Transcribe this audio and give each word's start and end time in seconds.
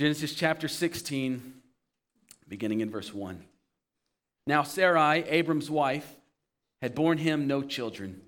Genesis 0.00 0.32
chapter 0.32 0.66
16, 0.66 1.52
beginning 2.48 2.80
in 2.80 2.88
verse 2.88 3.12
1. 3.12 3.44
Now, 4.46 4.62
Sarai, 4.62 5.24
Abram's 5.28 5.70
wife, 5.70 6.16
had 6.80 6.94
borne 6.94 7.18
him 7.18 7.46
no 7.46 7.60
children. 7.60 8.22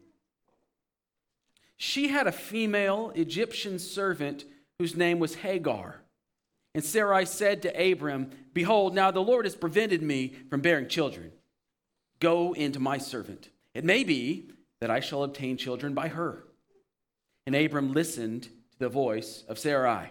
She 1.78 2.08
had 2.08 2.26
a 2.26 2.30
female 2.30 3.10
Egyptian 3.14 3.78
servant 3.78 4.44
whose 4.78 4.98
name 4.98 5.18
was 5.18 5.36
Hagar. 5.36 6.02
And 6.74 6.84
Sarai 6.84 7.24
said 7.24 7.62
to 7.62 7.92
Abram, 7.92 8.28
Behold, 8.52 8.94
now 8.94 9.10
the 9.10 9.20
Lord 9.20 9.46
has 9.46 9.56
prevented 9.56 10.02
me 10.02 10.34
from 10.50 10.60
bearing 10.60 10.88
children. 10.88 11.32
Go 12.20 12.52
into 12.52 12.80
my 12.80 12.98
servant. 12.98 13.48
It 13.72 13.82
may 13.86 14.04
be 14.04 14.50
that 14.82 14.90
I 14.90 15.00
shall 15.00 15.22
obtain 15.22 15.56
children 15.56 15.94
by 15.94 16.08
her. 16.08 16.44
And 17.46 17.56
Abram 17.56 17.94
listened 17.94 18.42
to 18.42 18.78
the 18.78 18.90
voice 18.90 19.42
of 19.48 19.58
Sarai. 19.58 20.10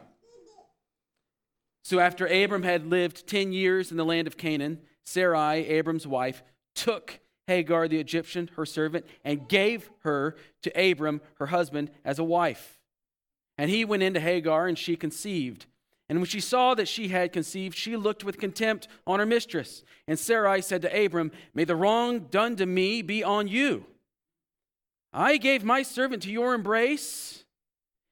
So 1.84 2.00
after 2.00 2.28
Abram 2.28 2.64
had 2.64 2.86
lived 2.86 3.28
10 3.28 3.54
years 3.54 3.92
in 3.92 3.98
the 3.98 4.06
land 4.06 4.28
of 4.28 4.38
Canaan, 4.38 4.80
Sarai, 5.04 5.68
Abram's 5.68 6.08
wife, 6.08 6.44
took 6.76 7.20
Hagar 7.48 7.88
the 7.88 8.00
Egyptian, 8.00 8.50
her 8.56 8.66
servant, 8.66 9.06
and 9.24 9.48
gave 9.48 9.90
her 10.04 10.36
to 10.62 10.92
Abram, 10.92 11.22
her 11.36 11.48
husband, 11.48 11.92
as 12.06 12.20
a 12.20 12.24
wife. 12.24 12.80
And 13.58 13.70
he 13.70 13.84
went 13.84 14.04
into 14.04 14.20
Hagar, 14.20 14.68
and 14.68 14.78
she 14.78 14.96
conceived. 14.96 15.66
And 16.08 16.20
when 16.20 16.28
she 16.28 16.40
saw 16.40 16.76
that 16.76 16.88
she 16.88 17.08
had 17.08 17.32
conceived, 17.32 17.78
she 17.78 17.96
looked 17.96 18.24
with 18.24 18.38
contempt 18.38 18.88
on 19.08 19.20
her 19.20 19.26
mistress. 19.26 19.84
And 20.08 20.20
Sarai 20.20 20.62
said 20.62 20.82
to 20.82 21.06
Abram, 21.06 21.32
May 21.54 21.64
the 21.64 21.76
wrong 21.76 22.28
done 22.30 22.56
to 22.58 22.66
me 22.66 23.02
be 23.02 23.24
on 23.24 23.48
you. 23.48 23.86
I 25.14 25.38
gave 25.38 25.64
my 25.64 25.84
servant 25.84 26.24
to 26.24 26.32
your 26.32 26.54
embrace. 26.54 27.41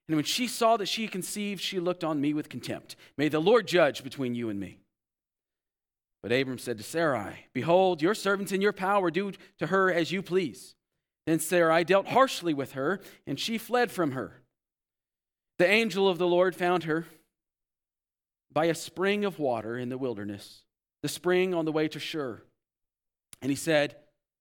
And 0.09 0.15
when 0.15 0.25
she 0.25 0.47
saw 0.47 0.75
that 0.77 0.87
she 0.87 1.07
conceived, 1.07 1.61
she 1.61 1.79
looked 1.79 2.03
on 2.03 2.19
me 2.19 2.33
with 2.33 2.49
contempt. 2.49 2.95
May 3.15 3.29
the 3.29 3.39
Lord 3.39 3.67
judge 3.67 4.03
between 4.03 4.33
you 4.33 4.49
and 4.49 4.59
me. 4.59 4.79
But 6.23 6.31
Abram 6.31 6.57
said 6.57 6.79
to 6.79 6.83
Sarai, 6.83 7.45
Behold, 7.53 8.01
your 8.01 8.15
servant's 8.15 8.51
in 8.51 8.59
your 8.59 8.73
power, 8.73 9.11
do 9.11 9.33
to 9.59 9.67
her 9.67 9.93
as 9.93 10.11
you 10.11 10.23
please. 10.23 10.73
Then 11.27 11.39
Sarai 11.39 11.83
dealt 11.83 12.07
harshly 12.07 12.55
with 12.55 12.71
her, 12.71 12.99
and 13.27 13.39
she 13.39 13.59
fled 13.59 13.91
from 13.91 14.13
her. 14.13 14.41
The 15.59 15.69
angel 15.69 16.09
of 16.09 16.17
the 16.17 16.25
Lord 16.25 16.55
found 16.55 16.85
her 16.85 17.05
by 18.51 18.65
a 18.65 18.73
spring 18.73 19.25
of 19.25 19.37
water 19.37 19.77
in 19.77 19.89
the 19.89 19.97
wilderness, 19.97 20.63
the 21.03 21.07
spring 21.07 21.53
on 21.53 21.65
the 21.65 21.71
way 21.71 21.87
to 21.87 21.99
Shur. 21.99 22.41
And 23.43 23.51
he 23.51 23.55
said, 23.55 23.95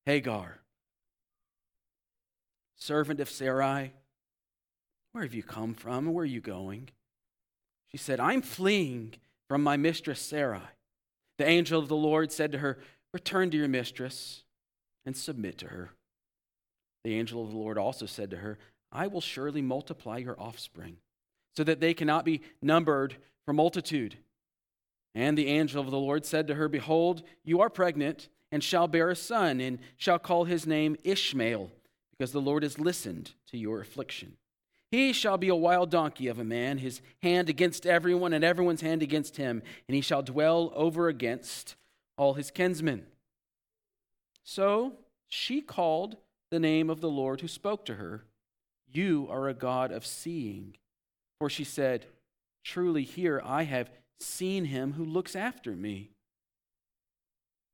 Hagar, 0.06 0.60
servant 2.76 3.20
of 3.20 3.28
Sarai, 3.28 3.92
where 5.12 5.24
have 5.24 5.34
you 5.34 5.42
come 5.42 5.74
from 5.74 6.06
and 6.06 6.14
where 6.14 6.22
are 6.22 6.26
you 6.26 6.40
going? 6.40 6.90
She 7.90 7.96
said, 7.96 8.20
I'm 8.20 8.42
fleeing 8.42 9.14
from 9.48 9.62
my 9.62 9.76
mistress 9.76 10.20
Sarai. 10.20 10.60
The 11.38 11.46
angel 11.46 11.80
of 11.80 11.88
the 11.88 11.96
Lord 11.96 12.32
said 12.32 12.52
to 12.52 12.58
her, 12.58 12.78
Return 13.12 13.50
to 13.50 13.56
your 13.56 13.68
mistress 13.68 14.42
and 15.06 15.16
submit 15.16 15.58
to 15.58 15.68
her. 15.68 15.90
The 17.04 17.14
angel 17.14 17.42
of 17.42 17.50
the 17.50 17.56
Lord 17.56 17.78
also 17.78 18.06
said 18.06 18.30
to 18.30 18.38
her, 18.38 18.58
I 18.92 19.06
will 19.06 19.20
surely 19.20 19.62
multiply 19.62 20.18
your 20.18 20.38
offspring, 20.40 20.96
so 21.56 21.64
that 21.64 21.80
they 21.80 21.94
cannot 21.94 22.24
be 22.24 22.42
numbered 22.60 23.16
for 23.44 23.52
multitude. 23.52 24.16
And 25.14 25.36
the 25.36 25.48
angel 25.48 25.80
of 25.80 25.90
the 25.90 25.98
Lord 25.98 26.24
said 26.24 26.46
to 26.48 26.54
her, 26.54 26.68
Behold, 26.68 27.22
you 27.44 27.60
are 27.60 27.70
pregnant, 27.70 28.28
and 28.50 28.62
shall 28.62 28.88
bear 28.88 29.10
a 29.10 29.16
son, 29.16 29.60
and 29.60 29.78
shall 29.96 30.18
call 30.18 30.44
his 30.44 30.66
name 30.66 30.96
Ishmael, 31.04 31.70
because 32.10 32.32
the 32.32 32.40
Lord 32.40 32.62
has 32.62 32.78
listened 32.78 33.32
to 33.50 33.58
your 33.58 33.80
affliction. 33.80 34.37
He 34.90 35.12
shall 35.12 35.36
be 35.36 35.48
a 35.48 35.54
wild 35.54 35.90
donkey 35.90 36.28
of 36.28 36.38
a 36.38 36.44
man, 36.44 36.78
his 36.78 37.02
hand 37.22 37.48
against 37.48 37.86
everyone, 37.86 38.32
and 38.32 38.42
everyone's 38.44 38.80
hand 38.80 39.02
against 39.02 39.36
him, 39.36 39.62
and 39.86 39.94
he 39.94 40.00
shall 40.00 40.22
dwell 40.22 40.72
over 40.74 41.08
against 41.08 41.76
all 42.16 42.34
his 42.34 42.50
kinsmen. 42.50 43.06
So 44.44 44.94
she 45.28 45.60
called 45.60 46.16
the 46.50 46.58
name 46.58 46.88
of 46.88 47.00
the 47.02 47.10
Lord 47.10 47.42
who 47.42 47.48
spoke 47.48 47.84
to 47.84 47.96
her, 47.96 48.24
You 48.90 49.28
are 49.30 49.48
a 49.48 49.54
God 49.54 49.92
of 49.92 50.06
seeing. 50.06 50.76
For 51.38 51.50
she 51.50 51.64
said, 51.64 52.06
Truly, 52.64 53.04
here 53.04 53.42
I 53.44 53.64
have 53.64 53.90
seen 54.20 54.64
him 54.64 54.94
who 54.94 55.04
looks 55.04 55.36
after 55.36 55.72
me. 55.76 56.10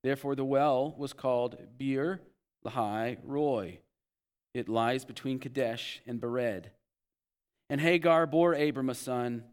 Therefore, 0.02 0.34
the 0.34 0.44
well 0.44 0.94
was 0.98 1.12
called 1.12 1.56
Beer 1.78 2.20
Lahai 2.66 3.18
Roi. 3.24 3.78
It 4.52 4.68
lies 4.68 5.04
between 5.04 5.38
Kadesh 5.38 6.02
and 6.06 6.20
Bered. 6.20 6.66
And 7.70 7.80
Hagar 7.80 8.26
bore 8.26 8.54
Abram 8.54 8.90
a 8.90 8.94
son, 8.94 9.44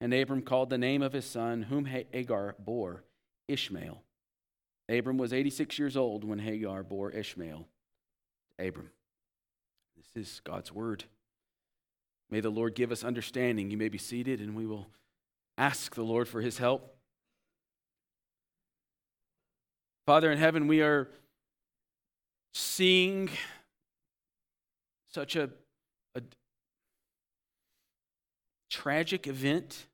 and 0.00 0.12
Abram 0.12 0.42
called 0.42 0.70
the 0.70 0.78
name 0.78 1.02
of 1.02 1.12
his 1.12 1.24
son, 1.24 1.62
whom 1.62 1.86
Hagar 1.86 2.56
bore, 2.58 3.04
Ishmael. 3.48 4.02
Abram 4.88 5.16
was 5.16 5.32
86 5.32 5.78
years 5.78 5.96
old 5.96 6.24
when 6.24 6.38
Hagar 6.38 6.82
bore 6.82 7.10
Ishmael 7.10 7.66
Abram. 8.58 8.90
This 9.96 10.26
is 10.26 10.40
God's 10.44 10.72
word. 10.72 11.04
May 12.30 12.40
the 12.40 12.50
Lord 12.50 12.74
give 12.74 12.92
us 12.92 13.04
understanding. 13.04 13.70
You 13.70 13.76
may 13.76 13.88
be 13.88 13.98
seated, 13.98 14.40
and 14.40 14.54
we 14.54 14.66
will 14.66 14.88
ask 15.56 15.94
the 15.94 16.02
Lord 16.02 16.28
for 16.28 16.40
his 16.40 16.58
help. 16.58 16.96
Father 20.06 20.30
in 20.30 20.38
heaven, 20.38 20.66
we 20.66 20.82
are 20.82 21.08
seeing 22.52 23.30
such 25.10 25.34
a 25.36 25.48
tragic 28.74 29.28
event 29.28 29.86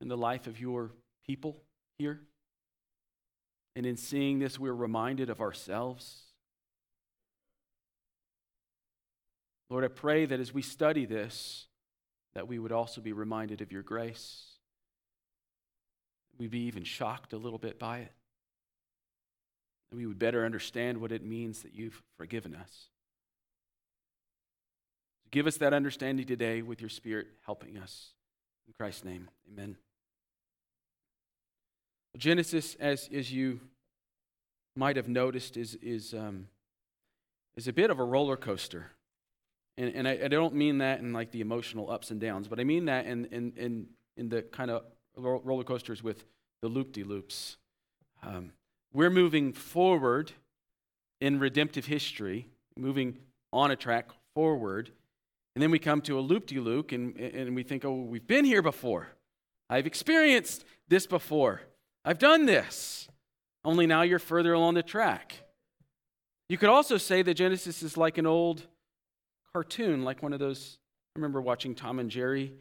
in 0.00 0.06
the 0.06 0.16
life 0.16 0.46
of 0.46 0.60
your 0.60 0.92
people 1.26 1.56
here. 1.98 2.20
And 3.74 3.84
in 3.84 3.96
seeing 3.96 4.38
this, 4.38 4.56
we're 4.56 4.72
reminded 4.72 5.30
of 5.30 5.40
ourselves. 5.40 6.22
Lord, 9.68 9.84
I 9.84 9.88
pray 9.88 10.26
that 10.26 10.38
as 10.38 10.54
we 10.54 10.62
study 10.62 11.06
this, 11.06 11.66
that 12.36 12.46
we 12.46 12.60
would 12.60 12.70
also 12.70 13.00
be 13.00 13.12
reminded 13.12 13.60
of 13.60 13.72
your 13.72 13.82
grace. 13.82 14.44
We'd 16.38 16.52
be 16.52 16.66
even 16.66 16.84
shocked 16.84 17.32
a 17.32 17.36
little 17.36 17.58
bit 17.58 17.80
by 17.80 17.98
it. 17.98 18.12
And 19.90 19.98
we 19.98 20.06
would 20.06 20.20
better 20.20 20.44
understand 20.44 20.98
what 20.98 21.10
it 21.10 21.24
means 21.24 21.62
that 21.62 21.74
you've 21.74 22.00
forgiven 22.16 22.54
us. 22.54 22.90
Give 25.30 25.46
us 25.46 25.56
that 25.58 25.72
understanding 25.72 26.26
today 26.26 26.62
with 26.62 26.80
your 26.80 26.90
Spirit 26.90 27.28
helping 27.44 27.78
us. 27.78 28.12
In 28.66 28.74
Christ's 28.74 29.04
name, 29.04 29.28
amen. 29.52 29.76
Genesis, 32.16 32.76
as, 32.80 33.08
as 33.12 33.32
you 33.32 33.60
might 34.74 34.96
have 34.96 35.08
noticed, 35.08 35.56
is, 35.56 35.74
is, 35.76 36.14
um, 36.14 36.48
is 37.56 37.68
a 37.68 37.72
bit 37.72 37.90
of 37.90 37.98
a 37.98 38.04
roller 38.04 38.36
coaster. 38.36 38.90
And, 39.76 39.94
and 39.94 40.08
I, 40.08 40.18
I, 40.24 40.28
don't 40.28 40.54
mean 40.54 40.78
that 40.78 41.00
in 41.00 41.12
like 41.12 41.30
the 41.30 41.40
emotional 41.40 41.90
ups 41.90 42.10
and 42.10 42.20
downs, 42.20 42.48
but 42.48 42.58
I 42.58 42.64
mean 42.64 42.86
that 42.86 43.06
in, 43.06 43.26
in, 43.26 43.52
in, 43.56 43.86
in 44.16 44.28
the 44.28 44.42
kind 44.42 44.70
of 44.70 44.84
roller 45.16 45.64
coasters 45.64 46.02
with 46.02 46.24
the 46.62 46.68
loop 46.68 46.92
de 46.92 47.04
loops. 47.04 47.58
Um, 48.22 48.52
we're 48.92 49.10
moving 49.10 49.52
forward 49.52 50.32
in 51.20 51.38
redemptive 51.38 51.86
history, 51.86 52.48
moving 52.76 53.18
on 53.52 53.70
a 53.70 53.76
track 53.76 54.08
forward 54.34 54.90
and 55.56 55.62
then 55.62 55.70
we 55.70 55.78
come 55.78 56.02
to 56.02 56.18
a 56.18 56.20
loop 56.20 56.46
de 56.46 56.60
loop 56.60 56.92
and, 56.92 57.16
and 57.16 57.56
we 57.56 57.62
think, 57.62 57.82
oh, 57.86 57.94
we've 57.94 58.26
been 58.26 58.44
here 58.44 58.60
before. 58.60 59.08
I've 59.70 59.86
experienced 59.86 60.66
this 60.86 61.06
before. 61.06 61.62
I've 62.04 62.18
done 62.18 62.44
this. 62.44 63.08
Only 63.64 63.86
now 63.86 64.02
you're 64.02 64.18
further 64.18 64.52
along 64.52 64.74
the 64.74 64.82
track. 64.82 65.34
You 66.50 66.58
could 66.58 66.68
also 66.68 66.98
say 66.98 67.22
that 67.22 67.32
Genesis 67.32 67.82
is 67.82 67.96
like 67.96 68.18
an 68.18 68.26
old 68.26 68.66
cartoon, 69.54 70.04
like 70.04 70.22
one 70.22 70.34
of 70.34 70.40
those. 70.40 70.76
I 71.16 71.20
remember 71.20 71.40
watching 71.40 71.74
Tom 71.74 72.00
and 72.00 72.10
Jerry, 72.10 72.52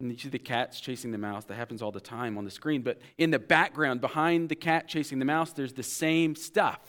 and 0.00 0.10
you 0.10 0.18
see 0.18 0.28
the 0.28 0.40
cats 0.40 0.80
chasing 0.80 1.12
the 1.12 1.18
mouse. 1.18 1.44
That 1.44 1.54
happens 1.54 1.82
all 1.82 1.92
the 1.92 2.00
time 2.00 2.36
on 2.36 2.44
the 2.44 2.50
screen. 2.50 2.82
But 2.82 2.98
in 3.16 3.30
the 3.30 3.38
background, 3.38 4.00
behind 4.00 4.48
the 4.48 4.56
cat 4.56 4.88
chasing 4.88 5.20
the 5.20 5.24
mouse, 5.24 5.52
there's 5.52 5.74
the 5.74 5.84
same 5.84 6.34
stuff, 6.34 6.80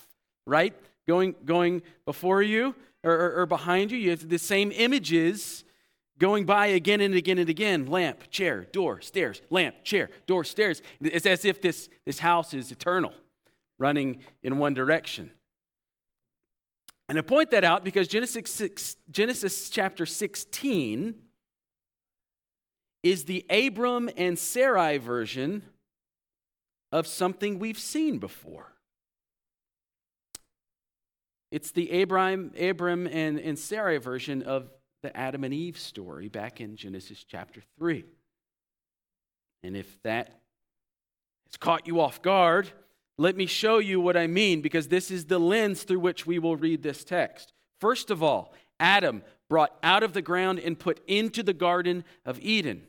right? 0.48 0.74
Going, 1.08 1.36
going 1.46 1.84
before 2.06 2.42
you, 2.42 2.74
or, 3.04 3.14
or, 3.14 3.42
or 3.42 3.46
behind 3.46 3.92
you. 3.92 3.98
You 3.98 4.12
have 4.12 4.28
the 4.28 4.40
same 4.40 4.72
images 4.72 5.64
going 6.18 6.46
by 6.46 6.68
again 6.68 7.02
and 7.02 7.16
again 7.16 7.38
and 7.38 7.50
again 7.50 7.88
lamp, 7.88 8.30
chair, 8.30 8.66
door, 8.72 9.02
stairs, 9.02 9.42
lamp, 9.50 9.84
chair, 9.84 10.10
door, 10.28 10.44
stairs. 10.44 10.82
It's 11.02 11.26
as 11.26 11.46
if 11.46 11.62
this, 11.62 11.90
this 12.06 12.20
house 12.20 12.54
is 12.54 12.72
eternal, 12.72 13.14
running 13.78 14.20
in 14.44 14.58
one 14.58 14.74
direction. 14.74 15.32
And 17.08 17.18
I 17.18 17.22
point 17.22 17.52
that 17.52 17.64
out 17.64 17.84
because 17.84 18.08
Genesis, 18.08 18.52
6, 18.52 18.98
Genesis 19.10 19.70
chapter 19.70 20.06
16 20.06 21.16
is 23.02 23.24
the 23.24 23.46
Abram 23.50 24.10
and 24.16 24.38
Sarai 24.38 24.98
version 24.98 25.64
of 26.92 27.08
something 27.08 27.58
we've 27.58 27.80
seen 27.80 28.20
before. 28.20 28.74
It's 31.52 31.72
the 31.72 32.02
Abram, 32.02 32.52
Abram 32.60 33.08
and, 33.08 33.40
and 33.40 33.58
Sarai 33.58 33.98
version 33.98 34.44
of 34.44 34.70
the 35.02 35.16
Adam 35.16 35.44
and 35.44 35.54
Eve 35.54 35.78
story 35.78 36.28
back 36.28 36.62
in 36.62 36.76
Genesis 36.76 37.24
chapter 37.28 37.62
3. 37.78 38.06
And 39.64 39.76
if 39.76 40.02
that 40.04 40.42
has 41.48 41.58
caught 41.58 41.88
you 41.88 42.00
off 42.00 42.22
guard, 42.22 42.70
let 43.18 43.36
me 43.36 43.46
show 43.46 43.80
you 43.80 44.00
what 44.00 44.16
I 44.16 44.28
mean 44.28 44.62
because 44.62 44.88
this 44.88 45.12
is 45.12 45.26
the 45.26 45.40
lens 45.40 45.84
through 45.84 46.00
which 46.00 46.26
we 46.26 46.40
will 46.40 46.56
read 46.56 46.84
this 46.84 47.04
text. 47.04 47.54
First 47.80 48.12
of 48.12 48.22
all, 48.22 48.54
Adam 48.80 49.24
brought 49.50 49.76
out 49.84 50.04
of 50.04 50.14
the 50.14 50.22
ground 50.22 50.60
and 50.60 50.80
put 50.80 51.02
into 51.08 51.44
the 51.44 51.54
Garden 51.54 52.04
of 52.26 52.40
Eden. 52.40 52.84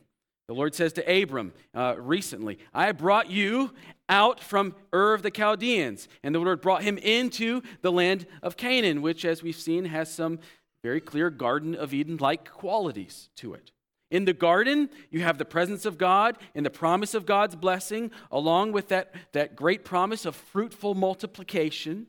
The 0.51 0.55
Lord 0.55 0.75
says 0.75 0.91
to 0.93 1.21
Abram 1.21 1.53
uh, 1.73 1.95
recently, 1.97 2.59
I 2.73 2.91
brought 2.91 3.29
you 3.29 3.71
out 4.09 4.41
from 4.41 4.75
Ur 4.93 5.13
of 5.13 5.21
the 5.21 5.31
Chaldeans. 5.31 6.09
And 6.23 6.35
the 6.35 6.39
Lord 6.39 6.59
brought 6.59 6.83
him 6.83 6.97
into 6.97 7.61
the 7.81 7.89
land 7.89 8.27
of 8.43 8.57
Canaan, 8.57 9.01
which, 9.01 9.23
as 9.23 9.41
we've 9.41 9.55
seen, 9.55 9.85
has 9.85 10.13
some 10.13 10.39
very 10.83 10.99
clear 10.99 11.29
Garden 11.29 11.73
of 11.73 11.93
Eden 11.93 12.17
like 12.17 12.51
qualities 12.51 13.29
to 13.37 13.53
it. 13.53 13.71
In 14.09 14.25
the 14.25 14.33
garden, 14.33 14.89
you 15.09 15.21
have 15.21 15.37
the 15.37 15.45
presence 15.45 15.85
of 15.85 15.97
God 15.97 16.37
and 16.53 16.65
the 16.65 16.69
promise 16.69 17.13
of 17.13 17.25
God's 17.25 17.55
blessing, 17.55 18.11
along 18.29 18.73
with 18.73 18.89
that, 18.89 19.15
that 19.31 19.55
great 19.55 19.85
promise 19.85 20.25
of 20.25 20.35
fruitful 20.35 20.95
multiplication. 20.95 22.07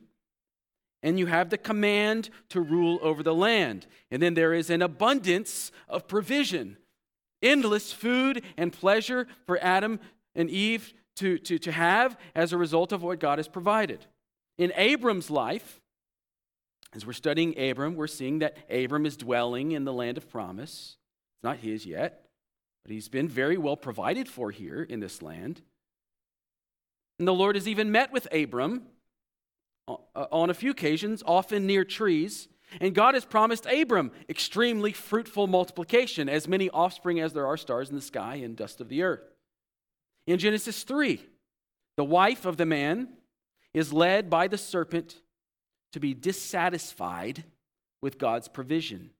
And 1.01 1.17
you 1.17 1.27
have 1.27 1.49
the 1.49 1.57
command 1.57 2.29
to 2.49 2.59
rule 2.59 2.99
over 3.01 3.23
the 3.23 3.33
land. 3.33 3.87
And 4.11 4.21
then 4.21 4.33
there 4.33 4.53
is 4.53 4.69
an 4.69 4.81
abundance 4.81 5.71
of 5.87 6.09
provision 6.09 6.75
endless 7.43 7.91
food 7.91 8.43
and 8.57 8.73
pleasure 8.73 9.27
for 9.45 9.59
Adam 9.61 9.99
and 10.35 10.49
Eve 10.49 10.93
to, 11.17 11.37
to, 11.37 11.59
to 11.59 11.71
have 11.71 12.17
as 12.33 12.53
a 12.53 12.57
result 12.57 12.91
of 12.91 13.03
what 13.03 13.19
God 13.19 13.37
has 13.37 13.47
provided. 13.47 14.05
In 14.57 14.71
Abram's 14.75 15.29
life, 15.29 15.81
as 16.95 17.05
we're 17.05 17.13
studying 17.13 17.57
Abram, 17.59 17.95
we're 17.95 18.07
seeing 18.07 18.39
that 18.39 18.57
Abram 18.69 19.05
is 19.05 19.17
dwelling 19.17 19.71
in 19.71 19.83
the 19.83 19.93
land 19.93 20.17
of 20.17 20.29
promise 20.29 20.97
It's 21.37 21.43
not 21.43 21.57
his 21.57 21.85
yet, 21.85 22.25
but 22.83 22.91
he's 22.91 23.09
been 23.09 23.27
very 23.27 23.57
well 23.57 23.77
provided 23.77 24.27
for 24.27 24.51
here 24.51 24.83
in 24.83 24.99
this 24.99 25.21
land. 25.21 25.61
And 27.19 27.27
the 27.27 27.33
Lord 27.33 27.55
has 27.55 27.67
even 27.67 27.91
met 27.91 28.11
with 28.11 28.27
Abram 28.33 28.83
uh, 29.87 29.95
on 30.31 30.49
a 30.49 30.53
few 30.53 30.71
occasions, 30.71 31.23
often 31.25 31.65
near 31.65 31.83
trees. 31.83 32.47
And 32.79 32.95
God 32.95 33.13
has 33.13 33.25
promised 33.25 33.65
Abram 33.65 34.11
extremely 34.29 34.91
fruitful 34.91 35.47
multiplication, 35.47 36.29
as 36.29 36.47
many 36.47 36.69
offspring 36.69 37.19
as 37.19 37.33
there 37.33 37.47
are 37.47 37.57
stars 37.57 37.89
in 37.89 37.95
the 37.95 38.01
sky 38.01 38.35
and 38.35 38.55
dust 38.55 38.81
of 38.81 38.89
the 38.89 39.03
earth. 39.03 39.33
In 40.27 40.39
Genesis 40.39 40.83
3, 40.83 41.23
the 41.97 42.03
wife 42.03 42.45
of 42.45 42.57
the 42.57 42.65
man 42.65 43.09
is 43.73 43.93
led 43.93 44.29
by 44.29 44.47
the 44.47 44.57
serpent 44.57 45.15
to 45.91 45.99
be 45.99 46.13
dissatisfied 46.13 47.43
with 48.01 48.17
God's 48.17 48.47
provision 48.47 49.11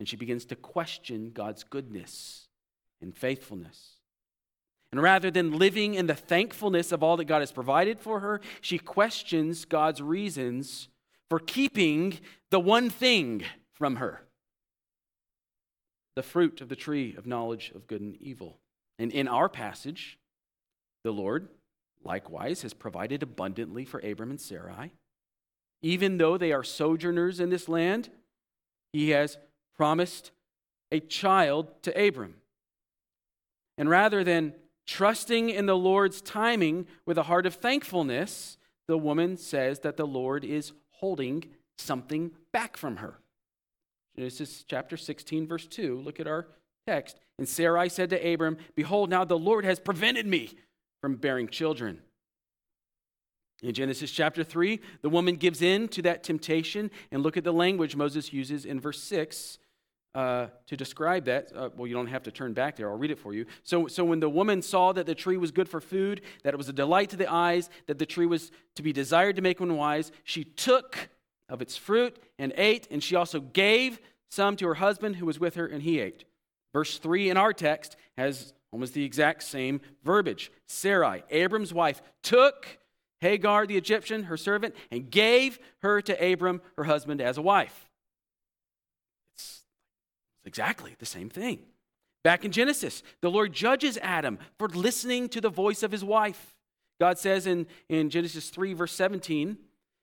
and 0.00 0.08
she 0.08 0.16
begins 0.16 0.46
to 0.46 0.56
question 0.56 1.30
God's 1.32 1.62
goodness 1.62 2.48
and 3.02 3.14
faithfulness. 3.14 3.98
And 4.90 5.00
rather 5.00 5.30
than 5.30 5.58
living 5.58 5.94
in 5.94 6.06
the 6.06 6.14
thankfulness 6.14 6.90
of 6.90 7.02
all 7.02 7.18
that 7.18 7.26
God 7.26 7.40
has 7.40 7.52
provided 7.52 8.00
for 8.00 8.20
her, 8.20 8.40
she 8.62 8.78
questions 8.78 9.66
God's 9.66 10.02
reasons 10.02 10.88
for 11.30 11.38
keeping 11.38 12.18
the 12.50 12.60
one 12.60 12.90
thing 12.90 13.44
from 13.72 13.96
her 13.96 14.22
the 16.16 16.22
fruit 16.24 16.60
of 16.60 16.68
the 16.68 16.76
tree 16.76 17.14
of 17.16 17.24
knowledge 17.24 17.72
of 17.74 17.86
good 17.86 18.00
and 18.00 18.16
evil. 18.16 18.58
And 18.98 19.10
in 19.12 19.28
our 19.28 19.48
passage, 19.48 20.18
the 21.04 21.12
Lord 21.12 21.48
likewise 22.04 22.60
has 22.62 22.74
provided 22.74 23.22
abundantly 23.22 23.84
for 23.84 24.00
Abram 24.00 24.28
and 24.30 24.40
Sarai. 24.40 24.90
Even 25.82 26.18
though 26.18 26.36
they 26.36 26.52
are 26.52 26.64
sojourners 26.64 27.40
in 27.40 27.48
this 27.48 27.68
land, 27.68 28.10
he 28.92 29.10
has 29.10 29.38
promised 29.76 30.32
a 30.92 31.00
child 31.00 31.68
to 31.84 32.06
Abram. 32.08 32.34
And 33.78 33.88
rather 33.88 34.22
than 34.22 34.54
trusting 34.86 35.48
in 35.48 35.66
the 35.66 35.76
Lord's 35.76 36.20
timing 36.20 36.86
with 37.06 37.16
a 37.16 37.22
heart 37.22 37.46
of 37.46 37.54
thankfulness, 37.54 38.58
the 38.88 38.98
woman 38.98 39.36
says 39.36 39.78
that 39.78 39.96
the 39.96 40.06
Lord 40.06 40.44
is 40.44 40.72
holding 41.00 41.44
something 41.78 42.30
back 42.52 42.76
from 42.76 42.96
her. 42.96 43.18
Genesis 44.16 44.64
chapter 44.66 44.96
16, 44.96 45.46
verse 45.46 45.66
2. 45.66 46.00
Look 46.00 46.20
at 46.20 46.26
our 46.26 46.48
text. 46.86 47.16
And 47.38 47.48
Sarai 47.48 47.88
said 47.88 48.10
to 48.10 48.32
Abram, 48.32 48.58
Behold, 48.74 49.10
now 49.10 49.24
the 49.24 49.38
Lord 49.38 49.64
has 49.64 49.80
prevented 49.80 50.26
me 50.26 50.56
from 51.00 51.16
bearing 51.16 51.48
children. 51.48 52.00
In 53.62 53.74
Genesis 53.74 54.10
chapter 54.10 54.42
3, 54.42 54.80
the 55.02 55.10
woman 55.10 55.36
gives 55.36 55.62
in 55.62 55.88
to 55.88 56.02
that 56.02 56.22
temptation. 56.22 56.90
And 57.10 57.22
look 57.22 57.36
at 57.36 57.44
the 57.44 57.52
language 57.52 57.96
Moses 57.96 58.32
uses 58.32 58.64
in 58.64 58.80
verse 58.80 59.02
6 59.02 59.58
uh, 60.14 60.46
to 60.66 60.76
describe 60.76 61.24
that. 61.26 61.52
Uh, 61.54 61.70
well, 61.76 61.86
you 61.86 61.94
don't 61.94 62.08
have 62.08 62.22
to 62.24 62.30
turn 62.30 62.52
back 62.52 62.76
there. 62.76 62.90
I'll 62.90 62.98
read 62.98 63.10
it 63.10 63.18
for 63.18 63.32
you. 63.32 63.46
So, 63.62 63.86
so 63.86 64.04
when 64.04 64.20
the 64.20 64.28
woman 64.28 64.62
saw 64.62 64.92
that 64.92 65.06
the 65.06 65.14
tree 65.14 65.36
was 65.36 65.50
good 65.50 65.68
for 65.68 65.80
food, 65.80 66.22
that 66.42 66.52
it 66.52 66.56
was 66.56 66.68
a 66.68 66.72
delight 66.72 67.10
to 67.10 67.16
the 67.16 67.30
eyes, 67.30 67.70
that 67.86 67.98
the 67.98 68.06
tree 68.06 68.26
was 68.26 68.50
to 68.76 68.82
be 68.82 68.92
desired 68.92 69.36
to 69.36 69.42
make 69.42 69.60
one 69.60 69.76
wise, 69.76 70.10
she 70.24 70.44
took 70.44 71.10
of 71.48 71.62
its 71.62 71.76
fruit 71.76 72.18
and 72.38 72.52
ate, 72.56 72.88
and 72.90 73.02
she 73.02 73.16
also 73.16 73.40
gave 73.40 74.00
some 74.30 74.56
to 74.56 74.66
her 74.66 74.74
husband 74.74 75.16
who 75.16 75.26
was 75.26 75.40
with 75.40 75.54
her, 75.54 75.66
and 75.66 75.82
he 75.82 76.00
ate. 76.00 76.24
Verse 76.72 76.98
3 76.98 77.30
in 77.30 77.36
our 77.36 77.52
text 77.52 77.96
has 78.16 78.52
almost 78.72 78.94
the 78.94 79.04
exact 79.04 79.42
same 79.42 79.80
verbiage. 80.04 80.52
Sarai, 80.66 81.24
Abram's 81.30 81.74
wife, 81.74 82.00
took 82.22 82.78
Hagar 83.20 83.66
the 83.66 83.76
Egyptian, 83.76 84.24
her 84.24 84.36
servant, 84.36 84.74
and 84.90 85.10
gave 85.10 85.58
her 85.82 86.00
to 86.02 86.32
Abram, 86.32 86.62
her 86.76 86.84
husband, 86.84 87.20
as 87.20 87.36
a 87.36 87.42
wife. 87.42 87.89
Exactly 90.50 90.96
the 90.98 91.06
same 91.06 91.30
thing. 91.30 91.60
Back 92.24 92.44
in 92.44 92.50
Genesis, 92.50 93.04
the 93.20 93.30
Lord 93.30 93.52
judges 93.52 93.96
Adam 94.02 94.36
for 94.58 94.66
listening 94.68 95.28
to 95.28 95.40
the 95.40 95.48
voice 95.48 95.84
of 95.84 95.92
his 95.92 96.02
wife. 96.02 96.56
God 96.98 97.18
says 97.20 97.46
in, 97.46 97.68
in 97.88 98.10
Genesis 98.10 98.50
3, 98.50 98.72
verse 98.72 98.90
17, 98.92 99.56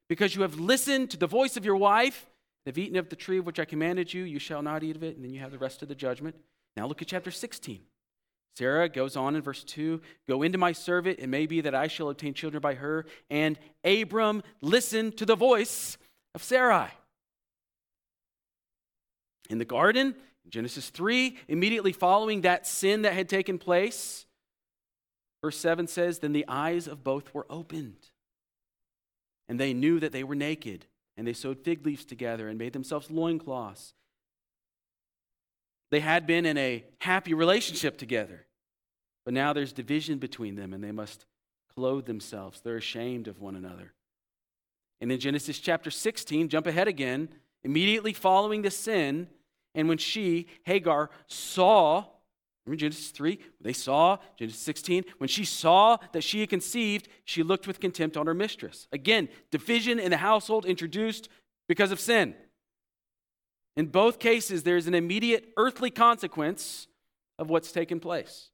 Because 0.08 0.38
you 0.38 0.44
have 0.44 0.58
listened 0.58 1.12
to 1.12 1.18
the 1.18 1.28
voice 1.28 1.58
of 1.58 1.66
your 1.66 1.76
wife, 1.76 2.30
and 2.66 2.74
have 2.74 2.78
eaten 2.78 2.96
of 2.96 3.10
the 3.10 3.18
tree 3.18 3.40
of 3.40 3.46
which 3.46 3.60
I 3.60 3.66
commanded 3.66 4.14
you, 4.14 4.24
you 4.24 4.40
shall 4.40 4.62
not 4.62 4.84
eat 4.84 4.96
of 4.96 5.04
it. 5.04 5.18
And 5.18 5.26
then 5.26 5.34
you 5.34 5.42
have 5.42 5.52
the 5.52 5.58
rest 5.58 5.82
of 5.82 5.90
the 5.90 5.96
judgment. 5.96 6.38
Now 6.78 6.88
look 6.88 7.02
at 7.02 7.10
chapter 7.10 7.30
16. 7.30 7.82
Sarah 8.56 8.88
goes 8.88 9.18
on 9.18 9.36
in 9.36 9.42
verse 9.42 9.66
2 9.66 10.02
Go 10.30 10.44
into 10.44 10.58
my 10.58 10.72
servant, 10.72 11.20
it 11.20 11.28
may 11.28 11.46
be 11.46 11.60
that 11.60 11.76
I 11.76 11.88
shall 11.88 12.10
obtain 12.10 12.34
children 12.34 12.62
by 12.62 12.76
her. 12.76 13.06
And 13.30 13.60
Abram 13.84 14.44
listened 14.62 15.18
to 15.18 15.26
the 15.26 15.36
voice 15.36 15.98
of 16.34 16.42
Sarai. 16.42 16.88
In 19.50 19.58
the 19.58 19.66
garden, 19.66 20.16
Genesis 20.50 20.90
3, 20.90 21.38
immediately 21.48 21.92
following 21.92 22.42
that 22.42 22.66
sin 22.66 23.02
that 23.04 23.14
had 23.14 23.30
taken 23.30 23.58
place, 23.58 24.26
verse 25.42 25.58
7 25.58 25.88
says, 25.88 26.20
Then 26.20 26.34
the 26.34 26.46
eyes 26.48 26.88
of 26.88 27.04
both 27.04 27.34
were 27.34 27.46
opened, 27.50 28.10
and 29.50 29.60
they 29.60 29.74
knew 29.74 30.00
that 30.00 30.12
they 30.12 30.24
were 30.24 30.36
naked, 30.36 30.86
and 31.16 31.27
they 31.27 31.34
sewed 31.34 31.60
fig 31.63 31.86
leaves 31.86 32.06
together 32.06 32.48
and 32.48 32.58
made 32.58 32.74
themselves 32.74 33.12
loincloths. 33.12 33.94
They 35.89 36.00
had 36.00 36.27
been 36.27 36.46
in 36.46 36.58
a 36.58 36.84
happy 37.00 37.34
relationship 37.34 37.98
together, 37.98 38.46
but 39.25 39.34
now 39.34 39.54
there's 39.54 39.74
division 39.74 40.20
between 40.20 40.56
them, 40.56 40.74
and 40.74 40.84
they 40.84 40.92
must 40.92 41.25
clothe 41.74 42.06
themselves. 42.06 42.62
They're 42.62 42.77
ashamed 42.77 43.27
of 43.27 43.39
one 43.39 43.56
another. 43.56 43.94
And 45.00 45.12
in 45.12 45.20
Genesis 45.20 45.60
chapter 45.60 45.92
16, 45.92 46.50
jump 46.50 46.68
ahead 46.68 46.88
again, 46.88 47.30
immediately 47.63 48.13
following 48.13 48.63
the 48.63 48.72
sin, 48.72 49.27
and 49.77 49.88
when 49.88 50.00
she, 50.00 50.48
Hagar, 50.63 51.12
saw, 51.27 52.03
remember 52.65 52.79
Genesis 52.79 53.12
3? 53.12 53.39
They 53.62 53.74
saw, 53.74 54.17
Genesis 54.36 54.60
16, 54.62 55.05
when 55.19 55.27
she 55.27 55.46
saw 55.46 55.98
that 56.13 56.24
she 56.24 56.39
had 56.39 56.50
conceived, 56.50 57.07
she 57.24 57.43
looked 57.43 57.67
with 57.67 57.79
contempt 57.79 58.17
on 58.17 58.25
her 58.25 58.34
mistress. 58.34 58.88
Again, 58.91 59.29
division 59.51 60.00
in 60.00 60.10
the 60.10 60.17
household 60.17 60.65
introduced 60.65 61.29
because 61.69 61.91
of 61.91 62.00
sin. 62.00 62.34
In 63.77 63.86
both 63.86 64.17
cases, 64.17 64.63
there's 64.63 64.88
an 64.88 64.96
immediate 64.96 65.53
earthly 65.57 65.91
consequence 65.91 66.88
of 67.38 67.51
what's 67.51 67.72
taken 67.72 68.00
place. 68.00 68.50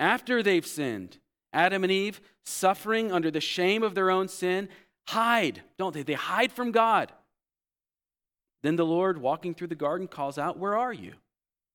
After 0.00 0.42
they've 0.42 0.66
sinned, 0.66 1.18
Adam 1.52 1.84
and 1.84 1.92
Eve, 1.92 2.20
suffering 2.44 3.12
under 3.12 3.30
the 3.30 3.40
shame 3.40 3.84
of 3.84 3.94
their 3.94 4.10
own 4.10 4.26
sin, 4.26 4.68
hide, 5.06 5.62
don't 5.78 5.94
they? 5.94 6.02
They 6.02 6.14
hide 6.14 6.50
from 6.50 6.72
God. 6.72 7.12
Then 8.62 8.76
the 8.76 8.86
Lord, 8.86 9.18
walking 9.18 9.54
through 9.54 9.68
the 9.68 9.74
garden, 9.74 10.06
calls 10.06 10.38
out, 10.38 10.58
Where 10.58 10.76
are 10.76 10.92
you? 10.92 11.14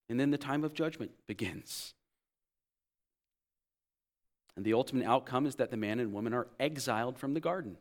And 0.09 0.19
then 0.19 0.31
the 0.31 0.37
time 0.37 0.63
of 0.63 0.73
judgment 0.73 1.11
begins. 1.27 1.93
And 4.55 4.65
the 4.65 4.73
ultimate 4.73 5.05
outcome 5.05 5.45
is 5.45 5.55
that 5.55 5.69
the 5.69 5.77
man 5.77 5.99
and 5.99 6.13
woman 6.13 6.33
are 6.33 6.47
exiled 6.59 7.17
from 7.17 7.33
the 7.33 7.39
garden. 7.39 7.77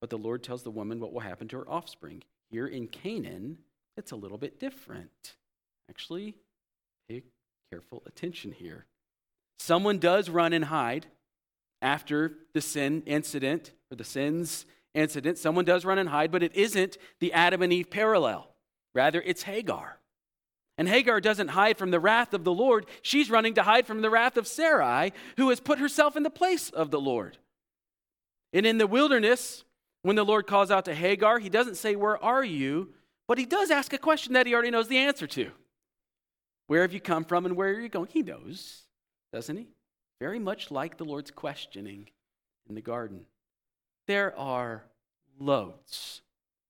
But 0.00 0.10
the 0.10 0.18
Lord 0.18 0.42
tells 0.42 0.62
the 0.62 0.70
woman 0.70 1.00
what 1.00 1.12
will 1.12 1.20
happen 1.20 1.48
to 1.48 1.58
her 1.58 1.68
offspring. 1.68 2.22
Here 2.50 2.66
in 2.66 2.88
Canaan, 2.88 3.58
it's 3.96 4.12
a 4.12 4.16
little 4.16 4.38
bit 4.38 4.60
different. 4.60 5.36
Actually, 5.88 6.36
pay 7.08 7.22
careful 7.70 8.02
attention 8.06 8.52
here. 8.52 8.86
Someone 9.58 9.98
does 9.98 10.28
run 10.28 10.52
and 10.52 10.66
hide 10.66 11.06
after 11.80 12.34
the 12.52 12.60
sin 12.60 13.02
incident 13.06 13.72
or 13.90 13.96
the 13.96 14.04
sins 14.04 14.66
incident. 14.94 15.38
Someone 15.38 15.64
does 15.64 15.84
run 15.84 15.98
and 15.98 16.08
hide, 16.08 16.30
but 16.30 16.42
it 16.42 16.54
isn't 16.54 16.98
the 17.20 17.32
Adam 17.32 17.62
and 17.62 17.72
Eve 17.72 17.90
parallel. 17.90 18.48
Rather, 18.94 19.22
it's 19.22 19.42
Hagar. 19.42 19.98
And 20.78 20.88
Hagar 20.88 21.20
doesn't 21.20 21.48
hide 21.48 21.76
from 21.76 21.90
the 21.90 22.00
wrath 22.00 22.34
of 22.34 22.44
the 22.44 22.52
Lord. 22.52 22.86
She's 23.02 23.30
running 23.30 23.54
to 23.54 23.62
hide 23.62 23.86
from 23.86 24.00
the 24.00 24.10
wrath 24.10 24.36
of 24.36 24.46
Sarai, 24.46 25.12
who 25.36 25.50
has 25.50 25.60
put 25.60 25.78
herself 25.78 26.16
in 26.16 26.22
the 26.22 26.30
place 26.30 26.70
of 26.70 26.90
the 26.90 27.00
Lord. 27.00 27.38
And 28.52 28.66
in 28.66 28.78
the 28.78 28.86
wilderness, 28.86 29.64
when 30.02 30.16
the 30.16 30.24
Lord 30.24 30.46
calls 30.46 30.70
out 30.70 30.84
to 30.86 30.94
Hagar, 30.94 31.38
he 31.38 31.48
doesn't 31.48 31.76
say, 31.76 31.94
Where 31.94 32.22
are 32.22 32.44
you? 32.44 32.94
But 33.28 33.38
he 33.38 33.46
does 33.46 33.70
ask 33.70 33.92
a 33.92 33.98
question 33.98 34.32
that 34.32 34.46
he 34.46 34.54
already 34.54 34.70
knows 34.70 34.88
the 34.88 34.98
answer 34.98 35.26
to 35.26 35.50
Where 36.66 36.82
have 36.82 36.92
you 36.92 37.00
come 37.00 37.24
from 37.24 37.46
and 37.46 37.56
where 37.56 37.68
are 37.68 37.80
you 37.80 37.88
going? 37.88 38.08
He 38.12 38.22
knows, 38.22 38.82
doesn't 39.32 39.56
he? 39.56 39.68
Very 40.20 40.38
much 40.38 40.70
like 40.70 40.96
the 40.96 41.04
Lord's 41.04 41.30
questioning 41.30 42.08
in 42.68 42.74
the 42.74 42.80
garden. 42.80 43.26
There 44.06 44.36
are 44.38 44.84
loads 45.38 46.22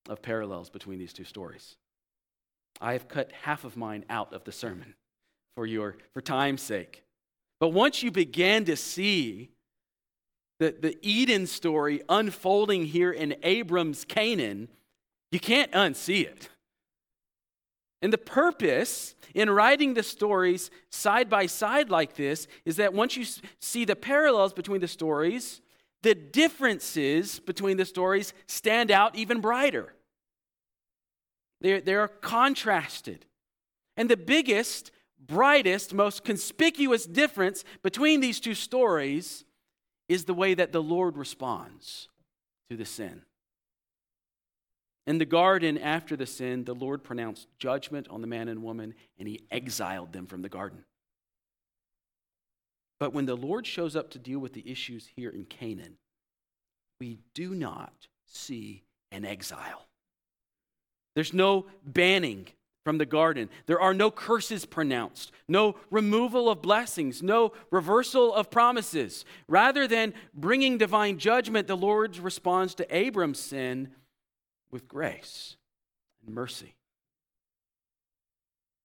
of 0.08 0.22
parallels 0.22 0.70
between 0.70 0.98
these 0.98 1.12
two 1.12 1.24
stories. 1.24 1.76
I 2.80 2.92
have 2.94 3.08
cut 3.08 3.32
half 3.42 3.64
of 3.64 3.76
mine 3.76 4.04
out 4.10 4.32
of 4.32 4.44
the 4.44 4.52
sermon 4.52 4.94
for 5.54 5.66
your 5.66 5.96
for 6.12 6.20
time's 6.20 6.62
sake. 6.62 7.04
But 7.60 7.68
once 7.68 8.02
you 8.02 8.10
begin 8.10 8.64
to 8.64 8.76
see 8.76 9.50
the, 10.58 10.74
the 10.78 10.98
Eden 11.00 11.46
story 11.46 12.02
unfolding 12.08 12.86
here 12.86 13.12
in 13.12 13.36
Abram's 13.42 14.04
Canaan, 14.04 14.68
you 15.30 15.38
can't 15.38 15.70
unsee 15.72 16.24
it. 16.24 16.48
And 18.02 18.12
the 18.12 18.18
purpose 18.18 19.14
in 19.32 19.48
writing 19.48 19.94
the 19.94 20.02
stories 20.02 20.70
side 20.90 21.30
by 21.30 21.46
side 21.46 21.88
like 21.88 22.14
this 22.16 22.48
is 22.64 22.76
that 22.76 22.92
once 22.92 23.16
you 23.16 23.24
see 23.60 23.84
the 23.84 23.94
parallels 23.94 24.52
between 24.52 24.80
the 24.80 24.88
stories, 24.88 25.60
the 26.02 26.14
differences 26.14 27.38
between 27.38 27.76
the 27.76 27.84
stories 27.84 28.34
stand 28.46 28.90
out 28.90 29.16
even 29.16 29.40
brighter. 29.40 29.94
They're, 31.60 31.80
they're 31.80 32.08
contrasted. 32.08 33.24
And 33.96 34.08
the 34.08 34.16
biggest, 34.16 34.90
brightest, 35.18 35.94
most 35.94 36.24
conspicuous 36.24 37.06
difference 37.06 37.64
between 37.82 38.20
these 38.20 38.40
two 38.40 38.54
stories 38.54 39.44
is 40.08 40.24
the 40.24 40.34
way 40.34 40.54
that 40.54 40.72
the 40.72 40.82
Lord 40.82 41.16
responds 41.16 42.08
to 42.68 42.76
the 42.76 42.84
sin. 42.84 43.22
In 45.06 45.18
the 45.18 45.24
garden 45.24 45.78
after 45.78 46.16
the 46.16 46.26
sin, 46.26 46.64
the 46.64 46.74
Lord 46.74 47.02
pronounced 47.02 47.48
judgment 47.58 48.08
on 48.08 48.20
the 48.20 48.26
man 48.26 48.48
and 48.48 48.62
woman, 48.62 48.94
and 49.18 49.26
he 49.26 49.40
exiled 49.50 50.12
them 50.12 50.26
from 50.26 50.42
the 50.42 50.48
garden. 50.48 50.84
But 53.02 53.12
when 53.12 53.26
the 53.26 53.34
Lord 53.34 53.66
shows 53.66 53.96
up 53.96 54.10
to 54.10 54.18
deal 54.20 54.38
with 54.38 54.52
the 54.52 54.62
issues 54.64 55.10
here 55.16 55.30
in 55.30 55.44
Canaan, 55.44 55.96
we 57.00 57.18
do 57.34 57.52
not 57.52 58.06
see 58.26 58.84
an 59.10 59.24
exile. 59.24 59.88
There's 61.16 61.32
no 61.32 61.66
banning 61.84 62.46
from 62.84 62.98
the 62.98 63.04
garden. 63.04 63.50
There 63.66 63.80
are 63.80 63.92
no 63.92 64.12
curses 64.12 64.64
pronounced, 64.64 65.32
no 65.48 65.74
removal 65.90 66.48
of 66.48 66.62
blessings, 66.62 67.24
no 67.24 67.54
reversal 67.72 68.32
of 68.32 68.52
promises. 68.52 69.24
Rather 69.48 69.88
than 69.88 70.14
bringing 70.32 70.78
divine 70.78 71.18
judgment, 71.18 71.66
the 71.66 71.76
Lord 71.76 72.18
responds 72.18 72.76
to 72.76 72.96
Abram's 72.96 73.40
sin 73.40 73.90
with 74.70 74.86
grace 74.86 75.56
and 76.24 76.32
mercy. 76.32 76.76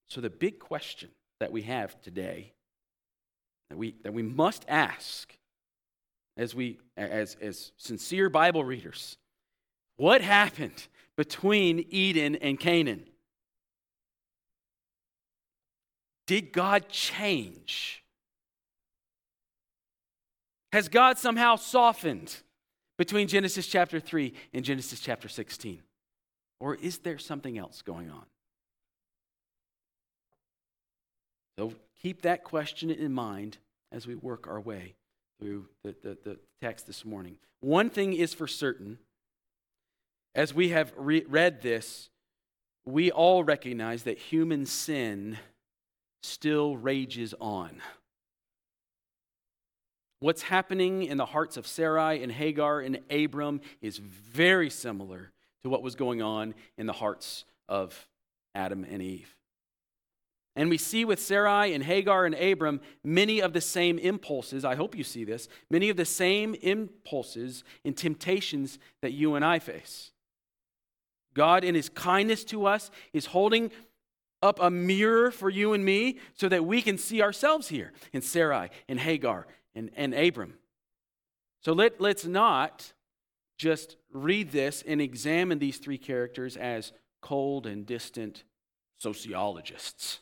So, 0.08 0.22
the 0.22 0.32
big 0.32 0.58
question 0.58 1.12
that 1.40 1.52
we 1.52 1.62
have 1.62 2.02
today, 2.02 2.54
that 3.70 3.78
we, 3.78 3.96
that 4.04 4.14
we 4.14 4.24
must 4.24 4.66
ask 4.68 5.36
as, 6.38 6.54
we, 6.54 6.80
as, 6.96 7.36
as 7.42 7.72
sincere 7.78 8.30
Bible 8.30 8.64
readers, 8.64 9.18
what 9.98 10.22
happened 10.22 10.88
between 11.16 11.86
Eden 11.90 12.36
and 12.36 12.60
Canaan? 12.60 13.04
Did 16.28 16.52
God 16.52 16.90
change? 16.90 18.04
Has 20.74 20.90
God 20.90 21.18
somehow 21.18 21.56
softened 21.56 22.36
between 22.98 23.28
Genesis 23.28 23.66
chapter 23.66 24.00
3 24.00 24.34
and 24.54 24.64
Genesis 24.64 25.00
chapter 25.00 25.30
16? 25.30 25.82
Or 26.60 26.76
is 26.76 27.00
there 27.00 27.18
something 27.18 27.58
else 27.58 27.82
going 27.82 28.10
on? 28.10 28.26
So 31.58 31.74
keep 32.02 32.22
that 32.24 32.44
question 32.44 32.90
in 32.90 33.14
mind 33.14 33.58
as 33.92 34.08
we 34.08 34.16
work 34.16 34.48
our 34.48 34.60
way 34.60 34.96
through 35.40 35.68
the, 35.84 35.96
the, 36.02 36.18
the 36.24 36.40
text 36.62 36.88
this 36.88 37.06
morning. 37.06 37.38
One 37.60 37.90
thing 37.90 38.14
is 38.14 38.34
for 38.34 38.48
certain 38.48 39.00
as 40.38 40.54
we 40.54 40.70
have 40.70 40.94
re- 40.96 41.26
read 41.28 41.64
this, 41.64 42.10
we 42.86 43.12
all 43.12 43.44
recognize 43.44 44.04
that 44.04 44.20
human 44.20 44.68
sin 44.68 45.40
still 46.22 46.78
rages 46.78 47.34
on. 47.42 47.82
What's 50.20 50.44
happening 50.44 51.04
in 51.04 51.18
the 51.18 51.26
hearts 51.26 51.58
of 51.58 51.66
Sarai 51.66 52.22
and 52.22 52.32
Hagar 52.32 52.82
and 52.82 53.00
Abram 53.10 53.62
is 53.82 53.98
very 53.98 54.70
similar 54.70 55.32
to 55.64 55.70
what 55.70 55.82
was 55.82 55.96
going 55.96 56.22
on 56.22 56.54
in 56.78 56.86
the 56.86 56.94
hearts 56.94 57.46
of 57.68 58.08
Adam 58.54 58.86
and 58.88 59.02
Eve. 59.02 59.37
And 60.58 60.72
we 60.72 60.80
see 60.80 61.06
with 61.06 61.22
Sarai 61.22 61.72
and 61.76 61.84
Hagar 61.84 62.26
and 62.26 62.34
Abram 62.34 62.82
many 63.04 63.40
of 63.42 63.54
the 63.54 63.62
same 63.62 64.00
impulses. 64.00 64.66
I 64.66 64.74
hope 64.74 64.98
you 64.98 65.04
see 65.04 65.24
this. 65.24 65.48
Many 65.70 65.90
of 65.90 65.98
the 65.98 66.04
same 66.04 66.56
impulses 66.56 67.64
and 67.86 67.96
temptations 67.96 68.80
that 69.04 69.14
you 69.14 69.36
and 69.36 69.46
I 69.46 69.60
face. 69.60 70.12
God, 71.36 71.64
in 71.64 71.76
his 71.76 71.90
kindness 71.90 72.44
to 72.46 72.66
us, 72.66 72.90
is 73.14 73.28
holding 73.28 73.70
up 74.42 74.60
a 74.60 74.72
mirror 74.72 75.30
for 75.30 75.52
you 75.52 75.74
and 75.74 75.86
me 75.86 76.18
so 76.34 76.50
that 76.50 76.66
we 76.66 76.82
can 76.82 76.98
see 76.98 77.22
ourselves 77.22 77.68
here 77.68 77.94
in 78.12 78.24
Sarai 78.24 78.72
and 78.90 79.00
Hagar 79.00 79.46
and, 79.76 79.92
and 79.96 80.16
Abram. 80.16 80.56
So 81.62 81.72
let, 81.72 82.02
let's 82.02 82.26
not 82.26 82.94
just 83.60 83.96
read 84.12 84.52
this 84.52 84.84
and 84.88 85.02
examine 85.02 85.60
these 85.60 85.78
three 85.78 86.00
characters 86.00 86.58
as 86.58 86.94
cold 87.22 87.68
and 87.68 87.86
distant 87.86 88.44
sociologists. 88.98 90.22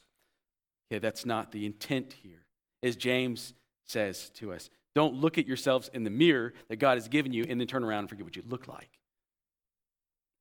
Okay, 0.92 1.00
that's 1.00 1.25
not 1.25 1.51
the 1.51 1.65
intent 1.65 2.15
here. 2.22 2.46
As 2.84 2.96
James 2.96 3.54
says 3.86 4.30
to 4.36 4.54
us, 4.54 4.70
don't 4.94 5.15
look 5.15 5.38
at 5.38 5.48
yourselves 5.48 5.89
in 5.94 6.04
the 6.04 6.10
mirror 6.10 6.54
that 6.70 6.77
God 6.77 6.98
has 6.98 7.08
given 7.08 7.34
you 7.34 7.46
and 7.48 7.60
then 7.60 7.68
turn 7.68 7.84
around 7.84 8.00
and 8.00 8.10
forget 8.10 8.25
what 8.25 8.36
you 8.36 8.44
look 8.48 8.68
like. 8.68 9.00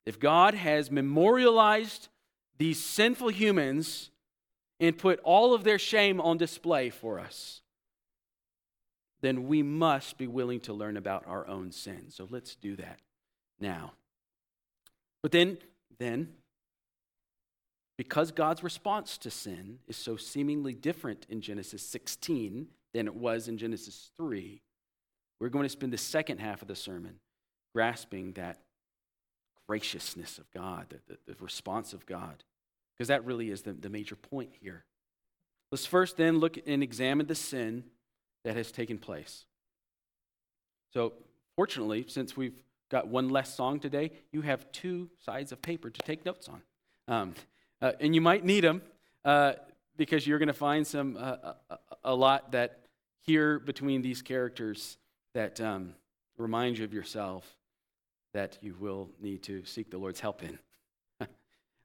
If 0.07 0.21
God 0.21 0.55
has 0.55 0.91
memorialized 0.91 2.09
these 2.59 2.79
sinful 2.79 3.29
humans 3.29 4.11
and 4.79 4.97
put 4.97 5.19
all 5.21 5.55
of 5.55 5.65
their 5.65 5.79
shame 5.79 6.21
on 6.21 6.37
display 6.37 6.91
for 6.91 7.19
us, 7.19 7.63
then 9.23 9.49
we 9.49 9.63
must 9.63 10.19
be 10.19 10.27
willing 10.27 10.61
to 10.61 10.75
learn 10.75 10.97
about 10.97 11.25
our 11.27 11.49
own 11.49 11.73
sin. 11.73 12.05
So 12.11 12.29
let's 12.31 12.55
do 12.55 12.77
that 12.77 13.01
now. 13.59 13.95
But 15.23 15.33
then, 15.33 15.57
then, 15.99 16.35
because 17.97 18.33
God's 18.33 18.63
response 18.63 19.19
to 19.19 19.31
sin 19.31 19.79
is 19.87 19.97
so 19.97 20.17
seemingly 20.17 20.75
different 20.75 21.27
in 21.29 21.41
Genesis 21.41 21.83
16 21.83 22.67
than 22.93 23.07
it 23.07 23.15
was 23.15 23.49
in 23.49 23.59
Genesis 23.59 24.11
3, 24.17 24.61
we're 25.41 25.49
going 25.49 25.65
to 25.65 25.69
spend 25.69 25.93
the 25.93 25.99
second 25.99 26.39
half 26.39 26.63
of 26.63 26.69
the 26.69 26.77
sermon 26.77 27.17
grasping 27.75 28.33
that 28.33 28.59
graciousness 29.69 30.39
of 30.39 30.51
God, 30.53 30.87
the, 30.89 31.17
the, 31.27 31.33
the 31.33 31.45
response 31.45 31.93
of 31.93 32.07
God, 32.07 32.45
because 32.97 33.09
that 33.09 33.25
really 33.25 33.51
is 33.51 33.63
the, 33.63 33.73
the 33.73 33.89
major 33.89 34.17
point 34.17 34.51
here. 34.61 34.85
Let's 35.73 35.87
first 35.87 36.17
then 36.17 36.39
look 36.39 36.57
and 36.67 36.83
examine 36.83 37.27
the 37.27 37.35
sin 37.35 37.85
that 38.45 38.57
has 38.57 38.71
taken 38.71 38.99
place. 38.99 39.45
So, 40.93 41.15
fortunately, 41.57 42.05
since 42.09 42.37
we've 42.37 42.63
got 42.91 43.09
one 43.09 43.29
less 43.29 43.55
song 43.55 43.81
today, 43.81 44.13
you 44.31 44.43
have 44.43 44.71
two 44.71 45.11
sides 45.25 45.51
of 45.51 45.61
paper 45.61 45.91
to 45.91 46.01
take 46.03 46.25
notes 46.25 46.49
on. 46.49 46.63
Um, 47.09 47.35
uh, 47.85 47.93
and 48.00 48.14
you 48.14 48.21
might 48.23 48.47
need 48.47 48.64
them 48.64 48.81
uh, 49.26 49.53
because 49.99 50.26
you're 50.26 50.38
going 50.38 50.47
to 50.47 50.55
find 50.55 50.87
some 50.87 51.19
uh, 51.21 51.53
a, 51.69 51.79
a, 52.05 52.14
lot 52.14 52.53
that 52.53 52.79
here 53.21 53.59
between 53.59 54.00
these 54.00 54.23
characters 54.23 54.97
that 55.35 55.61
um, 55.61 55.95
remind 56.38 56.79
you 56.79 56.85
of 56.87 56.95
yourself 56.95 57.59
that 58.33 58.57
you 58.62 58.75
will 58.81 59.11
need 59.21 59.43
to 59.43 59.62
seek 59.67 59.91
the 59.91 59.99
Lord's 59.99 60.19
help 60.19 60.43
in. 60.43 60.59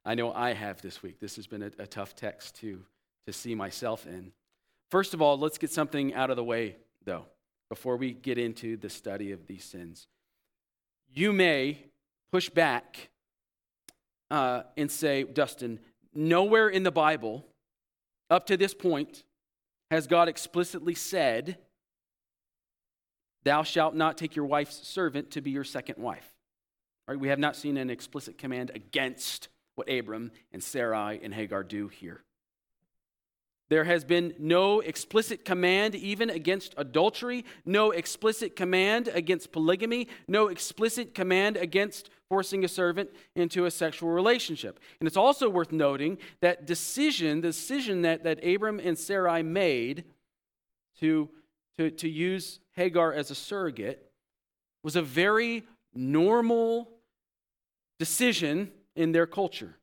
I 0.06 0.14
know 0.14 0.32
I 0.32 0.54
have 0.54 0.80
this 0.80 1.02
week. 1.02 1.20
This 1.20 1.36
has 1.36 1.46
been 1.46 1.64
a, 1.64 1.70
a 1.78 1.86
tough 1.86 2.16
text 2.16 2.54
to, 2.60 2.82
to 3.26 3.32
see 3.34 3.54
myself 3.54 4.06
in. 4.06 4.32
First 4.90 5.12
of 5.12 5.20
all, 5.20 5.38
let's 5.38 5.58
get 5.58 5.70
something 5.70 6.14
out 6.14 6.30
of 6.30 6.36
the 6.36 6.44
way, 6.44 6.76
though, 7.04 7.26
before 7.68 7.98
we 7.98 8.14
get 8.14 8.38
into 8.38 8.78
the 8.78 8.88
study 8.88 9.32
of 9.32 9.46
these 9.46 9.64
sins. 9.64 10.06
You 11.12 11.34
may 11.34 11.76
push 12.32 12.48
back 12.48 13.10
uh, 14.30 14.62
and 14.76 14.90
say, 14.90 15.24
Dustin, 15.24 15.80
nowhere 16.14 16.68
in 16.68 16.82
the 16.82 16.90
Bible 16.90 17.46
up 18.28 18.46
to 18.46 18.56
this 18.56 18.74
point 18.74 19.24
has 19.90 20.06
God 20.06 20.28
explicitly 20.28 20.94
said, 20.94 21.58
Thou 23.42 23.62
shalt 23.62 23.94
not 23.94 24.18
take 24.18 24.36
your 24.36 24.44
wife's 24.44 24.86
servant 24.86 25.30
to 25.32 25.40
be 25.40 25.50
your 25.50 25.64
second 25.64 25.96
wife. 25.98 26.28
Right? 27.08 27.18
We 27.18 27.28
have 27.28 27.38
not 27.38 27.56
seen 27.56 27.76
an 27.76 27.90
explicit 27.90 28.38
command 28.38 28.70
against 28.74 29.48
what 29.74 29.90
Abram 29.90 30.30
and 30.52 30.62
Sarai 30.62 31.20
and 31.22 31.32
Hagar 31.34 31.64
do 31.64 31.88
here. 31.88 32.22
There 33.70 33.84
has 33.84 34.04
been 34.04 34.34
no 34.36 34.80
explicit 34.80 35.44
command 35.44 35.94
even 35.94 36.28
against 36.28 36.74
adultery, 36.76 37.44
no 37.64 37.92
explicit 37.92 38.56
command 38.56 39.06
against 39.06 39.52
polygamy, 39.52 40.08
no 40.26 40.48
explicit 40.48 41.14
command 41.14 41.56
against 41.56 42.10
forcing 42.28 42.64
a 42.64 42.68
servant 42.68 43.10
into 43.36 43.66
a 43.66 43.70
sexual 43.70 44.10
relationship. 44.10 44.80
And 44.98 45.06
it's 45.06 45.16
also 45.16 45.48
worth 45.48 45.70
noting 45.70 46.18
that 46.40 46.66
decision, 46.66 47.42
the 47.42 47.48
decision 47.48 48.02
that, 48.02 48.24
that 48.24 48.44
Abram 48.44 48.80
and 48.80 48.98
Sarai 48.98 49.44
made 49.44 50.04
to, 50.98 51.28
to, 51.78 51.90
to 51.92 52.08
use 52.08 52.58
Hagar 52.74 53.12
as 53.12 53.30
a 53.30 53.36
surrogate 53.36 54.10
was 54.82 54.96
a 54.96 55.02
very 55.02 55.64
normal 55.94 56.88
decision 58.00 58.72
in 58.96 59.12
their 59.12 59.26
culture. 59.26 59.76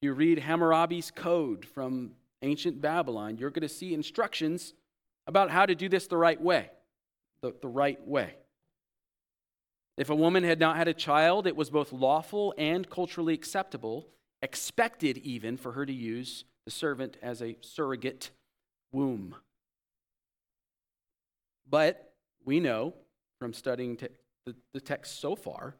You 0.00 0.14
read 0.14 0.38
Hammurabi's 0.38 1.10
code 1.10 1.64
from 1.66 2.12
ancient 2.42 2.80
Babylon, 2.80 3.38
you're 3.38 3.50
going 3.50 3.62
to 3.62 3.68
see 3.68 3.94
instructions 3.94 4.74
about 5.26 5.50
how 5.50 5.66
to 5.66 5.74
do 5.74 5.88
this 5.88 6.06
the 6.06 6.16
right 6.16 6.40
way. 6.40 6.70
The, 7.42 7.52
the 7.60 7.68
right 7.68 8.04
way. 8.06 8.34
If 9.96 10.10
a 10.10 10.14
woman 10.14 10.44
had 10.44 10.60
not 10.60 10.76
had 10.76 10.88
a 10.88 10.94
child, 10.94 11.46
it 11.46 11.56
was 11.56 11.70
both 11.70 11.92
lawful 11.92 12.54
and 12.58 12.88
culturally 12.88 13.34
acceptable, 13.34 14.08
expected 14.42 15.18
even 15.18 15.56
for 15.56 15.72
her 15.72 15.86
to 15.86 15.92
use 15.92 16.44
the 16.64 16.70
servant 16.70 17.16
as 17.22 17.40
a 17.40 17.56
surrogate 17.60 18.30
womb. 18.92 19.34
But 21.68 22.14
we 22.44 22.60
know 22.60 22.94
from 23.38 23.52
studying 23.52 23.96
te- 23.96 24.08
the, 24.44 24.54
the 24.72 24.80
text 24.80 25.20
so 25.20 25.34
far 25.34 25.76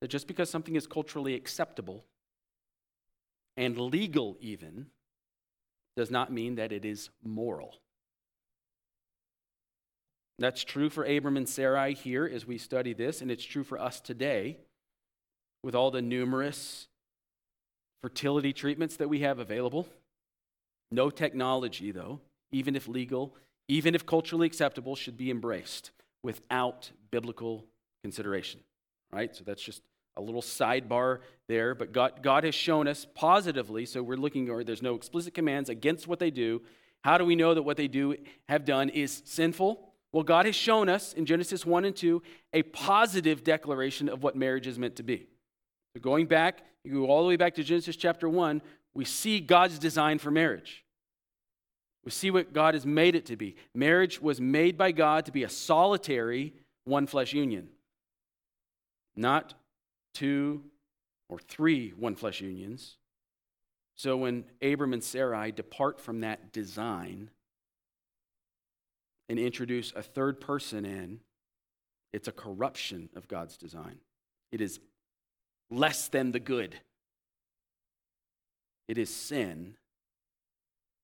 that 0.00 0.08
just 0.08 0.26
because 0.26 0.50
something 0.50 0.76
is 0.76 0.86
culturally 0.86 1.34
acceptable 1.34 2.04
and 3.56 3.76
legal, 3.78 4.36
even, 4.40 4.86
does 5.98 6.12
not 6.12 6.32
mean 6.32 6.54
that 6.54 6.70
it 6.70 6.84
is 6.84 7.10
moral. 7.24 7.74
That's 10.38 10.62
true 10.62 10.90
for 10.90 11.04
Abram 11.04 11.36
and 11.36 11.48
Sarai 11.48 11.92
here 11.92 12.24
as 12.32 12.46
we 12.46 12.56
study 12.56 12.92
this, 12.92 13.20
and 13.20 13.32
it's 13.32 13.42
true 13.42 13.64
for 13.64 13.80
us 13.80 13.98
today 14.00 14.58
with 15.64 15.74
all 15.74 15.90
the 15.90 16.00
numerous 16.00 16.86
fertility 18.00 18.52
treatments 18.52 18.94
that 18.98 19.08
we 19.08 19.22
have 19.22 19.40
available. 19.40 19.88
No 20.92 21.10
technology, 21.10 21.90
though, 21.90 22.20
even 22.52 22.76
if 22.76 22.86
legal, 22.86 23.34
even 23.66 23.96
if 23.96 24.06
culturally 24.06 24.46
acceptable, 24.46 24.94
should 24.94 25.16
be 25.16 25.32
embraced 25.32 25.90
without 26.22 26.92
biblical 27.10 27.64
consideration. 28.04 28.60
Right? 29.12 29.34
So 29.34 29.42
that's 29.42 29.62
just 29.62 29.82
a 30.18 30.20
little 30.20 30.42
sidebar 30.42 31.20
there, 31.48 31.74
but 31.74 31.92
God, 31.92 32.22
God 32.22 32.44
has 32.44 32.54
shown 32.54 32.86
us 32.86 33.06
positively, 33.14 33.86
so 33.86 34.02
we're 34.02 34.16
looking, 34.16 34.50
or 34.50 34.64
there's 34.64 34.82
no 34.82 34.94
explicit 34.94 35.32
commands 35.32 35.70
against 35.70 36.06
what 36.06 36.18
they 36.18 36.30
do. 36.30 36.60
How 37.04 37.16
do 37.16 37.24
we 37.24 37.36
know 37.36 37.54
that 37.54 37.62
what 37.62 37.76
they 37.76 37.88
do 37.88 38.16
have 38.48 38.64
done 38.64 38.88
is 38.90 39.22
sinful? 39.24 39.88
Well, 40.12 40.24
God 40.24 40.46
has 40.46 40.56
shown 40.56 40.88
us 40.88 41.12
in 41.12 41.24
Genesis 41.24 41.64
1 41.64 41.84
and 41.84 41.94
2 41.94 42.22
a 42.52 42.62
positive 42.64 43.44
declaration 43.44 44.08
of 44.08 44.22
what 44.22 44.36
marriage 44.36 44.66
is 44.66 44.78
meant 44.78 44.96
to 44.96 45.02
be. 45.02 45.28
So 45.94 46.00
going 46.00 46.26
back, 46.26 46.62
you 46.84 46.92
go 46.92 47.06
all 47.06 47.22
the 47.22 47.28
way 47.28 47.36
back 47.36 47.54
to 47.54 47.62
Genesis 47.62 47.96
chapter 47.96 48.28
1, 48.28 48.60
we 48.94 49.04
see 49.04 49.40
God's 49.40 49.78
design 49.78 50.18
for 50.18 50.30
marriage. 50.30 50.84
We 52.04 52.10
see 52.10 52.30
what 52.30 52.52
God 52.52 52.74
has 52.74 52.86
made 52.86 53.14
it 53.14 53.26
to 53.26 53.36
be. 53.36 53.56
Marriage 53.74 54.20
was 54.20 54.40
made 54.40 54.78
by 54.78 54.92
God 54.92 55.26
to 55.26 55.32
be 55.32 55.44
a 55.44 55.48
solitary 55.48 56.54
one 56.84 57.06
flesh 57.06 57.34
union, 57.34 57.68
not 59.14 59.54
two 60.18 60.64
or 61.28 61.38
three 61.38 61.90
one 61.90 62.16
flesh 62.16 62.40
unions. 62.40 62.96
So 63.94 64.16
when 64.16 64.44
Abram 64.62 64.92
and 64.92 65.02
Sarai 65.02 65.52
depart 65.52 66.00
from 66.00 66.20
that 66.20 66.52
design 66.52 67.30
and 69.28 69.38
introduce 69.38 69.92
a 69.94 70.02
third 70.02 70.40
person 70.40 70.84
in, 70.84 71.20
it's 72.12 72.28
a 72.28 72.32
corruption 72.32 73.08
of 73.14 73.28
God's 73.28 73.56
design. 73.56 73.98
It 74.50 74.60
is 74.60 74.80
less 75.70 76.08
than 76.08 76.32
the 76.32 76.40
good. 76.40 76.76
It 78.88 78.98
is 78.98 79.14
sin, 79.14 79.76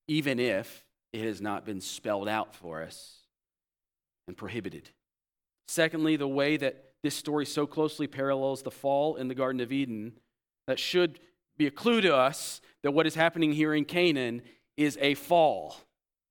even 0.09 0.41
if 0.41 0.85
it 1.13 1.25
has 1.25 1.41
not 1.41 1.67
been 1.67 1.81
spelled 1.81 2.29
out 2.29 2.55
for 2.55 2.83
us 2.83 3.19
and 4.27 4.37
prohibited. 4.37 4.91
Secondly, 5.69 6.17
the 6.17 6.29
way 6.29 6.57
that 6.57 6.94
this 7.05 7.15
story 7.15 7.45
so 7.45 7.67
closely 7.67 8.07
parallels 8.07 8.63
the 8.63 8.71
fall 8.71 9.17
in 9.17 9.29
the 9.29 9.35
Garden 9.35 9.61
of 9.61 9.71
Eden 9.71 10.15
that 10.67 10.79
should 10.81 11.21
be 11.57 11.67
a 11.67 11.71
clue 11.71 12.01
to 12.01 12.17
us 12.17 12.63
that 12.83 12.93
what 12.93 13.07
is 13.07 13.15
happening 13.15 13.53
here 13.53 13.75
in 13.75 13.85
Canaan 13.85 14.41
is 14.79 14.99
a 15.01 15.13
fall 15.15 15.77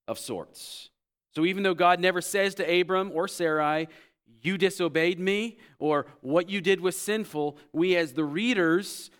of 0.08 0.18
sorts. 0.18 0.90
So 1.34 1.44
even 1.44 1.62
though 1.62 1.74
God 1.74 2.00
never 2.00 2.20
says 2.20 2.56
to 2.56 2.80
Abram 2.80 3.12
or 3.14 3.28
Sarai, 3.28 3.86
you 4.42 4.58
disobeyed 4.58 5.20
me, 5.20 5.58
or 5.78 6.06
what 6.20 6.50
you 6.50 6.60
did 6.60 6.80
was 6.80 6.98
sinful, 6.98 7.56
we 7.72 7.96
as 7.96 8.12
the 8.12 8.24
readers 8.24 9.10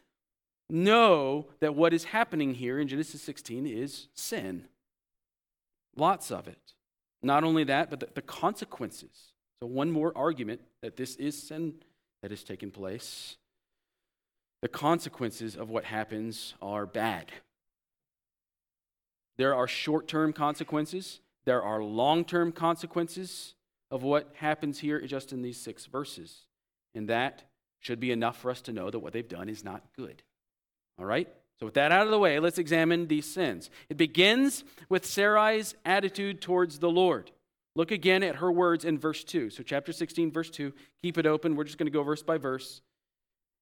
know 0.68 1.46
that 1.60 1.76
what 1.76 1.94
is 1.94 2.04
happening 2.04 2.54
here 2.54 2.80
in 2.80 2.88
Genesis 2.88 3.22
16 3.22 3.64
is 3.64 4.08
sin. 4.14 4.66
Lots 5.96 6.32
of 6.32 6.48
it. 6.48 6.58
Not 7.22 7.44
only 7.44 7.62
that, 7.64 7.90
but 7.90 8.14
the, 8.14 8.22
consequences 8.22 9.33
so, 9.60 9.66
one 9.66 9.90
more 9.90 10.12
argument 10.16 10.60
that 10.82 10.96
this 10.96 11.16
is 11.16 11.40
sin 11.40 11.74
that 12.22 12.30
has 12.30 12.44
taken 12.44 12.70
place. 12.70 13.36
The 14.62 14.68
consequences 14.68 15.56
of 15.56 15.68
what 15.68 15.84
happens 15.84 16.54
are 16.62 16.86
bad. 16.86 17.30
There 19.36 19.54
are 19.54 19.68
short 19.68 20.08
term 20.08 20.32
consequences, 20.32 21.20
there 21.44 21.62
are 21.62 21.82
long 21.82 22.24
term 22.24 22.52
consequences 22.52 23.54
of 23.90 24.02
what 24.02 24.32
happens 24.36 24.80
here 24.80 25.00
just 25.02 25.32
in 25.32 25.42
these 25.42 25.60
six 25.60 25.86
verses. 25.86 26.46
And 26.94 27.08
that 27.08 27.44
should 27.80 28.00
be 28.00 28.10
enough 28.10 28.38
for 28.38 28.50
us 28.50 28.60
to 28.62 28.72
know 28.72 28.90
that 28.90 28.98
what 28.98 29.12
they've 29.12 29.28
done 29.28 29.48
is 29.48 29.62
not 29.62 29.82
good. 29.96 30.22
All 30.98 31.04
right? 31.04 31.28
So, 31.60 31.66
with 31.66 31.74
that 31.74 31.92
out 31.92 32.06
of 32.06 32.10
the 32.10 32.18
way, 32.18 32.40
let's 32.40 32.58
examine 32.58 33.06
these 33.06 33.26
sins. 33.26 33.70
It 33.88 33.96
begins 33.96 34.64
with 34.88 35.04
Sarai's 35.04 35.74
attitude 35.84 36.40
towards 36.40 36.78
the 36.78 36.90
Lord. 36.90 37.30
Look 37.76 37.90
again 37.90 38.22
at 38.22 38.36
her 38.36 38.52
words 38.52 38.84
in 38.84 38.98
verse 38.98 39.24
2. 39.24 39.50
So, 39.50 39.62
chapter 39.62 39.92
16, 39.92 40.30
verse 40.30 40.50
2. 40.50 40.72
Keep 41.02 41.18
it 41.18 41.26
open. 41.26 41.56
We're 41.56 41.64
just 41.64 41.78
going 41.78 41.86
to 41.86 41.92
go 41.92 42.02
verse 42.02 42.22
by 42.22 42.38
verse. 42.38 42.82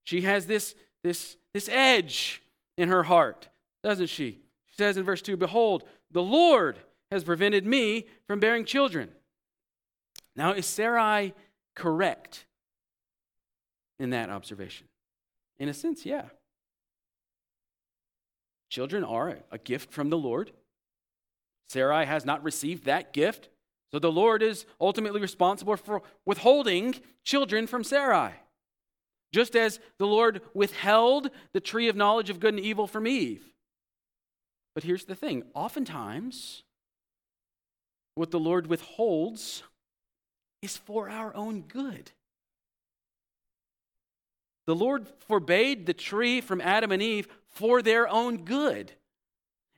She 0.05 0.23
has 0.23 0.47
this, 0.47 0.75
this, 1.03 1.37
this 1.55 1.69
edge 1.71 2.43
in 2.77 2.89
her 2.89 3.05
heart, 3.05 3.49
doesn't 3.83 4.09
she? 4.09 4.41
She 4.67 4.77
says 4.77 4.97
in 4.97 5.05
verse 5.05 5.23
2 5.23 5.37
Behold, 5.37 5.85
the 6.11 6.23
Lord 6.23 6.79
has 7.11 7.25
prevented 7.25 7.67
me 7.67 8.07
from 8.27 8.41
bearing 8.41 8.65
children. 8.65 9.11
Now, 10.35 10.53
is 10.53 10.67
Sarai 10.67 11.35
correct 11.75 12.47
in 13.99 14.11
that 14.11 14.31
observation? 14.31 14.89
In 15.59 15.69
a 15.69 15.75
sense, 15.75 16.05
yeah. 16.05 16.25
Children 18.71 19.05
are 19.05 19.39
a 19.51 19.59
gift 19.59 19.93
from 19.93 20.09
the 20.09 20.17
Lord. 20.17 20.51
Sarai 21.69 22.07
has 22.07 22.25
not 22.25 22.43
received 22.43 22.85
that 22.85 23.13
gift. 23.13 23.49
So 23.93 23.99
the 23.99 24.11
Lord 24.11 24.43
is 24.43 24.65
ultimately 24.81 25.21
responsible 25.21 25.77
for 25.77 26.03
withholding 26.25 26.95
children 27.25 27.67
from 27.67 27.85
Sarai. 27.85 28.33
Just 29.33 29.55
as 29.55 29.81
the 29.99 30.07
Lord 30.07 30.41
withheld 30.55 31.31
the 31.53 31.61
tree 31.61 31.89
of 31.89 31.97
knowledge 31.97 32.31
of 32.31 32.41
good 32.41 32.55
and 32.55 32.63
evil 32.63 32.87
from 32.87 33.07
Eve. 33.07 33.45
But 34.75 34.85
here's 34.85 35.05
the 35.05 35.15
thing 35.15 35.45
oftentimes, 35.55 36.63
what 38.15 38.31
the 38.31 38.41
Lord 38.41 38.67
withholds 38.67 39.63
is 40.63 40.77
for 40.77 41.09
our 41.09 41.35
own 41.35 41.63
good. 41.63 42.13
The 44.67 44.75
Lord 44.75 45.09
forbade 45.27 45.87
the 45.87 45.95
tree 45.95 46.41
from 46.41 46.61
Adam 46.61 46.93
and 46.93 47.03
Eve 47.03 47.27
for 47.49 47.83
their 47.83 48.09
own 48.09 48.45
good. 48.45 48.93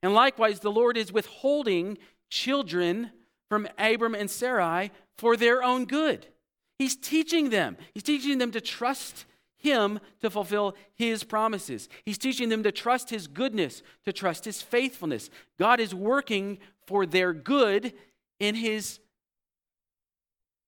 And 0.03 0.12
likewise, 0.12 0.61
the 0.61 0.70
Lord 0.70 0.96
is 0.96 1.12
withholding 1.12 1.96
children 2.29 3.11
from 3.48 3.68
Abram 3.78 4.14
and 4.14 4.30
Sarai 4.30 4.90
for 5.16 5.37
their 5.37 5.62
own 5.62 5.85
good. 5.85 6.26
He's 6.78 6.96
teaching 6.96 7.50
them. 7.50 7.76
He's 7.92 8.02
teaching 8.02 8.38
them 8.38 8.50
to 8.52 8.61
trust 8.61 9.26
him 9.57 10.00
to 10.20 10.30
fulfill 10.30 10.74
his 10.94 11.24
promises. 11.24 11.88
He's 12.04 12.18
teaching 12.18 12.48
them 12.48 12.62
to 12.62 12.72
trust 12.72 13.11
his 13.11 13.26
goodness, 13.26 13.83
to 14.04 14.12
trust 14.12 14.44
his 14.44 14.61
faithfulness. 14.61 15.30
God 15.59 15.80
is 15.80 15.94
working 15.94 16.59
for 16.87 17.07
their 17.07 17.33
good 17.33 17.94
in 18.40 18.54
his 18.54 19.00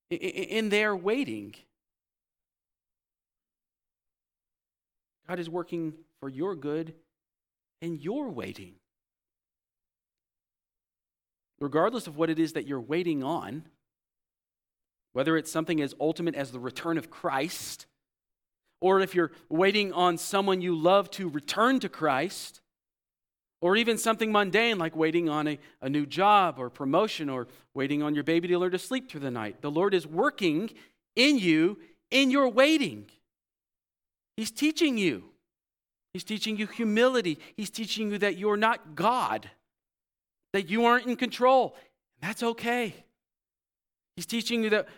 in 0.08 0.68
their 0.68 0.94
waiting. 0.94 1.54
God 5.28 5.40
is 5.40 5.50
working 5.50 5.94
for 6.20 6.28
your 6.28 6.54
good 6.54 6.94
in 7.82 7.98
your 7.98 8.30
waiting 8.30 8.76
regardless 11.60 12.06
of 12.06 12.16
what 12.16 12.30
it 12.30 12.38
is 12.38 12.52
that 12.52 12.66
you're 12.66 12.80
waiting 12.80 13.22
on, 13.22 13.64
whether 15.12 15.36
it's 15.36 15.50
something 15.50 15.80
as 15.80 15.94
ultimate 16.00 16.34
as 16.34 16.50
the 16.50 16.60
return 16.60 16.98
of 16.98 17.10
Christ, 17.10 17.86
or 18.80 19.00
if 19.00 19.14
you're 19.14 19.32
waiting 19.48 19.92
on 19.92 20.18
someone 20.18 20.60
you 20.60 20.76
love 20.76 21.10
to 21.12 21.28
return 21.28 21.80
to 21.80 21.88
Christ, 21.88 22.60
or 23.60 23.76
even 23.76 23.96
something 23.96 24.30
mundane 24.30 24.78
like 24.78 24.94
waiting 24.94 25.28
on 25.28 25.48
a, 25.48 25.58
a 25.80 25.88
new 25.88 26.04
job 26.06 26.56
or 26.58 26.68
promotion 26.68 27.30
or 27.30 27.48
waiting 27.74 28.02
on 28.02 28.14
your 28.14 28.24
baby 28.24 28.48
to 28.48 28.58
learn 28.58 28.72
to 28.72 28.78
sleep 28.78 29.10
through 29.10 29.20
the 29.20 29.30
night. 29.30 29.62
The 29.62 29.70
Lord 29.70 29.94
is 29.94 30.06
working 30.06 30.70
in 31.14 31.38
you 31.38 31.78
in 32.10 32.30
your 32.30 32.48
waiting. 32.48 33.06
He's 34.36 34.50
teaching 34.50 34.98
you. 34.98 35.24
He's 36.12 36.24
teaching 36.24 36.56
you 36.56 36.66
humility. 36.66 37.38
He's 37.56 37.70
teaching 37.70 38.10
you 38.10 38.18
that 38.18 38.36
you're 38.36 38.56
not 38.56 38.94
God, 38.94 39.50
that 40.56 40.70
you 40.70 40.86
aren't 40.86 41.04
in 41.04 41.16
control. 41.16 41.76
That's 42.22 42.42
okay. 42.42 42.94
He's 44.16 44.24
teaching 44.24 44.64
you 44.64 44.70
that 44.70 44.88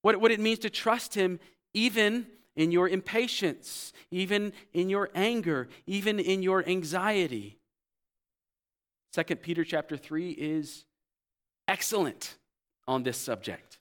what, 0.00 0.18
what 0.18 0.30
it 0.30 0.40
means 0.40 0.60
to 0.60 0.70
trust 0.70 1.14
Him 1.14 1.40
even 1.74 2.26
in 2.56 2.70
your 2.70 2.88
impatience, 2.88 3.92
even 4.10 4.54
in 4.72 4.88
your 4.88 5.10
anger, 5.14 5.68
even 5.86 6.18
in 6.18 6.42
your 6.42 6.66
anxiety. 6.66 7.58
Second 9.12 9.42
Peter 9.42 9.62
chapter 9.62 9.98
3 9.98 10.30
is 10.30 10.86
excellent 11.68 12.36
on 12.88 13.02
this 13.02 13.18
subject. 13.18 13.78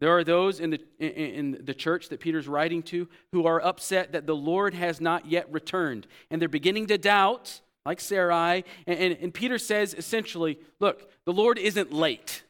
There 0.00 0.14
are 0.14 0.24
those 0.24 0.60
in 0.60 0.68
the, 0.68 0.80
in 0.98 1.62
the 1.64 1.72
church 1.72 2.10
that 2.10 2.20
Peter's 2.20 2.46
writing 2.46 2.82
to 2.84 3.08
who 3.30 3.46
are 3.46 3.64
upset 3.64 4.12
that 4.12 4.26
the 4.26 4.36
Lord 4.36 4.74
has 4.74 5.00
not 5.00 5.26
yet 5.26 5.50
returned. 5.50 6.06
And 6.30 6.42
they're 6.42 6.48
beginning 6.50 6.88
to 6.88 6.98
doubt, 6.98 7.62
like 7.84 8.00
Sarai. 8.00 8.64
And, 8.86 8.98
and, 8.98 9.18
and 9.20 9.34
Peter 9.34 9.58
says 9.58 9.94
essentially, 9.94 10.58
look, 10.80 11.10
the 11.24 11.32
Lord 11.32 11.58
isn't 11.58 11.92
late. 11.92 12.42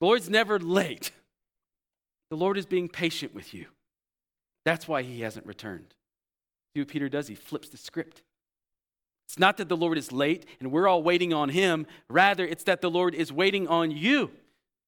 The 0.00 0.06
Lord's 0.06 0.30
never 0.30 0.58
late. 0.58 1.12
The 2.30 2.36
Lord 2.36 2.58
is 2.58 2.66
being 2.66 2.88
patient 2.88 3.34
with 3.34 3.54
you. 3.54 3.66
That's 4.64 4.86
why 4.86 5.02
he 5.02 5.20
hasn't 5.22 5.46
returned. 5.46 5.94
See 6.74 6.80
what 6.80 6.88
Peter 6.88 7.08
does? 7.08 7.26
He 7.26 7.34
flips 7.34 7.68
the 7.68 7.76
script. 7.76 8.22
It's 9.26 9.38
not 9.38 9.56
that 9.58 9.68
the 9.68 9.76
Lord 9.76 9.98
is 9.98 10.12
late 10.12 10.46
and 10.60 10.70
we're 10.70 10.88
all 10.88 11.02
waiting 11.02 11.32
on 11.32 11.50
him. 11.50 11.86
Rather, 12.08 12.46
it's 12.46 12.64
that 12.64 12.80
the 12.80 12.90
Lord 12.90 13.14
is 13.14 13.32
waiting 13.32 13.68
on 13.68 13.90
you. 13.90 14.30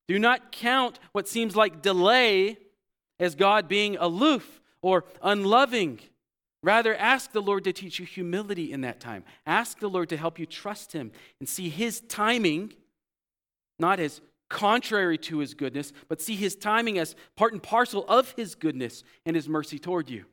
Do 0.09 0.19
not 0.19 0.51
count 0.51 0.99
what 1.13 1.29
seems 1.29 1.57
like 1.57 1.83
delay 1.83 2.59
as 3.19 3.35
God 3.35 3.69
being 3.69 3.97
aloof 3.97 4.61
or 4.83 5.05
unloving. 5.23 6.01
Rather, 6.63 6.95
ask 6.95 7.33
the 7.33 7.41
Lord 7.41 7.65
to 7.65 7.73
teach 7.73 7.99
you 7.99 8.05
humility 8.05 8.73
in 8.73 8.83
that 8.83 9.01
time. 9.01 9.25
Ask 9.47 9.79
the 9.79 9.89
Lord 9.89 10.11
to 10.11 10.17
help 10.17 10.39
you 10.39 10.47
trust 10.47 10.93
him 10.93 11.11
and 11.39 11.49
see 11.49 11.71
his 11.71 12.01
timing 12.01 12.75
not 13.79 13.99
as 13.99 14.21
contrary 14.51 15.17
to 15.17 15.39
his 15.39 15.55
goodness, 15.55 15.93
but 16.09 16.21
see 16.21 16.37
his 16.37 16.55
timing 16.55 16.99
as 16.99 17.17
part 17.37 17.53
and 17.53 17.63
parcel 17.63 18.05
of 18.09 18.33
his 18.33 18.55
goodness 18.55 19.05
and 19.25 19.35
his 19.35 19.49
mercy 19.49 19.79
toward 19.79 20.11
you. 20.11 20.27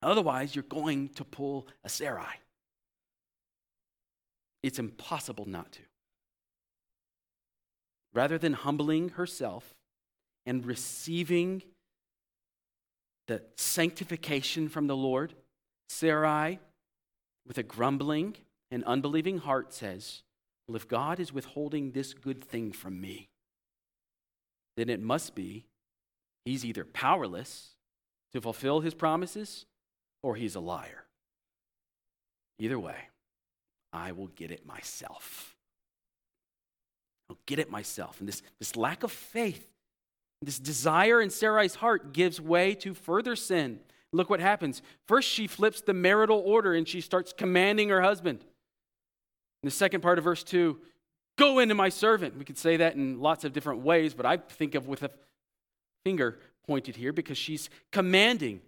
Otherwise, 0.00 0.54
you're 0.54 0.62
going 0.62 1.08
to 1.08 1.24
pull 1.24 1.66
a 1.82 1.88
Sarai. 1.88 2.38
It's 4.62 4.78
impossible 4.78 5.46
not 5.46 5.72
to. 5.72 5.80
Rather 8.12 8.38
than 8.38 8.52
humbling 8.52 9.10
herself 9.10 9.74
and 10.46 10.64
receiving 10.64 11.62
the 13.28 13.42
sanctification 13.56 14.68
from 14.68 14.86
the 14.88 14.96
Lord, 14.96 15.34
Sarai, 15.88 16.58
with 17.46 17.58
a 17.58 17.62
grumbling 17.62 18.36
and 18.70 18.82
unbelieving 18.84 19.38
heart, 19.38 19.72
says, 19.72 20.22
well, 20.66 20.76
if 20.76 20.88
God 20.88 21.20
is 21.20 21.32
withholding 21.32 21.92
this 21.92 22.12
good 22.12 22.42
thing 22.42 22.72
from 22.72 23.00
me, 23.00 23.28
then 24.76 24.88
it 24.88 25.00
must 25.00 25.34
be 25.34 25.66
he's 26.44 26.64
either 26.64 26.84
powerless 26.84 27.70
to 28.32 28.40
fulfill 28.40 28.80
his 28.80 28.94
promises 28.94 29.66
or 30.22 30.34
he's 30.34 30.54
a 30.54 30.60
liar. 30.60 31.04
Either 32.58 32.78
way, 32.78 32.96
I 33.92 34.12
will 34.12 34.28
get 34.28 34.50
it 34.50 34.66
myself. 34.66 35.54
I'll 37.30 37.38
get 37.46 37.58
it 37.58 37.70
myself. 37.70 38.20
And 38.20 38.28
this, 38.28 38.42
this 38.58 38.76
lack 38.76 39.02
of 39.02 39.12
faith, 39.12 39.66
this 40.42 40.58
desire 40.58 41.20
in 41.20 41.30
Sarai's 41.30 41.76
heart 41.76 42.12
gives 42.12 42.40
way 42.40 42.74
to 42.76 42.94
further 42.94 43.34
sin. 43.34 43.80
Look 44.12 44.30
what 44.30 44.40
happens. 44.40 44.82
First, 45.06 45.28
she 45.28 45.46
flips 45.46 45.80
the 45.80 45.92
marital 45.92 46.42
order 46.44 46.74
and 46.74 46.86
she 46.86 47.00
starts 47.00 47.32
commanding 47.32 47.88
her 47.88 48.00
husband. 48.00 48.40
In 49.62 49.66
the 49.66 49.70
second 49.70 50.00
part 50.00 50.18
of 50.18 50.24
verse 50.24 50.44
2, 50.44 50.78
go 51.36 51.58
into 51.58 51.74
my 51.74 51.88
servant. 51.88 52.38
We 52.38 52.44
could 52.44 52.58
say 52.58 52.78
that 52.78 52.94
in 52.94 53.20
lots 53.20 53.44
of 53.44 53.52
different 53.52 53.80
ways, 53.80 54.14
but 54.14 54.24
I 54.24 54.36
think 54.36 54.74
of 54.74 54.86
with 54.86 55.02
a 55.02 55.10
finger 56.04 56.38
pointed 56.66 56.96
here 56.96 57.12
because 57.12 57.36
she's 57.36 57.68
commanding. 57.90 58.60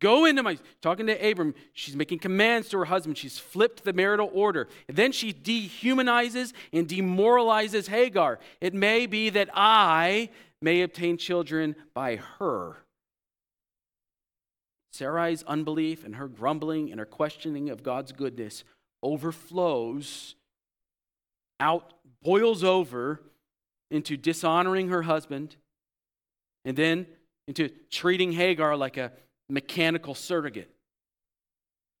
Go 0.00 0.24
into 0.24 0.42
my, 0.42 0.58
talking 0.80 1.06
to 1.06 1.30
Abram, 1.30 1.54
she's 1.72 1.94
making 1.94 2.18
commands 2.18 2.68
to 2.70 2.78
her 2.78 2.84
husband. 2.84 3.16
She's 3.16 3.38
flipped 3.38 3.84
the 3.84 3.92
marital 3.92 4.30
order. 4.32 4.68
And 4.88 4.96
then 4.96 5.12
she 5.12 5.32
dehumanizes 5.32 6.52
and 6.72 6.88
demoralizes 6.88 7.86
Hagar. 7.86 8.40
It 8.60 8.74
may 8.74 9.06
be 9.06 9.30
that 9.30 9.48
I 9.54 10.28
may 10.62 10.82
obtain 10.82 11.18
children 11.18 11.74
by 11.92 12.16
her. 12.16 12.76
Sarai's 14.92 15.42
unbelief 15.44 16.04
and 16.04 16.16
her 16.16 16.28
grumbling 16.28 16.90
and 16.90 17.00
her 17.00 17.06
questioning 17.06 17.70
of 17.70 17.82
God's 17.82 18.12
goodness 18.12 18.62
overflows 19.02 20.36
out, 21.58 21.94
boils 22.22 22.62
over 22.62 23.20
into 23.90 24.16
dishonoring 24.16 24.88
her 24.88 25.02
husband, 25.02 25.56
and 26.64 26.76
then 26.76 27.06
into 27.48 27.68
treating 27.90 28.32
Hagar 28.32 28.76
like 28.76 28.96
a 28.96 29.12
mechanical 29.48 30.14
surrogate. 30.14 30.70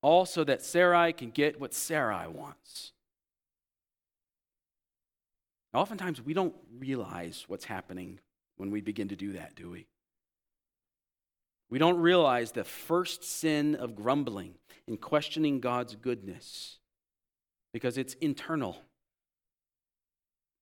All 0.02 0.26
so 0.26 0.44
that 0.44 0.62
Sarai 0.62 1.12
can 1.12 1.30
get 1.30 1.60
what 1.60 1.74
Sarai 1.74 2.26
wants. 2.28 2.92
Oftentimes, 5.74 6.20
we 6.20 6.34
don't 6.34 6.54
realize 6.78 7.44
what's 7.46 7.64
happening 7.64 8.18
when 8.56 8.70
we 8.70 8.80
begin 8.80 9.08
to 9.08 9.16
do 9.16 9.32
that, 9.32 9.54
do 9.54 9.70
we? 9.70 9.86
We 11.70 11.78
don't 11.78 11.98
realize 11.98 12.52
the 12.52 12.64
first 12.64 13.24
sin 13.24 13.74
of 13.74 13.94
grumbling 13.94 14.54
and 14.86 15.00
questioning 15.00 15.60
God's 15.60 15.94
goodness 15.94 16.78
because 17.72 17.96
it's 17.96 18.14
internal. 18.14 18.76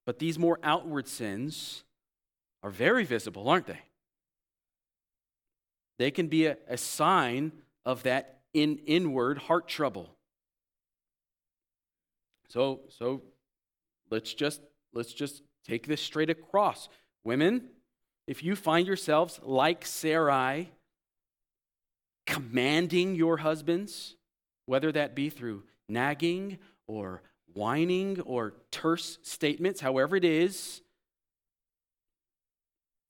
But 0.06 0.18
these 0.18 0.38
more 0.38 0.58
outward 0.62 1.08
sins 1.08 1.84
are 2.62 2.70
very 2.70 3.04
visible, 3.04 3.48
aren't 3.48 3.66
they? 3.66 3.80
They 5.98 6.10
can 6.10 6.28
be 6.28 6.46
a, 6.46 6.56
a 6.68 6.76
sign 6.76 7.52
of 7.84 8.04
that 8.04 8.40
in 8.54 8.78
inward 8.86 9.38
heart 9.38 9.68
trouble. 9.68 10.14
So, 12.48 12.80
so 12.88 13.22
let's 14.10 14.32
just 14.34 14.60
let's 14.92 15.12
just 15.12 15.42
take 15.64 15.86
this 15.86 16.00
straight 16.00 16.30
across. 16.30 16.88
Women, 17.22 17.68
if 18.30 18.44
you 18.44 18.54
find 18.54 18.86
yourselves 18.86 19.40
like 19.42 19.84
Sarai, 19.84 20.70
commanding 22.28 23.16
your 23.16 23.38
husbands, 23.38 24.14
whether 24.66 24.92
that 24.92 25.16
be 25.16 25.30
through 25.30 25.64
nagging 25.88 26.58
or 26.86 27.22
whining 27.54 28.20
or 28.20 28.54
terse 28.70 29.18
statements, 29.22 29.80
however 29.80 30.14
it 30.14 30.24
is, 30.24 30.80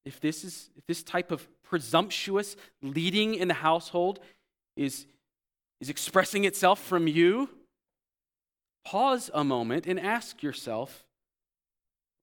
if 0.06 0.18
this 0.20 0.42
is 0.42 0.70
if 0.78 0.86
this 0.86 1.02
type 1.02 1.30
of 1.30 1.46
presumptuous 1.64 2.56
leading 2.80 3.34
in 3.34 3.46
the 3.46 3.52
household 3.52 4.20
is 4.74 5.04
is 5.82 5.90
expressing 5.90 6.46
itself 6.46 6.82
from 6.82 7.06
you, 7.06 7.50
pause 8.86 9.30
a 9.34 9.44
moment 9.44 9.86
and 9.86 10.00
ask 10.00 10.42
yourself, 10.42 11.04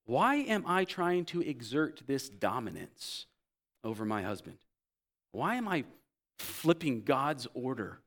why 0.08 0.36
am 0.36 0.64
I 0.66 0.84
trying 0.84 1.24
to 1.26 1.40
exert 1.40 2.02
this 2.08 2.28
dominance 2.28 3.26
over 3.84 4.04
my 4.04 4.22
husband? 4.22 4.58
Why 5.30 5.54
am 5.54 5.68
I 5.68 5.84
flipping 6.38 7.02
God's 7.02 7.46
order 7.54 8.00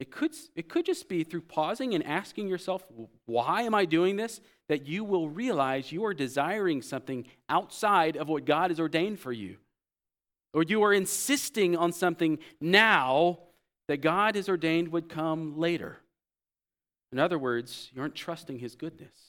it 0.00 0.12
could, 0.12 0.32
it 0.54 0.68
could 0.68 0.86
just 0.86 1.08
be 1.08 1.24
through 1.24 1.42
pausing 1.42 1.94
and 1.94 2.06
asking 2.06 2.48
yourself, 2.48 2.84
why 3.26 3.62
am 3.62 3.74
I 3.74 3.84
doing 3.84 4.16
this? 4.16 4.40
That 4.68 4.86
you 4.86 5.02
will 5.02 5.28
realize 5.28 5.90
you 5.90 6.04
are 6.04 6.14
desiring 6.14 6.82
something 6.82 7.26
outside 7.48 8.16
of 8.16 8.28
what 8.28 8.44
God 8.44 8.70
has 8.70 8.78
ordained 8.78 9.18
for 9.18 9.32
you. 9.32 9.56
Or 10.54 10.62
you 10.62 10.82
are 10.84 10.92
insisting 10.92 11.76
on 11.76 11.92
something 11.92 12.38
now 12.60 13.40
that 13.88 13.98
God 13.98 14.36
has 14.36 14.48
ordained 14.48 14.88
would 14.88 15.08
come 15.08 15.58
later. 15.58 15.98
In 17.10 17.18
other 17.18 17.38
words, 17.38 17.90
you 17.92 18.00
aren't 18.00 18.14
trusting 18.14 18.58
His 18.58 18.76
goodness. 18.76 19.27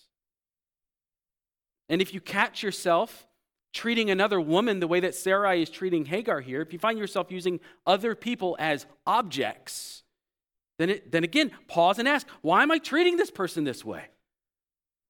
And 1.89 2.01
if 2.01 2.13
you 2.13 2.21
catch 2.21 2.61
yourself 2.63 3.27
treating 3.73 4.09
another 4.09 4.39
woman 4.39 4.79
the 4.79 4.87
way 4.87 4.99
that 4.99 5.15
Sarai 5.15 5.61
is 5.61 5.69
treating 5.69 6.05
Hagar 6.05 6.39
here, 6.41 6.61
if 6.61 6.71
you 6.71 6.79
find 6.79 6.97
yourself 6.97 7.31
using 7.31 7.59
other 7.85 8.15
people 8.15 8.55
as 8.59 8.85
objects, 9.05 10.03
then, 10.77 10.91
it, 10.91 11.11
then 11.11 11.23
again, 11.23 11.51
pause 11.67 11.99
and 11.99 12.07
ask, 12.07 12.27
why 12.41 12.63
am 12.63 12.71
I 12.71 12.77
treating 12.77 13.17
this 13.17 13.31
person 13.31 13.63
this 13.63 13.83
way? 13.83 14.05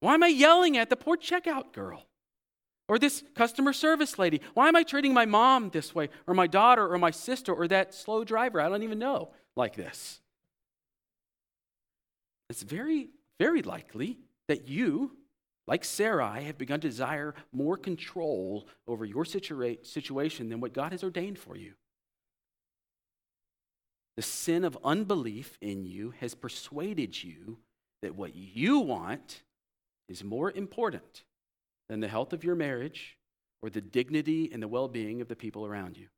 Why 0.00 0.14
am 0.14 0.22
I 0.22 0.28
yelling 0.28 0.76
at 0.76 0.90
the 0.90 0.96
poor 0.96 1.16
checkout 1.16 1.72
girl? 1.72 2.06
Or 2.88 2.98
this 2.98 3.22
customer 3.36 3.72
service 3.72 4.18
lady. 4.18 4.40
Why 4.54 4.66
am 4.66 4.74
I 4.74 4.82
treating 4.82 5.14
my 5.14 5.24
mom 5.24 5.70
this 5.70 5.94
way, 5.94 6.08
or 6.26 6.34
my 6.34 6.48
daughter, 6.48 6.92
or 6.92 6.98
my 6.98 7.12
sister, 7.12 7.54
or 7.54 7.68
that 7.68 7.94
slow 7.94 8.24
driver 8.24 8.60
I 8.60 8.68
don't 8.68 8.82
even 8.82 8.98
know 8.98 9.30
like 9.56 9.76
this? 9.76 10.20
It's 12.48 12.64
very, 12.64 13.10
very 13.38 13.62
likely 13.62 14.18
that 14.48 14.66
you, 14.66 15.16
like 15.70 15.84
Sarai, 15.84 16.42
have 16.42 16.58
begun 16.58 16.80
to 16.80 16.88
desire 16.88 17.32
more 17.52 17.76
control 17.76 18.66
over 18.88 19.04
your 19.04 19.24
situa- 19.24 19.86
situation 19.86 20.48
than 20.48 20.58
what 20.58 20.74
God 20.74 20.90
has 20.90 21.04
ordained 21.04 21.38
for 21.38 21.56
you. 21.56 21.74
The 24.16 24.22
sin 24.22 24.64
of 24.64 24.76
unbelief 24.82 25.56
in 25.60 25.86
you 25.86 26.12
has 26.18 26.34
persuaded 26.34 27.22
you 27.22 27.58
that 28.02 28.16
what 28.16 28.34
you 28.34 28.80
want 28.80 29.44
is 30.08 30.24
more 30.24 30.50
important 30.50 31.22
than 31.88 32.00
the 32.00 32.08
health 32.08 32.32
of 32.32 32.42
your 32.42 32.56
marriage 32.56 33.16
or 33.62 33.70
the 33.70 33.80
dignity 33.80 34.50
and 34.52 34.60
the 34.60 34.68
well 34.68 34.88
being 34.88 35.20
of 35.20 35.28
the 35.28 35.36
people 35.36 35.64
around 35.64 35.96
you. 35.96 36.08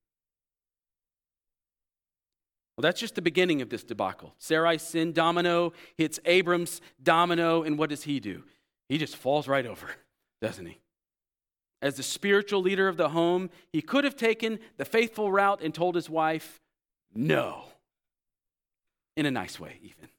Well, 2.78 2.82
that's 2.82 3.00
just 3.00 3.16
the 3.16 3.22
beginning 3.22 3.60
of 3.60 3.68
this 3.68 3.84
debacle. 3.84 4.34
Sarai's 4.38 4.80
sin 4.80 5.12
domino 5.12 5.74
hits 5.98 6.18
Abram's 6.24 6.80
domino, 7.02 7.62
and 7.64 7.76
what 7.76 7.90
does 7.90 8.04
he 8.04 8.18
do? 8.18 8.44
He 8.92 8.98
just 8.98 9.16
falls 9.16 9.48
right 9.48 9.64
over, 9.64 9.88
doesn't 10.42 10.66
he? 10.66 10.78
As 11.80 11.94
the 11.94 12.02
spiritual 12.02 12.60
leader 12.60 12.88
of 12.88 12.98
the 12.98 13.08
home, 13.08 13.48
he 13.72 13.80
could 13.80 14.04
have 14.04 14.16
taken 14.16 14.58
the 14.76 14.84
faithful 14.84 15.32
route 15.32 15.62
and 15.62 15.74
told 15.74 15.94
his 15.94 16.10
wife, 16.10 16.60
no. 17.14 17.64
In 19.16 19.24
a 19.24 19.30
nice 19.30 19.58
way, 19.58 19.78
even. 19.80 20.10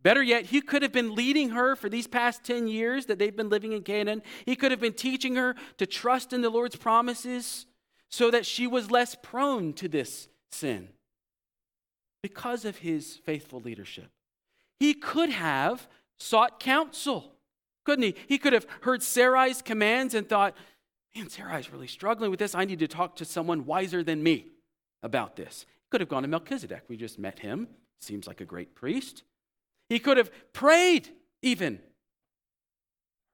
Better 0.00 0.22
yet, 0.22 0.46
he 0.46 0.60
could 0.60 0.82
have 0.82 0.92
been 0.92 1.16
leading 1.16 1.50
her 1.50 1.74
for 1.74 1.88
these 1.88 2.06
past 2.06 2.44
10 2.44 2.68
years 2.68 3.06
that 3.06 3.18
they've 3.18 3.34
been 3.34 3.48
living 3.48 3.72
in 3.72 3.82
Canaan. 3.82 4.22
He 4.46 4.54
could 4.54 4.70
have 4.70 4.80
been 4.80 4.92
teaching 4.92 5.34
her 5.34 5.56
to 5.78 5.84
trust 5.84 6.32
in 6.32 6.40
the 6.40 6.50
Lord's 6.50 6.76
promises 6.76 7.66
so 8.08 8.30
that 8.30 8.46
she 8.46 8.68
was 8.68 8.92
less 8.92 9.16
prone 9.20 9.72
to 9.72 9.88
this 9.88 10.28
sin 10.52 10.88
because 12.22 12.64
of 12.64 12.76
his 12.76 13.16
faithful 13.16 13.58
leadership. 13.58 14.08
He 14.78 14.94
could 14.94 15.30
have 15.30 15.88
sought 16.20 16.60
counsel, 16.60 17.32
couldn't 17.84 18.04
he? 18.04 18.14
He 18.28 18.38
could 18.38 18.52
have 18.52 18.66
heard 18.82 19.00
Sarai's 19.00 19.62
commands 19.62 20.14
and 20.14 20.28
thought, 20.28 20.54
man, 21.14 21.26
Sarai's 21.26 21.72
really 21.72 21.86
struggling 21.86 22.30
with 22.30 22.38
this. 22.38 22.54
I 22.54 22.64
need 22.64 22.78
to 22.78 22.88
talk 22.88 23.16
to 23.16 23.24
someone 23.24 23.66
wiser 23.66 24.02
than 24.02 24.22
me 24.22 24.46
about 25.02 25.36
this. 25.36 25.66
He 25.68 25.88
could 25.90 26.00
have 26.00 26.08
gone 26.08 26.22
to 26.22 26.28
Melchizedek. 26.28 26.84
We 26.88 26.96
just 26.96 27.18
met 27.18 27.40
him. 27.40 27.68
Seems 28.00 28.26
like 28.26 28.40
a 28.40 28.44
great 28.44 28.74
priest. 28.74 29.22
He 29.88 29.98
could 29.98 30.16
have 30.16 30.30
prayed, 30.52 31.08
even. 31.42 31.80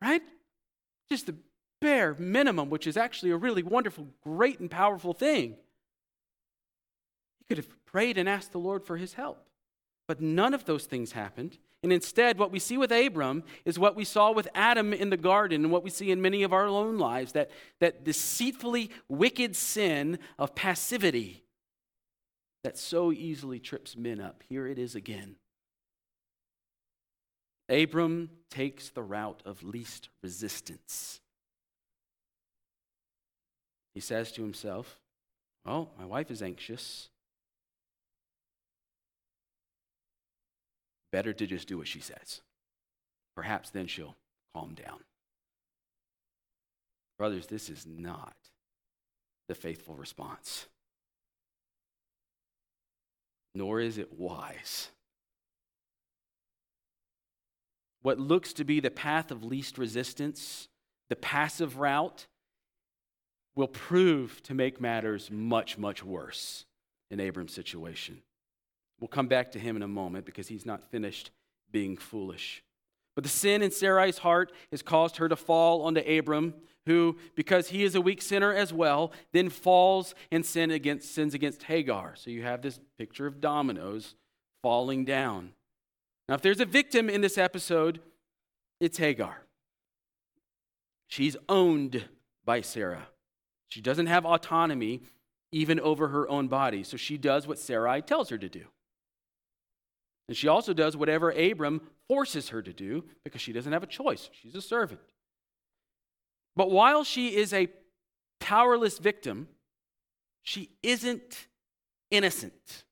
Right? 0.03 0.23
Just 1.11 1.27
the 1.27 1.37
bare 1.81 2.15
minimum, 2.19 2.71
which 2.71 2.87
is 2.87 2.97
actually 2.97 3.31
a 3.31 3.37
really 3.37 3.63
wonderful, 3.63 4.09
great, 4.23 4.61
and 4.61 4.71
powerful 4.71 5.13
thing. 5.13 5.57
He 7.39 7.45
could 7.49 7.59
have 7.59 7.85
prayed 7.87 8.19
and 8.19 8.29
asked 8.29 8.53
the 8.53 8.59
Lord 8.59 8.85
for 8.85 8.97
his 8.97 9.15
help. 9.15 9.47
But 10.07 10.21
none 10.21 10.55
of 10.55 10.65
those 10.65 10.87
things 10.87 11.13
happened. 11.13 11.59
And 11.83 11.93
instead, 11.93 12.39
what 12.39 12.51
we 12.51 12.59
see 12.59 12.77
with 12.77 12.91
Abram 12.91 13.45
is 13.65 13.79
what 13.79 13.95
we 13.95 14.05
saw 14.05 14.33
with 14.33 14.49
Adam 14.55 14.93
in 14.93 15.11
the 15.11 15.17
garden 15.17 15.63
and 15.65 15.73
what 15.73 15.85
we 15.85 15.91
see 15.91 16.11
in 16.11 16.21
many 16.21 16.43
of 16.43 16.53
our 16.53 16.67
own 16.67 16.99
lives 16.99 17.33
that, 17.33 17.51
that 17.79 18.05
deceitfully 18.05 18.91
wicked 19.09 19.55
sin 19.55 20.19
of 20.39 20.55
passivity 20.57 21.45
that 22.65 22.77
so 22.77 23.13
easily 23.13 23.61
trips 23.61 23.97
men 23.97 24.21
up. 24.21 24.43
Here 24.49 24.67
it 24.67 24.79
is 24.79 24.95
again. 24.95 25.37
Abram 27.69 28.31
takes 28.51 28.91
the 28.91 29.03
route 29.03 29.43
of 29.45 29.63
least 29.63 30.09
resistance. 30.23 31.21
He 33.95 34.01
says 34.01 34.33
to 34.33 34.43
himself, 34.43 34.99
Well, 35.65 35.91
my 35.99 36.07
wife 36.07 36.31
is 36.31 36.43
anxious. 36.43 37.09
Better 41.11 41.33
to 41.33 41.47
just 41.47 41.69
do 41.69 41.79
what 41.79 41.89
she 41.89 42.01
says. 42.01 42.43
Perhaps 43.35 43.71
then 43.71 43.87
she'll 43.87 44.17
calm 44.55 44.75
down. 44.75 45.01
Brothers, 47.19 47.47
this 47.47 47.69
is 47.69 47.87
not 47.87 48.37
the 49.49 49.55
faithful 49.55 49.95
response, 49.95 50.67
nor 53.55 53.81
is 53.81 53.99
it 53.99 54.13
wise. 54.13 54.91
What 58.03 58.21
looks 58.21 58.53
to 58.55 58.65
be 58.65 58.79
the 58.79 58.91
path 58.91 59.31
of 59.31 59.43
least 59.43 59.79
resistance, 59.79 60.69
the 61.09 61.17
passive 61.17 61.79
route, 61.79 62.27
will 63.57 63.69
prove 63.69 64.41
to 64.45 64.55
make 64.55 64.81
matters 64.81 65.31
much, 65.31 65.77
much 65.79 66.05
worse 66.05 66.65
in 67.11 67.19
Abram's 67.19 67.53
situation. 67.53 68.23
We'll 69.01 69.09
come 69.09 69.29
back 69.29 69.53
to 69.53 69.59
him 69.59 69.77
in 69.77 69.83
a 69.83 69.89
moment 69.89 70.25
because 70.25 70.49
he's 70.49 70.67
not 70.67 70.91
finished 70.91 71.31
being 71.71 71.97
foolish. 71.97 72.63
But 73.15 73.25
the 73.25 73.31
sin 73.31 73.63
in 73.63 73.71
Sarai's 73.71 74.19
heart 74.19 74.53
has 74.71 74.83
caused 74.83 75.17
her 75.17 75.29
to 75.29 75.37
fall 75.37 75.83
onto 75.83 76.01
Abram, 76.01 76.55
who, 76.87 77.17
because 77.35 77.69
he 77.69 77.85
is 77.85 77.95
a 77.95 78.01
weak 78.01 78.23
sinner 78.23 78.55
as 78.55 78.73
well, 78.73 79.13
then 79.33 79.51
falls 79.51 80.15
and 80.31 80.47
sin 80.47 80.71
against, 80.71 81.15
sins 81.15 81.35
against 81.35 81.65
Hagar. 81.65 82.15
So 82.17 82.31
you 82.31 82.43
have 82.43 82.63
this 82.63 82.79
picture 82.97 83.27
of 83.27 83.41
dominoes 83.41 84.15
falling 84.63 85.05
down. 85.05 85.53
Now, 86.29 86.37
if 86.37 86.43
there's 86.43 86.61
a 86.61 86.65
victim 86.65 87.11
in 87.11 87.21
this 87.21 87.39
episode, 87.39 88.01
it's 88.81 88.99
Hagar. 88.99 89.43
She's 91.09 91.37
owned 91.49 92.05
by 92.45 92.61
Sarah. 92.61 93.09
She 93.69 93.81
doesn't 93.81 94.07
have 94.07 94.25
autonomy 94.25 95.03
even 95.51 95.81
over 95.81 96.09
her 96.09 96.29
own 96.29 96.49
body, 96.49 96.83
so 96.83 96.97
she 96.97 97.17
does 97.17 97.47
what 97.47 97.59
Sarai 97.59 98.03
tells 98.03 98.29
her 98.29 98.39
to 98.39 98.49
do. 98.49 98.67
And 100.29 100.37
she 100.37 100.47
also 100.49 100.73
does 100.73 100.97
whatever 100.97 101.31
Abram 101.31 101.81
forces 102.07 102.51
her 102.51 102.61
to 102.63 102.73
do 102.73 103.05
because 103.25 103.41
she 103.41 103.53
doesn't 103.53 103.73
have 103.73 103.83
a 103.83 103.87
choice. 103.87 104.29
She's 104.33 104.55
a 104.55 104.61
servant. 104.61 105.01
But 106.55 106.71
while 106.71 107.03
she 107.05 107.35
is 107.37 107.53
a 107.53 107.69
powerless 108.41 108.99
victim, 108.99 109.49
she 110.43 110.71
isn't 110.83 111.47
innocent. 112.11 112.85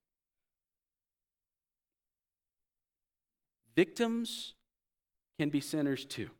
Victims 3.74 4.54
can 5.38 5.50
be 5.50 5.60
sinners 5.60 6.04
too. 6.04 6.30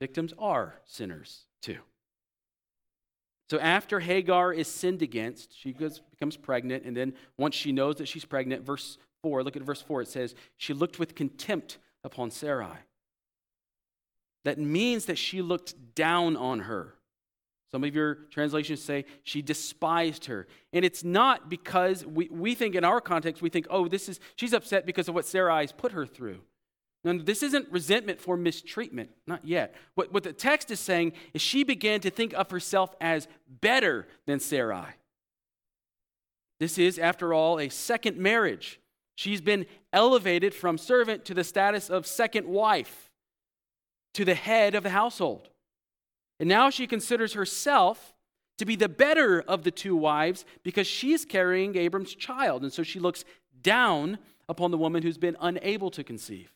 Victims 0.00 0.32
are 0.38 0.74
sinners 0.84 1.46
too. 1.62 1.78
So 3.48 3.58
after 3.60 4.00
Hagar 4.00 4.52
is 4.52 4.68
sinned 4.68 5.02
against, 5.02 5.56
she 5.56 5.72
becomes 5.72 6.36
pregnant, 6.36 6.84
and 6.84 6.96
then 6.96 7.14
once 7.38 7.54
she 7.54 7.70
knows 7.72 7.96
that 7.96 8.08
she's 8.08 8.24
pregnant, 8.24 8.64
verse 8.64 8.98
4, 9.26 9.42
look 9.42 9.56
at 9.56 9.62
verse 9.62 9.82
4, 9.82 10.02
it 10.02 10.08
says, 10.08 10.36
She 10.56 10.72
looked 10.72 11.00
with 11.00 11.16
contempt 11.16 11.78
upon 12.04 12.30
Sarai. 12.30 12.78
That 14.44 14.56
means 14.56 15.06
that 15.06 15.18
she 15.18 15.42
looked 15.42 15.96
down 15.96 16.36
on 16.36 16.60
her. 16.60 16.94
Some 17.72 17.82
of 17.82 17.92
your 17.92 18.14
translations 18.30 18.80
say 18.80 19.04
she 19.24 19.42
despised 19.42 20.26
her. 20.26 20.46
And 20.72 20.84
it's 20.84 21.02
not 21.02 21.50
because 21.50 22.06
we, 22.06 22.28
we 22.30 22.54
think 22.54 22.76
in 22.76 22.84
our 22.84 23.00
context, 23.00 23.42
we 23.42 23.50
think, 23.50 23.66
oh, 23.68 23.88
this 23.88 24.08
is 24.08 24.20
she's 24.36 24.52
upset 24.52 24.86
because 24.86 25.08
of 25.08 25.16
what 25.16 25.26
Sarai 25.26 25.62
has 25.62 25.72
put 25.72 25.90
her 25.90 26.06
through. 26.06 26.42
No, 27.02 27.18
this 27.18 27.42
isn't 27.42 27.68
resentment 27.72 28.20
for 28.20 28.36
mistreatment, 28.36 29.10
not 29.26 29.44
yet. 29.44 29.74
What, 29.96 30.12
what 30.12 30.22
the 30.22 30.32
text 30.32 30.70
is 30.70 30.78
saying 30.78 31.14
is 31.34 31.42
she 31.42 31.64
began 31.64 31.98
to 32.02 32.10
think 32.10 32.32
of 32.34 32.52
herself 32.52 32.94
as 33.00 33.26
better 33.48 34.06
than 34.26 34.38
Sarai. 34.38 34.94
This 36.60 36.78
is, 36.78 37.00
after 37.00 37.34
all, 37.34 37.58
a 37.58 37.68
second 37.68 38.16
marriage. 38.16 38.80
She's 39.16 39.40
been 39.40 39.66
elevated 39.92 40.54
from 40.54 40.78
servant 40.78 41.24
to 41.24 41.34
the 41.34 41.42
status 41.42 41.90
of 41.90 42.06
second 42.06 42.46
wife, 42.46 43.10
to 44.14 44.24
the 44.24 44.34
head 44.34 44.74
of 44.74 44.82
the 44.82 44.90
household. 44.90 45.48
And 46.38 46.48
now 46.48 46.70
she 46.70 46.86
considers 46.86 47.32
herself 47.32 48.14
to 48.58 48.66
be 48.66 48.76
the 48.76 48.88
better 48.88 49.40
of 49.40 49.64
the 49.64 49.70
two 49.70 49.96
wives 49.96 50.44
because 50.62 50.86
she's 50.86 51.24
carrying 51.24 51.76
Abram's 51.76 52.14
child. 52.14 52.62
And 52.62 52.72
so 52.72 52.82
she 52.82 53.00
looks 53.00 53.24
down 53.62 54.18
upon 54.48 54.70
the 54.70 54.78
woman 54.78 55.02
who's 55.02 55.18
been 55.18 55.36
unable 55.40 55.90
to 55.92 56.04
conceive. 56.04 56.52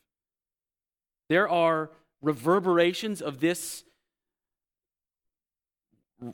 There 1.29 1.49
are 1.49 1.89
reverberations 2.21 3.21
of 3.21 3.39
this 3.39 3.83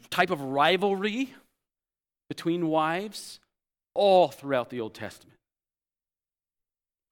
type 0.09 0.29
of 0.29 0.41
rivalry 0.41 1.33
between 2.27 2.67
wives 2.67 3.39
all 3.93 4.27
throughout 4.27 4.69
the 4.69 4.81
Old 4.81 4.93
Testament. 4.93 5.36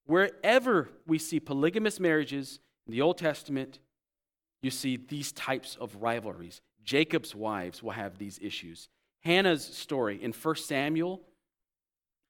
Wherever 0.05 0.89
we 1.07 1.17
see 1.17 1.39
polygamous 1.39 1.99
marriages 1.99 2.59
in 2.87 2.93
the 2.93 3.01
Old 3.01 3.17
Testament, 3.17 3.79
you 4.61 4.71
see 4.71 4.97
these 4.97 5.31
types 5.31 5.77
of 5.79 5.95
rivalries. 6.01 6.61
Jacob's 6.83 7.33
wives 7.35 7.81
will 7.81 7.91
have 7.91 8.17
these 8.17 8.39
issues. 8.41 8.89
Hannah's 9.23 9.63
story 9.63 10.23
in 10.23 10.31
1 10.31 10.55
Samuel 10.57 11.21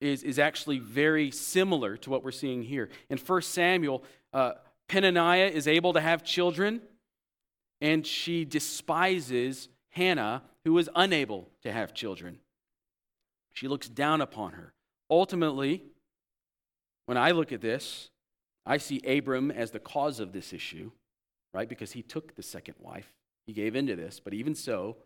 is, 0.00 0.22
is 0.22 0.38
actually 0.38 0.78
very 0.78 1.30
similar 1.30 1.96
to 1.98 2.10
what 2.10 2.24
we're 2.24 2.30
seeing 2.30 2.62
here. 2.62 2.88
In 3.10 3.18
1 3.18 3.42
Samuel, 3.42 4.02
uh, 4.32 4.52
Peninnah 4.88 5.50
is 5.52 5.68
able 5.68 5.92
to 5.92 6.00
have 6.00 6.24
children, 6.24 6.80
and 7.80 8.06
she 8.06 8.44
despises 8.44 9.68
Hannah, 9.90 10.42
who 10.64 10.76
is 10.78 10.88
unable 10.94 11.48
to 11.62 11.72
have 11.72 11.94
children. 11.94 12.38
She 13.52 13.68
looks 13.68 13.88
down 13.88 14.20
upon 14.20 14.52
her. 14.52 14.72
Ultimately, 15.10 15.82
when 17.06 17.16
I 17.16 17.30
look 17.30 17.52
at 17.52 17.60
this, 17.60 18.10
I 18.66 18.78
see 18.78 19.00
Abram 19.06 19.50
as 19.50 19.70
the 19.70 19.78
cause 19.78 20.20
of 20.20 20.32
this 20.32 20.52
issue, 20.52 20.90
right? 21.54 21.68
Because 21.68 21.92
he 21.92 22.02
took 22.02 22.34
the 22.34 22.42
second 22.42 22.74
wife. 22.80 23.12
He 23.46 23.52
gave 23.52 23.76
into 23.76 23.94
this. 23.94 24.20
But 24.20 24.34
even 24.34 24.54
so, 24.54 24.96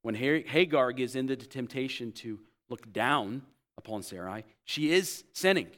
when 0.00 0.14
Hagar 0.14 0.92
gives 0.92 1.14
into 1.14 1.36
the 1.36 1.46
temptation 1.46 2.10
to 2.12 2.40
look 2.70 2.92
down 2.92 3.42
upon 3.76 4.02
Sarai, 4.02 4.44
she 4.64 4.92
is 4.92 5.24
sinning. 5.34 5.68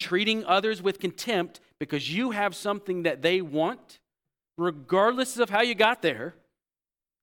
Treating 0.00 0.44
others 0.44 0.82
with 0.82 0.98
contempt 0.98 1.60
because 1.78 2.12
you 2.12 2.32
have 2.32 2.54
something 2.54 3.04
that 3.04 3.22
they 3.22 3.40
want, 3.40 4.00
regardless 4.58 5.38
of 5.38 5.50
how 5.50 5.62
you 5.62 5.74
got 5.74 6.02
there, 6.02 6.34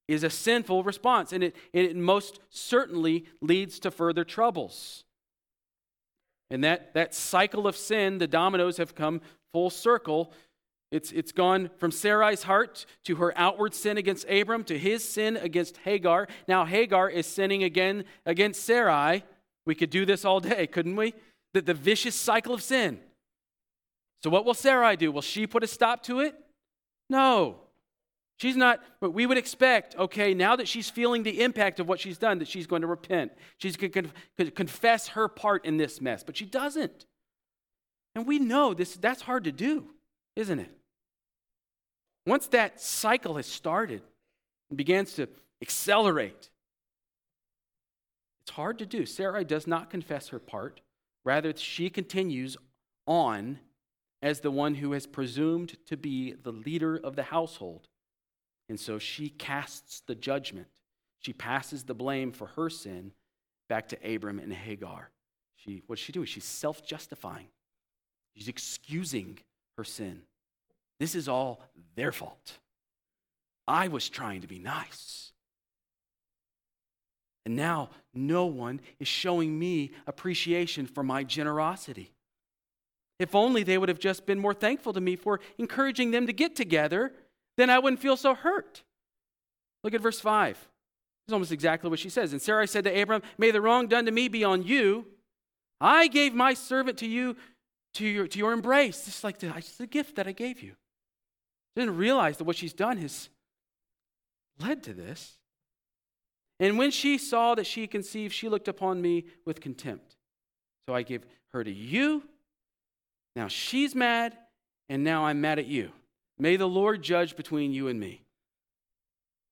is 0.08 0.24
a 0.24 0.30
sinful 0.30 0.84
response. 0.84 1.34
And 1.34 1.44
it, 1.44 1.56
it 1.74 1.96
most 1.98 2.40
certainly 2.50 3.26
leads 3.42 3.80
to 3.80 3.92
further 3.92 4.24
troubles. 4.24 5.04
And 6.50 6.64
that, 6.64 6.94
that 6.94 7.14
cycle 7.14 7.68
of 7.68 7.76
sin, 7.76 8.20
the 8.20 8.28
dominoes 8.28 8.78
have 8.78 8.96
come 8.96 9.22
full 9.52 9.70
circle. 9.70 10.32
It's, 10.92 11.12
it's 11.12 11.32
gone 11.34 11.70
from 11.78 11.92
Sarai's 11.92 12.44
heart 12.44 12.86
to 13.04 13.16
her 13.16 13.34
outward 13.36 13.74
sin 13.74 13.98
against 13.98 14.28
Abram 14.30 14.64
to 14.66 14.78
his 14.78 15.04
sin 15.04 15.36
against 15.36 15.78
Hagar. 15.78 16.28
Now 16.48 16.64
Hagar 16.64 17.10
is 17.10 17.28
sinning 17.28 17.64
again 17.64 18.06
against 18.26 18.64
Sarai. 18.64 19.24
We 19.66 19.76
could 19.76 19.90
do 19.90 20.06
this 20.06 20.24
all 20.24 20.40
day, 20.40 20.68
couldn't 20.68 20.96
we? 20.96 21.14
The, 21.54 21.62
the 21.62 21.74
vicious 21.74 22.16
cycle 22.16 22.54
of 22.54 22.64
sin. 22.64 23.00
So, 24.24 24.30
what 24.30 24.46
will 24.46 24.54
Sarai 24.54 24.96
do? 24.96 25.12
Will 25.12 25.22
she 25.22 25.46
put 25.46 25.64
a 25.64 25.68
stop 25.68 26.04
to 26.04 26.22
it? 26.22 26.36
No. 27.10 27.58
She's 28.38 28.56
not, 28.56 28.82
but 29.00 29.12
we 29.12 29.26
would 29.26 29.38
expect, 29.38 29.96
okay, 29.96 30.36
now 30.36 30.56
that 30.56 30.68
she's 30.68 30.90
feeling 30.90 31.24
the 31.24 31.42
impact 31.42 31.80
of 31.80 31.90
what 31.90 32.00
she's 32.00 32.20
done, 32.20 32.38
that 32.38 32.48
she's 32.48 32.68
going 32.68 32.84
to 32.84 32.88
repent. 32.88 33.32
She's 33.58 33.76
going 33.76 34.12
to 34.38 34.52
confess 34.52 35.10
her 35.10 35.28
part 35.28 35.66
in 35.66 35.78
this 35.78 36.00
mess, 36.00 36.24
but 36.24 36.38
she 36.38 36.46
doesn't. 36.46 37.08
And 38.14 38.28
we 38.28 38.38
know 38.38 38.76
this, 38.76 38.96
that's 38.96 39.24
hard 39.24 39.44
to 39.46 39.52
do, 39.52 39.88
isn't 40.36 40.60
it? 40.60 40.72
Once 42.28 42.48
that 42.48 42.80
cycle 42.80 43.38
has 43.38 43.48
started 43.48 44.04
and 44.70 44.78
begins 44.78 45.14
to 45.14 45.28
accelerate, 45.62 46.52
it's 48.44 48.52
hard 48.52 48.78
to 48.80 48.86
do. 48.86 49.06
Sarai 49.06 49.46
does 49.46 49.66
not 49.66 49.90
confess 49.90 50.28
her 50.30 50.40
part. 50.40 50.82
Rather, 51.26 51.54
she 51.56 51.90
continues 51.90 52.56
on 53.08 53.60
as 54.22 54.42
the 54.42 54.52
one 54.52 54.76
who 54.76 54.92
has 54.92 55.08
presumed 55.08 55.76
to 55.88 55.98
be 55.98 56.34
the 56.34 56.52
leader 56.52 56.98
of 56.98 57.16
the 57.16 57.24
household 57.24 57.88
and 58.70 58.80
so 58.80 59.00
she 59.00 59.30
casts 59.30 60.02
the 60.08 60.16
judgment. 60.16 60.68
She 61.20 61.34
passes 61.34 61.84
the 61.84 61.94
blame 61.94 62.32
for 62.32 62.48
her 62.48 62.70
sin 62.70 63.12
back 63.70 63.90
to 63.90 64.16
Abram 64.16 64.40
and 64.40 64.54
Hagar. 64.54 65.10
She, 65.56 65.84
what's 65.88 66.02
she 66.02 66.12
doing? 66.12 66.26
She's 66.26 66.46
self 66.46 66.86
justifying, 66.86 67.48
she's 68.36 68.48
excusing 68.48 69.40
her 69.78 69.84
sin. 69.84 70.22
This 71.00 71.14
is 71.14 71.28
all 71.28 71.62
their 71.96 72.12
fault. 72.12 72.58
I 73.68 73.88
was 73.90 74.10
trying 74.10 74.42
to 74.42 74.48
be 74.48 74.60
nice. 74.60 75.32
And 77.46 77.56
now 77.56 77.92
no 78.14 78.46
one 78.46 78.82
is 79.00 79.08
showing 79.08 79.58
me 79.58 79.92
appreciation 80.08 80.88
for 80.88 81.04
my 81.04 81.24
generosity. 81.24 82.12
If 83.20 83.36
only 83.36 83.64
they 83.64 83.78
would 83.78 83.90
have 83.90 84.00
just 84.00 84.26
been 84.26 84.40
more 84.40 84.54
thankful 84.54 84.94
to 84.94 85.02
me 85.02 85.16
for 85.16 85.40
encouraging 85.58 86.12
them 86.12 86.28
to 86.28 86.34
get 86.34 86.56
together 86.56 87.14
then 87.58 87.70
I 87.70 87.80
wouldn't 87.80 88.02
feel 88.02 88.18
so 88.18 88.34
hurt. 88.34 88.84
Look 89.84 89.94
at 89.94 90.02
verse 90.02 90.20
5. 90.20 90.58
It's 91.28 91.34
almost 91.34 91.52
exactly 91.52 91.90
what 91.90 92.00
she 92.00 92.10
says. 92.10 92.32
And 92.32 92.42
Sarai 92.42 92.68
said 92.68 92.86
to 92.86 93.02
Abram, 93.02 93.22
May 93.38 93.52
the 93.52 93.62
wrong 93.62 93.88
done 93.88 94.06
to 94.06 94.12
me 94.12 94.28
be 94.28 94.44
on 94.44 94.64
you. 94.64 95.06
I 95.82 96.08
gave 96.08 96.34
my 96.34 96.54
servant 96.54 96.98
to 97.00 97.08
you 97.08 97.36
to 97.96 98.06
your, 98.06 98.28
to 98.28 98.40
your 98.40 98.54
embrace. 98.54 99.08
Is 99.08 99.24
like 99.24 99.40
the, 99.40 99.54
it's 99.58 99.78
the 99.78 99.88
gift 99.88 100.16
that 100.16 100.28
I 100.28 100.32
gave 100.32 100.62
you. 100.62 100.74
Didn't 101.76 101.98
realize 101.98 102.38
that 102.38 102.46
what 102.46 102.56
she's 102.56 102.74
done 102.74 102.98
has 102.98 103.30
led 104.60 104.84
to 104.84 104.94
this. 104.94 105.38
And 106.60 106.78
when 106.78 106.92
she 106.92 107.18
saw 107.18 107.56
that 107.56 107.68
she 107.68 107.86
conceived, 107.88 108.34
she 108.34 108.50
looked 108.50 108.68
upon 108.68 109.02
me 109.02 109.26
with 109.46 109.62
contempt. 109.62 110.16
So 110.88 110.96
I 110.96 111.04
gave 111.04 111.24
her 111.54 111.64
to 111.64 111.72
you. 111.72 112.24
Now 113.36 113.48
she's 113.48 113.94
mad, 113.94 114.36
and 114.90 115.04
now 115.04 115.26
I'm 115.26 115.42
mad 115.42 115.60
at 115.60 115.68
you. 115.68 115.92
May 116.40 116.56
the 116.56 116.68
Lord 116.68 117.02
judge 117.02 117.36
between 117.36 117.74
you 117.74 117.88
and 117.88 118.00
me. 118.00 118.24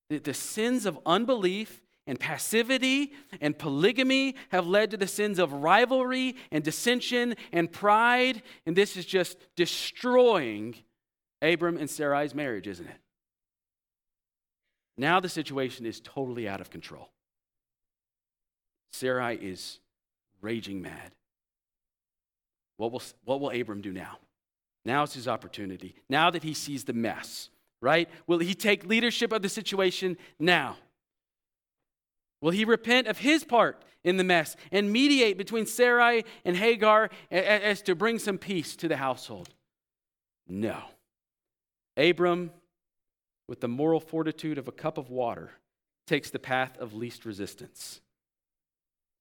The, 0.09 0.19
the 0.19 0.33
sins 0.33 0.85
of 0.85 0.99
unbelief 1.05 1.81
and 2.07 2.19
passivity 2.19 3.13
and 3.41 3.57
polygamy 3.57 4.35
have 4.49 4.67
led 4.67 4.91
to 4.91 4.97
the 4.97 5.07
sins 5.07 5.39
of 5.39 5.51
rivalry 5.51 6.35
and 6.51 6.63
dissension 6.63 7.35
and 7.51 7.71
pride. 7.71 8.43
And 8.65 8.75
this 8.75 8.95
is 8.95 9.05
just 9.05 9.37
destroying 9.55 10.75
Abram 11.41 11.77
and 11.77 11.89
Sarai's 11.89 12.35
marriage, 12.35 12.67
isn't 12.67 12.87
it? 12.87 12.97
Now 14.97 15.19
the 15.19 15.29
situation 15.29 15.85
is 15.85 15.99
totally 15.99 16.47
out 16.47 16.61
of 16.61 16.69
control. 16.69 17.09
Sarai 18.91 19.35
is 19.35 19.79
raging 20.41 20.81
mad. 20.81 21.11
What 22.77 22.91
will, 22.91 23.01
what 23.25 23.41
will 23.41 23.49
Abram 23.49 23.81
do 23.81 23.91
now? 23.91 24.19
Now's 24.85 25.15
his 25.15 25.27
opportunity. 25.27 25.95
Now 26.09 26.29
that 26.29 26.43
he 26.43 26.53
sees 26.53 26.83
the 26.83 26.93
mess, 26.93 27.49
right? 27.81 28.07
Will 28.27 28.39
he 28.39 28.53
take 28.53 28.85
leadership 28.85 29.31
of 29.31 29.41
the 29.41 29.49
situation 29.49 30.17
now? 30.39 30.77
Will 32.41 32.51
he 32.51 32.65
repent 32.65 33.07
of 33.07 33.17
his 33.17 33.43
part 33.43 33.83
in 34.03 34.17
the 34.17 34.23
mess 34.23 34.55
and 34.71 34.93
mediate 34.93 35.37
between 35.37 35.65
Sarai 35.65 36.23
and 36.45 36.55
Hagar 36.55 37.09
as 37.31 37.81
to 37.83 37.95
bring 37.95 38.19
some 38.19 38.37
peace 38.37 38.75
to 38.75 38.87
the 38.87 38.97
household? 38.97 39.49
No. 40.47 40.77
Abram, 41.97 42.51
with 43.47 43.61
the 43.61 43.67
moral 43.67 43.99
fortitude 43.99 44.59
of 44.59 44.67
a 44.67 44.71
cup 44.71 44.99
of 44.99 45.09
water, 45.09 45.49
takes 46.05 46.29
the 46.29 46.37
path 46.37 46.77
of 46.77 46.93
least 46.93 47.25
resistance. 47.25 48.01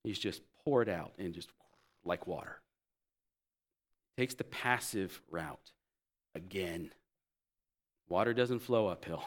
He's 0.02 0.18
just 0.18 0.42
poured 0.64 0.90
out 0.90 1.12
and 1.18 1.32
just 1.32 1.48
like 2.04 2.26
water 2.26 2.60
takes 4.16 4.34
the 4.34 4.44
passive 4.44 5.20
route 5.30 5.72
again. 6.34 6.92
Water 8.08 8.34
doesn't 8.34 8.60
flow 8.60 8.88
uphill. 8.88 9.24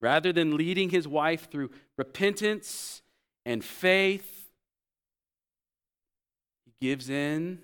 Rather 0.00 0.32
than 0.32 0.56
leading 0.56 0.90
his 0.90 1.06
wife 1.06 1.50
through 1.50 1.70
repentance 1.96 3.02
and 3.46 3.64
faith, 3.64 4.48
he 6.64 6.72
gives 6.80 7.08
in 7.08 7.60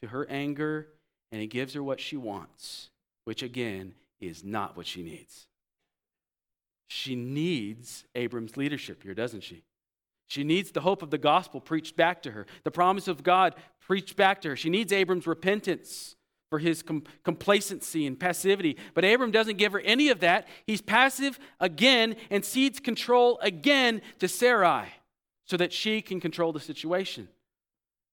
to 0.00 0.08
her 0.08 0.26
anger 0.28 0.88
and 1.30 1.40
he 1.40 1.46
gives 1.46 1.74
her 1.74 1.82
what 1.82 2.00
she 2.00 2.16
wants, 2.16 2.90
which 3.24 3.42
again 3.42 3.94
is 4.20 4.42
not 4.42 4.76
what 4.76 4.86
she 4.86 5.02
needs. 5.02 5.46
She 6.88 7.14
needs 7.14 8.04
Abram's 8.14 8.56
leadership 8.56 9.02
here, 9.02 9.14
doesn't 9.14 9.42
she? 9.42 9.62
She 10.26 10.44
needs 10.44 10.72
the 10.72 10.80
hope 10.80 11.02
of 11.02 11.10
the 11.10 11.18
gospel 11.18 11.60
preached 11.60 11.96
back 11.96 12.22
to 12.22 12.32
her, 12.32 12.46
the 12.64 12.70
promise 12.70 13.08
of 13.08 13.22
God 13.22 13.54
preached 13.80 14.16
back 14.16 14.40
to 14.42 14.50
her. 14.50 14.56
She 14.56 14.70
needs 14.70 14.92
Abram's 14.92 15.26
repentance 15.26 16.16
for 16.50 16.58
his 16.58 16.82
com- 16.82 17.04
complacency 17.24 18.06
and 18.06 18.18
passivity. 18.18 18.76
But 18.94 19.04
Abram 19.04 19.30
doesn't 19.30 19.58
give 19.58 19.72
her 19.72 19.80
any 19.80 20.08
of 20.08 20.20
that. 20.20 20.46
He's 20.66 20.80
passive 20.80 21.38
again 21.60 22.16
and 22.30 22.44
cedes 22.44 22.80
control 22.80 23.38
again 23.42 24.02
to 24.18 24.28
Sarai 24.28 24.86
so 25.44 25.56
that 25.56 25.72
she 25.72 26.02
can 26.02 26.20
control 26.20 26.52
the 26.52 26.60
situation. 26.60 27.28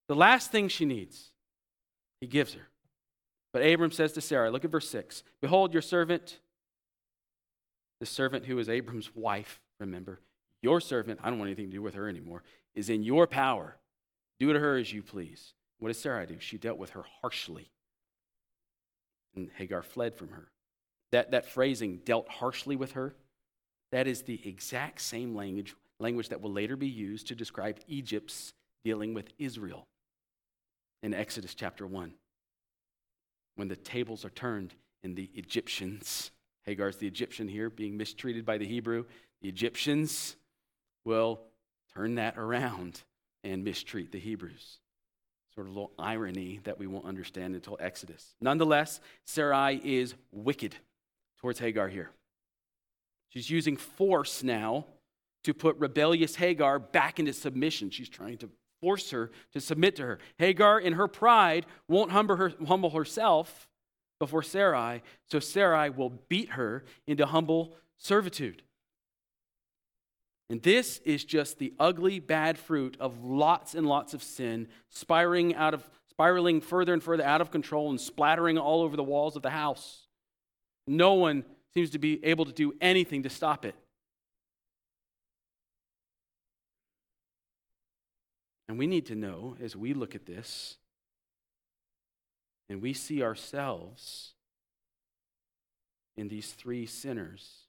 The 0.07 0.15
last 0.15 0.51
thing 0.51 0.67
she 0.67 0.85
needs, 0.85 1.31
he 2.21 2.27
gives 2.27 2.53
her. 2.53 2.67
But 3.51 3.65
Abram 3.65 3.91
says 3.91 4.13
to 4.13 4.21
Sarai, 4.21 4.49
look 4.49 4.65
at 4.65 4.71
verse 4.71 4.89
6 4.89 5.23
Behold, 5.41 5.73
your 5.73 5.81
servant, 5.81 6.39
the 7.99 8.05
servant 8.05 8.45
who 8.45 8.57
is 8.57 8.67
Abram's 8.67 9.15
wife, 9.15 9.61
remember, 9.79 10.19
your 10.63 10.81
servant, 10.81 11.19
I 11.21 11.29
don't 11.29 11.37
want 11.37 11.49
anything 11.49 11.67
to 11.67 11.77
do 11.77 11.81
with 11.81 11.93
her 11.95 12.07
anymore, 12.07 12.41
is 12.73 12.89
in 12.89 13.03
your 13.03 13.27
power. 13.27 13.77
Do 14.39 14.51
to 14.51 14.59
her 14.59 14.77
as 14.77 14.91
you 14.91 15.03
please. 15.03 15.53
What 15.79 15.89
did 15.89 15.97
Sarai 15.97 16.25
do? 16.25 16.37
She 16.39 16.57
dealt 16.57 16.77
with 16.77 16.91
her 16.91 17.03
harshly. 17.21 17.69
And 19.35 19.49
Hagar 19.57 19.83
fled 19.83 20.15
from 20.15 20.29
her. 20.29 20.47
That, 21.11 21.31
that 21.31 21.45
phrasing, 21.45 21.99
dealt 22.05 22.29
harshly 22.29 22.75
with 22.75 22.93
her, 22.93 23.13
that 23.91 24.07
is 24.07 24.23
the 24.23 24.41
exact 24.47 25.01
same 25.01 25.35
language, 25.35 25.75
language 25.99 26.29
that 26.29 26.41
will 26.41 26.51
later 26.51 26.75
be 26.75 26.87
used 26.87 27.27
to 27.27 27.35
describe 27.35 27.79
Egypt's 27.87 28.53
dealing 28.83 29.13
with 29.13 29.29
Israel 29.37 29.85
in 31.03 31.13
Exodus 31.13 31.53
chapter 31.53 31.85
1. 31.85 32.13
When 33.55 33.67
the 33.67 33.75
tables 33.75 34.25
are 34.25 34.29
turned 34.29 34.73
and 35.03 35.15
the 35.15 35.29
Egyptians, 35.35 36.31
Hagar's 36.63 36.97
the 36.97 37.07
Egyptian 37.07 37.47
here, 37.47 37.69
being 37.69 37.97
mistreated 37.97 38.45
by 38.45 38.57
the 38.57 38.65
Hebrew, 38.65 39.05
the 39.41 39.49
Egyptians 39.49 40.37
will 41.05 41.41
turn 41.93 42.15
that 42.15 42.37
around 42.37 43.01
and 43.43 43.63
mistreat 43.63 44.11
the 44.11 44.19
Hebrews. 44.19 44.79
Sort 45.53 45.67
of 45.67 45.73
a 45.73 45.75
little 45.75 45.93
irony 45.99 46.59
that 46.63 46.79
we 46.79 46.87
won't 46.87 47.05
understand 47.05 47.53
until 47.55 47.77
Exodus. 47.79 48.35
Nonetheless, 48.41 48.99
Sarai 49.25 49.79
is 49.83 50.15
wicked 50.31 50.75
towards 51.39 51.59
Hagar 51.59 51.89
here. 51.89 52.09
She's 53.29 53.49
using 53.49 53.77
force 53.77 54.43
now 54.43 54.85
to 55.43 55.53
put 55.53 55.77
rebellious 55.77 56.35
Hagar 56.35 56.79
back 56.79 57.19
into 57.19 57.33
submission. 57.33 57.89
She's 57.89 58.09
trying 58.09 58.37
to 58.39 58.49
force 58.81 59.11
her 59.11 59.31
to 59.53 59.61
submit 59.61 59.95
to 59.97 60.03
her. 60.03 60.19
Hagar, 60.37 60.79
in 60.79 60.93
her 60.93 61.07
pride, 61.07 61.65
won't 61.87 62.11
humble, 62.11 62.35
her, 62.35 62.53
humble 62.67 62.91
herself 62.91 63.67
before 64.19 64.43
Sarai, 64.43 65.01
so 65.29 65.39
Sarai 65.39 65.89
will 65.89 66.11
beat 66.29 66.51
her 66.51 66.83
into 67.07 67.25
humble 67.25 67.75
servitude. 67.97 68.61
And 70.49 70.61
this 70.61 70.99
is 71.05 71.23
just 71.23 71.57
the 71.57 71.73
ugly, 71.79 72.19
bad 72.19 72.57
fruit 72.57 72.97
of 72.99 73.23
lots 73.23 73.75
and 73.75 73.87
lots 73.87 74.13
of 74.13 74.21
sin, 74.21 74.67
spiraling 74.89 75.55
out 75.55 75.73
of 75.73 75.89
spiraling 76.09 76.61
further 76.61 76.93
and 76.93 77.01
further 77.01 77.23
out 77.23 77.41
of 77.41 77.49
control 77.49 77.89
and 77.89 77.99
splattering 77.99 78.57
all 78.57 78.83
over 78.83 78.95
the 78.95 79.03
walls 79.03 79.35
of 79.35 79.41
the 79.41 79.49
house. 79.49 80.05
No 80.85 81.13
one 81.13 81.43
seems 81.73 81.89
to 81.91 81.99
be 81.99 82.23
able 82.23 82.45
to 82.45 82.51
do 82.51 82.73
anything 82.79 83.23
to 83.23 83.29
stop 83.29 83.65
it. 83.65 83.73
And 88.67 88.77
we 88.77 88.85
need 88.85 89.07
to 89.07 89.15
know 89.15 89.55
as 89.61 89.75
we 89.75 89.93
look 89.93 90.13
at 90.13 90.25
this 90.25 90.77
and 92.69 92.81
we 92.81 92.93
see 92.93 93.23
ourselves 93.23 94.33
in 96.15 96.27
these 96.27 96.51
three 96.51 96.85
sinners, 96.85 97.62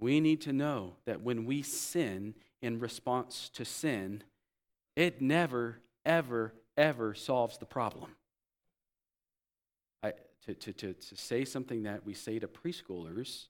we 0.00 0.20
need 0.20 0.40
to 0.42 0.52
know 0.52 0.94
that 1.06 1.22
when 1.22 1.44
we 1.44 1.62
sin 1.62 2.34
in 2.62 2.78
response 2.78 3.50
to 3.54 3.64
sin, 3.64 4.22
it 4.96 5.20
never, 5.20 5.78
ever, 6.04 6.52
ever 6.76 7.14
solves 7.14 7.58
the 7.58 7.66
problem. 7.66 8.10
I, 10.02 10.12
to, 10.46 10.54
to, 10.54 10.72
to, 10.72 10.92
to 10.92 11.16
say 11.16 11.44
something 11.44 11.84
that 11.84 12.04
we 12.04 12.14
say 12.14 12.38
to 12.38 12.48
preschoolers, 12.48 13.46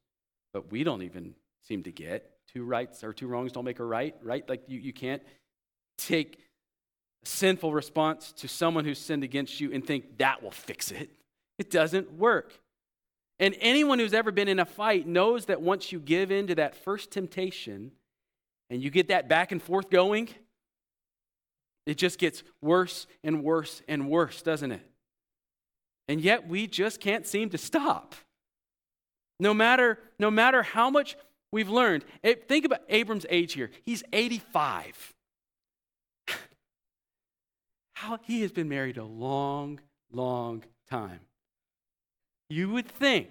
but 0.53 0.70
we 0.70 0.84
don't 0.84 1.03
even 1.03 1.34
seem 1.62 1.82
to 1.84 1.92
get 1.92 2.30
two 2.53 2.64
rights 2.64 3.05
or 3.05 3.12
two 3.12 3.26
wrongs 3.26 3.53
don't 3.53 3.64
make 3.64 3.78
a 3.78 3.84
right, 3.84 4.14
right? 4.22 4.49
Like 4.49 4.62
you, 4.66 4.78
you 4.78 4.92
can't 4.92 5.22
take 5.96 6.38
a 7.24 7.28
sinful 7.28 7.72
response 7.72 8.32
to 8.32 8.49
someone 8.49 8.84
who 8.84 8.94
sinned 8.94 9.24
against 9.24 9.61
you 9.61 9.72
and 9.72 9.86
think 9.86 10.18
that 10.18 10.42
will 10.42 10.51
fix 10.51 10.90
it. 10.90 11.11
It 11.59 11.70
doesn't 11.70 12.12
work. 12.12 12.53
And 13.41 13.57
anyone 13.61 13.99
who's 13.99 14.14
ever 14.14 14.32
been 14.32 14.49
in 14.49 14.59
a 14.59 14.64
fight 14.64 15.07
knows 15.07 15.47
that 15.47 15.61
once 15.61 15.93
you 15.93 16.01
give 16.01 16.30
in 16.30 16.49
to 16.49 16.55
that 16.57 16.74
first 16.74 17.11
temptation 17.11 17.93
and 18.70 18.82
you 18.82 18.91
get 18.91 19.09
that 19.09 19.28
back 19.28 19.53
and 19.53 19.62
forth 19.62 19.91
going, 19.91 20.28
it 21.86 21.97
just 21.97 22.18
gets 22.18 22.43
worse 22.61 23.07
and 23.22 23.43
worse 23.43 23.80
and 23.89 24.11
worse, 24.11 24.43
doesn't 24.43 24.72
it? 24.72 24.82
And 26.09 26.20
yet 26.20 26.49
we 26.49 26.66
just 26.66 27.01
can't 27.01 27.26
seem 27.26 27.51
to 27.51 27.59
stop. 27.59 28.14
No 29.41 29.55
matter, 29.55 29.99
no 30.18 30.30
matter 30.30 30.62
how 30.62 30.91
much 30.91 31.16
we've 31.51 31.68
learned. 31.68 32.05
Eh, 32.22 32.34
think 32.47 32.64
about 32.64 32.80
Abram's 32.89 33.26
age 33.30 33.55
here. 33.55 33.70
He's 33.84 34.03
85. 34.12 35.14
How 37.95 38.18
he 38.24 38.43
has 38.43 38.53
been 38.53 38.68
married 38.68 38.99
a 38.99 39.05
long, 39.05 39.80
long 40.12 40.64
time. 40.91 41.20
You 42.51 42.70
would 42.70 42.86
think 42.86 43.28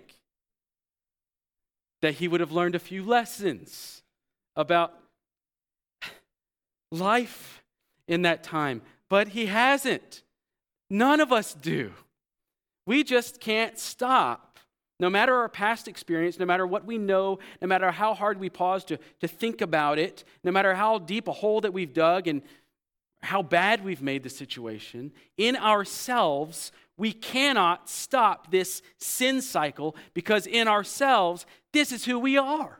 that 2.01 2.15
he 2.15 2.27
would 2.27 2.39
have 2.39 2.51
learned 2.51 2.75
a 2.75 2.79
few 2.79 3.03
lessons 3.03 4.03
about 4.55 4.93
life 6.91 7.63
in 8.07 8.21
that 8.23 8.43
time, 8.43 8.81
but 9.09 9.29
he 9.29 9.47
hasn't. 9.47 10.23
None 10.89 11.19
of 11.19 11.33
us 11.33 11.53
do. 11.53 11.91
We 12.85 13.03
just 13.03 13.39
can't 13.39 13.77
stop. 13.77 14.59
No 14.99 15.09
matter 15.09 15.35
our 15.35 15.49
past 15.49 15.87
experience, 15.87 16.39
no 16.39 16.45
matter 16.45 16.65
what 16.65 16.85
we 16.85 16.97
know, 16.97 17.37
no 17.61 17.67
matter 17.67 17.91
how 17.91 18.15
hard 18.15 18.39
we 18.39 18.49
pause 18.49 18.83
to, 18.85 18.97
to 19.19 19.27
think 19.27 19.61
about 19.61 19.99
it, 19.99 20.23
no 20.43 20.51
matter 20.51 20.73
how 20.73 20.97
deep 20.97 21.27
a 21.27 21.33
hole 21.33 21.61
that 21.61 21.73
we've 21.73 21.93
dug 21.93 22.27
and 22.27 22.41
how 23.21 23.41
bad 23.41 23.83
we've 23.83 24.01
made 24.01 24.23
the 24.23 24.29
situation, 24.29 25.11
in 25.37 25.55
ourselves, 25.55 26.71
we 26.97 27.11
cannot 27.11 27.89
stop 27.89 28.51
this 28.51 28.81
sin 28.97 29.41
cycle 29.41 29.95
because 30.13 30.47
in 30.47 30.67
ourselves, 30.67 31.45
this 31.73 31.91
is 31.91 32.05
who 32.05 32.19
we 32.19 32.37
are. 32.37 32.79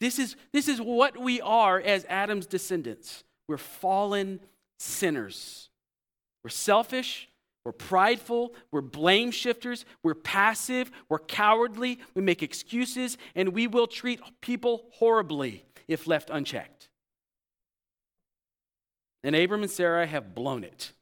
This 0.00 0.18
is, 0.18 0.36
this 0.52 0.68
is 0.68 0.80
what 0.80 1.18
we 1.18 1.40
are 1.42 1.78
as 1.78 2.06
Adam's 2.08 2.46
descendants. 2.46 3.24
We're 3.48 3.58
fallen 3.58 4.40
sinners. 4.78 5.68
We're 6.42 6.50
selfish. 6.50 7.28
We're 7.66 7.72
prideful. 7.72 8.54
We're 8.72 8.80
blame 8.80 9.30
shifters. 9.30 9.84
We're 10.02 10.14
passive. 10.14 10.90
We're 11.10 11.18
cowardly. 11.18 11.98
We 12.14 12.22
make 12.22 12.42
excuses. 12.42 13.18
And 13.34 13.50
we 13.50 13.66
will 13.66 13.86
treat 13.86 14.20
people 14.40 14.86
horribly 14.92 15.64
if 15.86 16.06
left 16.06 16.30
unchecked. 16.30 16.79
And 19.22 19.36
Abram 19.36 19.62
and 19.62 19.70
Sarah 19.70 20.06
have 20.06 20.34
blown 20.34 20.64
it. 20.64 20.92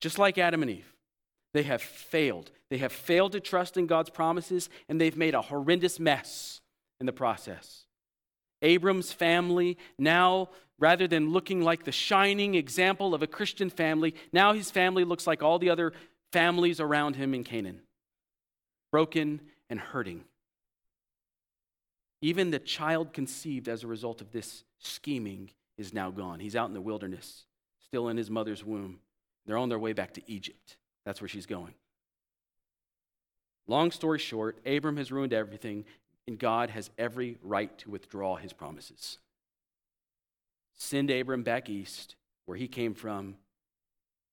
Just 0.00 0.18
like 0.18 0.38
Adam 0.38 0.62
and 0.62 0.70
Eve, 0.70 0.94
they 1.52 1.62
have 1.64 1.82
failed. 1.82 2.50
They 2.70 2.78
have 2.78 2.92
failed 2.92 3.32
to 3.32 3.40
trust 3.40 3.76
in 3.76 3.86
God's 3.86 4.10
promises, 4.10 4.68
and 4.88 5.00
they've 5.00 5.16
made 5.16 5.34
a 5.34 5.42
horrendous 5.42 6.00
mess 6.00 6.60
in 6.98 7.06
the 7.06 7.12
process. 7.12 7.84
Abram's 8.62 9.12
family, 9.12 9.78
now, 9.98 10.48
rather 10.78 11.06
than 11.06 11.30
looking 11.30 11.62
like 11.62 11.84
the 11.84 11.92
shining 11.92 12.54
example 12.54 13.14
of 13.14 13.22
a 13.22 13.26
Christian 13.26 13.70
family, 13.70 14.14
now 14.32 14.52
his 14.52 14.70
family 14.70 15.04
looks 15.04 15.26
like 15.26 15.42
all 15.42 15.58
the 15.58 15.70
other 15.70 15.92
families 16.32 16.80
around 16.80 17.16
him 17.16 17.34
in 17.34 17.44
Canaan 17.44 17.80
broken 18.90 19.40
and 19.68 19.78
hurting. 19.78 20.24
Even 22.22 22.50
the 22.50 22.58
child 22.58 23.12
conceived 23.12 23.68
as 23.68 23.82
a 23.82 23.86
result 23.86 24.20
of 24.20 24.30
this 24.30 24.64
scheming 24.78 25.50
is 25.78 25.94
now 25.94 26.10
gone. 26.10 26.40
He's 26.40 26.56
out 26.56 26.68
in 26.68 26.74
the 26.74 26.80
wilderness, 26.80 27.44
still 27.84 28.08
in 28.08 28.16
his 28.16 28.30
mother's 28.30 28.64
womb. 28.64 29.00
They're 29.46 29.56
on 29.56 29.70
their 29.70 29.78
way 29.78 29.94
back 29.94 30.14
to 30.14 30.22
Egypt. 30.30 30.76
That's 31.04 31.20
where 31.20 31.28
she's 31.28 31.46
going. 31.46 31.74
Long 33.66 33.90
story 33.90 34.18
short, 34.18 34.58
Abram 34.66 34.96
has 34.98 35.10
ruined 35.10 35.32
everything, 35.32 35.84
and 36.26 36.38
God 36.38 36.70
has 36.70 36.90
every 36.98 37.38
right 37.42 37.76
to 37.78 37.90
withdraw 37.90 38.36
his 38.36 38.52
promises. 38.52 39.18
Send 40.76 41.10
Abram 41.10 41.42
back 41.42 41.70
east, 41.70 42.16
where 42.46 42.58
he 42.58 42.68
came 42.68 42.94
from, 42.94 43.36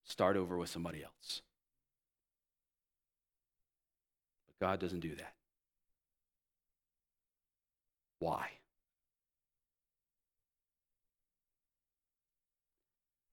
start 0.05 0.37
over 0.37 0.57
with 0.57 0.69
somebody 0.69 1.03
else. 1.03 1.41
But 4.47 4.65
God 4.65 4.79
doesn't 4.79 5.01
do 5.01 5.15
that. 5.15 5.36
Why? 8.19 8.49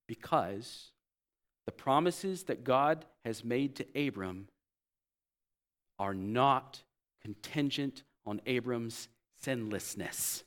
Because 0.07 0.91
the 1.67 1.73
promises 1.73 2.45
that 2.45 2.65
God 2.65 3.07
has 3.25 3.45
made 3.45 3.77
to 3.77 3.87
Abram 4.07 4.49
are 5.99 6.15
not 6.15 6.83
contingent 7.23 8.03
on 8.27 8.41
Abram's 8.47 9.09
sinlessness, 9.43 10.45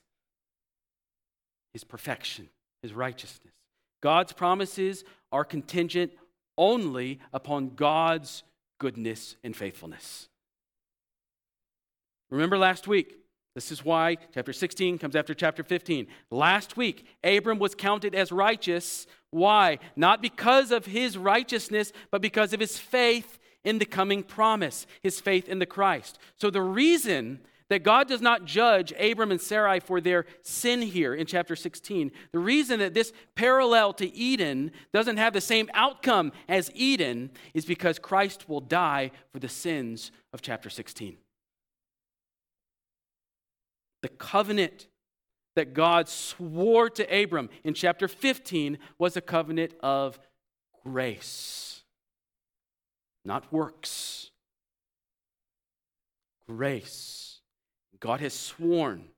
his 1.73 1.83
perfection, 1.83 2.49
his 2.81 2.93
righteousness. 2.93 3.53
God's 4.01 4.33
promises 4.33 5.03
are 5.31 5.43
contingent 5.43 6.11
only 6.57 7.19
upon 7.33 7.75
God's 7.75 8.43
goodness 8.79 9.35
and 9.43 9.55
faithfulness. 9.55 10.29
Remember 12.29 12.57
last 12.57 12.87
week, 12.87 13.15
this 13.57 13.71
is 13.71 13.83
why 13.83 14.17
chapter 14.35 14.53
16 14.53 14.99
comes 14.99 15.15
after 15.15 15.33
chapter 15.33 15.63
15. 15.63 16.05
Last 16.29 16.77
week, 16.77 17.07
Abram 17.23 17.57
was 17.57 17.73
counted 17.73 18.13
as 18.13 18.31
righteous. 18.31 19.07
Why? 19.31 19.79
Not 19.95 20.21
because 20.21 20.71
of 20.71 20.85
his 20.85 21.17
righteousness, 21.17 21.91
but 22.11 22.21
because 22.21 22.53
of 22.53 22.59
his 22.59 22.77
faith 22.77 23.39
in 23.63 23.79
the 23.79 23.85
coming 23.85 24.21
promise, 24.21 24.85
his 25.01 25.19
faith 25.19 25.49
in 25.49 25.57
the 25.57 25.65
Christ. 25.65 26.19
So 26.35 26.51
the 26.51 26.61
reason 26.61 27.39
that 27.69 27.81
God 27.81 28.07
does 28.07 28.21
not 28.21 28.45
judge 28.45 28.93
Abram 28.93 29.31
and 29.31 29.41
Sarai 29.41 29.79
for 29.79 29.99
their 29.99 30.27
sin 30.43 30.83
here 30.83 31.15
in 31.15 31.25
chapter 31.25 31.55
16. 31.55 32.11
The 32.31 32.39
reason 32.39 32.79
that 32.79 32.93
this 32.93 33.11
parallel 33.33 33.93
to 33.93 34.15
Eden 34.15 34.71
doesn't 34.93 35.17
have 35.17 35.33
the 35.33 35.41
same 35.41 35.67
outcome 35.73 36.31
as 36.47 36.71
Eden 36.75 37.31
is 37.55 37.65
because 37.65 37.97
Christ 37.97 38.47
will 38.47 38.61
die 38.61 39.09
for 39.33 39.39
the 39.39 39.49
sins 39.49 40.11
of 40.31 40.43
chapter 40.43 40.69
16. 40.69 41.17
The 44.01 44.09
covenant 44.09 44.87
that 45.55 45.73
God 45.73 46.07
swore 46.07 46.89
to 46.91 47.23
Abram 47.23 47.49
in 47.63 47.73
chapter 47.73 48.07
15 48.07 48.77
was 48.99 49.17
a 49.17 49.21
covenant 49.21 49.73
of 49.81 50.19
grace, 50.83 51.81
not 53.25 53.51
works. 53.51 54.29
Grace. 56.47 57.41
God 57.99 58.19
has 58.21 58.33
sworn 58.33 59.09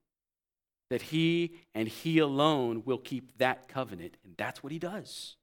that 0.89 1.01
he 1.03 1.55
and 1.75 1.87
he 1.87 2.19
alone 2.19 2.83
will 2.85 2.97
keep 2.97 3.37
that 3.37 3.67
covenant, 3.67 4.15
and 4.23 4.33
that's 4.37 4.63
what 4.63 4.71
he 4.71 4.79
does. 4.79 5.35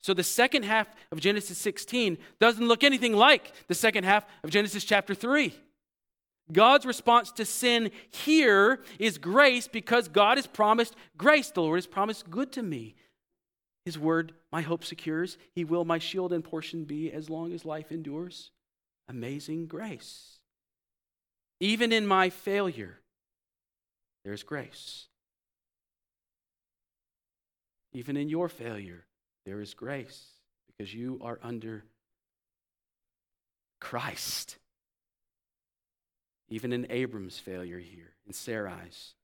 So 0.00 0.14
the 0.14 0.24
second 0.24 0.64
half 0.64 0.88
of 1.10 1.20
Genesis 1.20 1.58
16 1.58 2.18
doesn't 2.40 2.66
look 2.66 2.84
anything 2.84 3.14
like 3.14 3.52
the 3.68 3.74
second 3.74 4.04
half 4.04 4.26
of 4.42 4.50
Genesis 4.50 4.84
chapter 4.84 5.14
3. 5.14 5.54
God's 6.52 6.86
response 6.86 7.32
to 7.32 7.44
sin 7.44 7.90
here 8.10 8.80
is 8.98 9.18
grace 9.18 9.68
because 9.68 10.08
God 10.08 10.38
has 10.38 10.46
promised 10.46 10.96
grace. 11.16 11.50
The 11.50 11.62
Lord 11.62 11.78
has 11.78 11.86
promised 11.86 12.30
good 12.30 12.52
to 12.52 12.62
me. 12.62 12.94
His 13.84 13.98
word, 13.98 14.32
my 14.52 14.62
hope 14.62 14.84
secures. 14.84 15.38
He 15.54 15.64
will 15.64 15.84
my 15.84 15.98
shield 15.98 16.32
and 16.32 16.44
portion 16.44 16.84
be 16.84 17.12
as 17.12 17.30
long 17.30 17.52
as 17.52 17.64
life 17.64 17.90
endures. 17.90 18.50
Amazing 19.08 19.66
grace. 19.66 20.38
Even 21.60 21.92
in 21.92 22.06
my 22.06 22.30
failure, 22.30 23.00
there's 24.24 24.42
grace. 24.42 25.06
Even 27.92 28.16
in 28.16 28.28
your 28.28 28.48
failure, 28.48 29.06
there 29.46 29.60
is 29.60 29.74
grace 29.74 30.26
because 30.66 30.92
you 30.92 31.18
are 31.22 31.38
under 31.42 31.84
Christ. 33.80 34.58
Even 36.48 36.72
in 36.72 36.86
Abram's 36.90 37.38
failure 37.38 37.78
here, 37.78 38.14
in 38.26 38.32
Sarai's, 38.32 39.14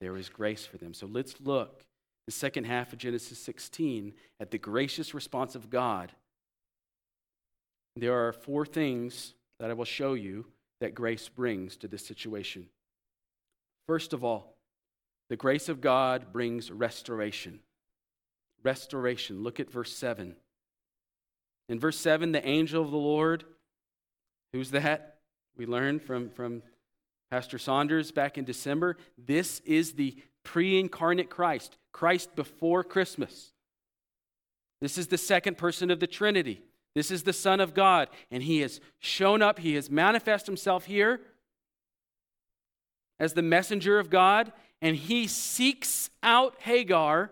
there 0.00 0.12
was 0.12 0.28
grace 0.28 0.64
for 0.64 0.78
them. 0.78 0.94
So 0.94 1.06
let's 1.06 1.40
look 1.40 1.84
the 2.26 2.32
second 2.32 2.64
half 2.64 2.92
of 2.92 2.98
Genesis 2.98 3.38
16 3.38 4.12
at 4.38 4.50
the 4.50 4.58
gracious 4.58 5.14
response 5.14 5.54
of 5.54 5.70
God. 5.70 6.12
There 7.96 8.26
are 8.26 8.32
four 8.32 8.64
things 8.64 9.34
that 9.58 9.70
I 9.70 9.74
will 9.74 9.84
show 9.84 10.14
you 10.14 10.46
that 10.80 10.94
grace 10.94 11.28
brings 11.28 11.76
to 11.78 11.88
this 11.88 12.06
situation. 12.06 12.66
First 13.88 14.12
of 14.12 14.22
all, 14.22 14.54
the 15.28 15.36
grace 15.36 15.68
of 15.68 15.80
God 15.80 16.32
brings 16.32 16.70
restoration 16.70 17.60
restoration. 18.62 19.42
Look 19.42 19.60
at 19.60 19.70
verse 19.70 19.94
7. 19.94 20.34
In 21.68 21.78
verse 21.78 21.98
7, 21.98 22.32
the 22.32 22.46
angel 22.46 22.82
of 22.82 22.90
the 22.90 22.96
Lord, 22.96 23.44
who's 24.52 24.70
that? 24.70 25.18
We 25.56 25.66
learned 25.66 26.02
from, 26.02 26.30
from 26.30 26.62
Pastor 27.30 27.58
Saunders 27.58 28.10
back 28.10 28.38
in 28.38 28.44
December. 28.44 28.96
This 29.16 29.60
is 29.60 29.92
the 29.92 30.16
pre 30.44 30.78
incarnate 30.78 31.30
Christ, 31.30 31.76
Christ 31.92 32.34
before 32.34 32.82
Christmas. 32.82 33.52
This 34.80 34.96
is 34.96 35.08
the 35.08 35.18
second 35.18 35.58
person 35.58 35.90
of 35.90 36.00
the 36.00 36.06
Trinity. 36.06 36.62
This 36.94 37.10
is 37.10 37.22
the 37.22 37.32
Son 37.32 37.60
of 37.60 37.74
God. 37.74 38.08
And 38.30 38.42
he 38.42 38.60
has 38.60 38.80
shown 38.98 39.42
up, 39.42 39.58
he 39.58 39.74
has 39.74 39.90
manifest 39.90 40.46
himself 40.46 40.86
here 40.86 41.20
as 43.20 43.32
the 43.32 43.42
messenger 43.42 43.98
of 43.98 44.10
God, 44.10 44.52
and 44.80 44.96
he 44.96 45.26
seeks 45.26 46.08
out 46.22 46.54
Hagar 46.60 47.30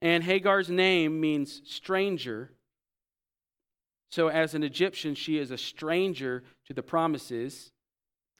and 0.00 0.22
Hagar's 0.22 0.68
name 0.68 1.20
means 1.20 1.62
stranger. 1.64 2.50
So, 4.10 4.28
as 4.28 4.54
an 4.54 4.62
Egyptian, 4.62 5.14
she 5.14 5.38
is 5.38 5.50
a 5.50 5.58
stranger 5.58 6.42
to 6.66 6.72
the 6.72 6.82
promises. 6.82 7.72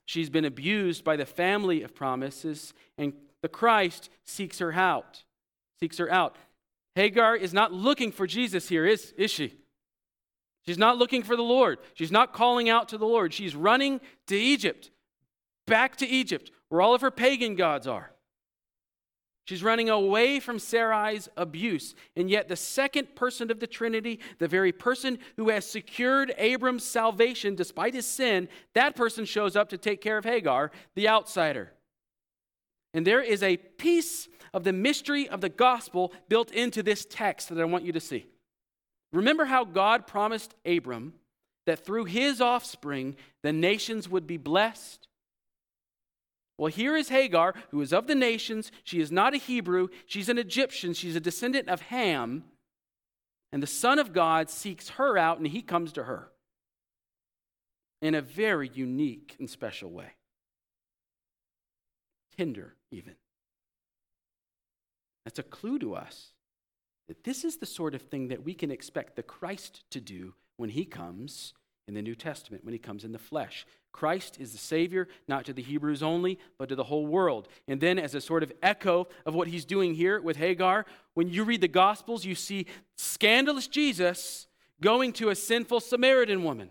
She's 0.09 0.31
been 0.31 0.47
abused 0.47 1.05
by 1.05 1.17
the 1.17 1.27
family 1.27 1.83
of 1.83 1.95
promises, 1.95 2.73
and 2.97 3.13
the 3.43 3.49
Christ 3.49 4.09
seeks 4.25 4.59
her 4.59 4.73
out. 4.73 5.23
Seeks 5.81 5.99
her 5.99 6.11
out. 6.11 6.35
Hagar 6.95 7.37
is 7.37 7.53
not 7.53 7.75
looking 7.75 8.11
for 8.11 8.27
Jesus 8.27 8.71
here, 8.71 8.87
is, 8.87 9.13
is 9.19 9.31
she? 9.31 9.53
She's 10.65 10.79
not 10.79 10.97
looking 10.97 11.23
for 11.23 11.37
the 11.37 11.43
Lord. 11.43 11.79
She's 11.93 12.11
not 12.11 12.33
calling 12.33 12.71
out 12.71 12.89
to 12.89 12.97
the 12.97 13.05
Lord. 13.05 13.35
She's 13.35 13.55
running 13.55 14.01
to 14.29 14.35
Egypt, 14.35 14.91
back 15.67 15.97
to 15.97 16.07
Egypt, 16.07 16.53
where 16.71 16.81
all 16.81 16.95
of 16.95 17.03
her 17.03 17.11
pagan 17.11 17.55
gods 17.55 17.87
are. 17.87 18.11
She's 19.49 19.63
running 19.63 19.89
away 19.89 20.41
from 20.41 20.59
Sarai's 20.59 21.27
abuse. 21.35 21.95
And 22.15 22.29
yet, 22.29 22.49
the 22.49 22.55
second 22.55 23.15
person 23.15 23.51
of 23.51 23.61
the 23.61 23.67
Trinity, 23.67 24.21
the 24.39 24.47
very 24.47 24.73
person 24.73 25.19
who 25.39 25.49
has 25.49 25.65
secured 25.65 26.35
Abram's 26.37 26.85
salvation 26.85 27.55
despite 27.55 27.95
his 27.95 28.05
sin, 28.05 28.51
that 28.75 28.95
person 28.95 29.25
shows 29.25 29.57
up 29.57 29.71
to 29.71 29.79
take 29.79 30.03
care 30.03 30.19
of 30.19 30.27
Hagar, 30.27 30.71
the 30.95 31.09
outsider. 31.09 31.73
And 32.93 33.07
there 33.07 33.23
is 33.23 33.43
a 33.43 33.57
piece 33.57 34.29
of 34.53 34.65
the 34.65 34.73
mystery 34.75 35.27
of 35.27 35.41
the 35.41 35.49
gospel 35.49 36.13
built 36.29 36.51
into 36.51 36.83
this 36.83 37.07
text 37.09 37.49
that 37.49 37.59
I 37.59 37.65
want 37.65 37.85
you 37.85 37.93
to 37.93 38.01
see. 38.01 38.27
Remember 39.15 39.47
how 39.47 39.65
God 39.65 40.07
promised 40.07 40.55
Abram 40.67 41.15
that 41.65 41.87
through 41.87 42.05
his 42.05 42.43
offspring 42.43 43.17
the 43.43 43.55
nations 43.55 44.11
would 44.11 44.27
be 44.27 44.37
blessed? 44.37 45.08
Well, 46.59 46.73
here 46.73 46.97
is 46.97 47.09
Hagar, 47.09 47.55
who 47.71 47.81
is 47.81 47.93
of 47.93 48.09
the 48.09 48.17
nations. 48.17 48.73
She 48.83 49.01
is 49.01 49.13
not 49.13 49.33
a 49.33 49.39
Hebrew, 49.39 49.89
she's 50.07 50.29
an 50.29 50.39
Egyptian, 50.39 50.93
she's 50.93 51.17
a 51.17 51.21
descendant 51.21 51.69
of 51.69 51.83
Ham. 51.83 52.45
And 53.53 53.63
the 53.63 53.67
Son 53.67 53.99
of 53.99 54.13
God 54.13 54.51
seeks 54.51 54.91
her 54.91 55.17
out, 55.17 55.39
and 55.39 55.47
he 55.47 55.63
comes 55.63 55.93
to 55.93 56.05
her 56.05 56.31
in 58.03 58.15
a 58.15 58.21
very 58.21 58.71
unique 58.75 59.37
and 59.39 59.49
special 59.49 59.91
way. 59.91 60.11
Tender, 62.37 62.75
even. 62.91 63.15
That's 65.25 65.39
a 65.39 65.45
clue 65.45 65.79
to 65.79 65.95
us 65.95 66.33
that 67.09 67.25
this 67.25 67.45
is 67.45 67.57
the 67.57 67.67
sort 67.67 67.95
of 67.95 68.03
thing 68.03 68.29
that 68.29 68.45
we 68.45 68.55
can 68.55 68.71
expect 68.71 69.17
the 69.17 69.23
Christ 69.23 69.85
to 69.91 70.01
do 70.01 70.35
when 70.57 70.71
he 70.71 70.85
comes 70.85 71.55
in 71.89 71.95
the 71.95 72.03
New 72.03 72.15
Testament, 72.15 72.65
when 72.65 72.75
he 72.75 72.79
comes 72.79 73.03
in 73.03 73.13
the 73.13 73.19
flesh. 73.19 73.67
Christ 73.93 74.37
is 74.39 74.53
the 74.53 74.59
Savior, 74.59 75.09
not 75.27 75.47
to 75.47 75.55
the 75.55 75.63
Hebrews 75.63 76.03
only, 76.03 76.39
but 76.59 76.69
to 76.69 76.77
the 76.77 76.85
whole 76.85 77.07
world. 77.07 77.49
And 77.67 77.81
then, 77.81 77.99
as 77.99 78.15
a 78.15 78.21
sort 78.21 78.43
of 78.43 78.53
echo 78.63 79.09
of 79.25 79.35
what 79.35 79.49
he's 79.49 79.65
doing 79.65 79.95
here 79.95 80.21
with 80.21 80.37
Hagar, 80.37 80.85
when 81.15 81.29
you 81.29 81.45
read 81.45 81.63
the 81.63 81.69
Gospels, 81.69 82.25
you 82.25 82.35
see 82.35 82.67
scandalous 82.97 83.67
Jesus 83.67 84.47
going 84.81 85.15
to 85.15 85.31
a 85.31 85.35
sinful 85.35 85.81
Samaritan 85.81 86.45
woman. 86.45 86.69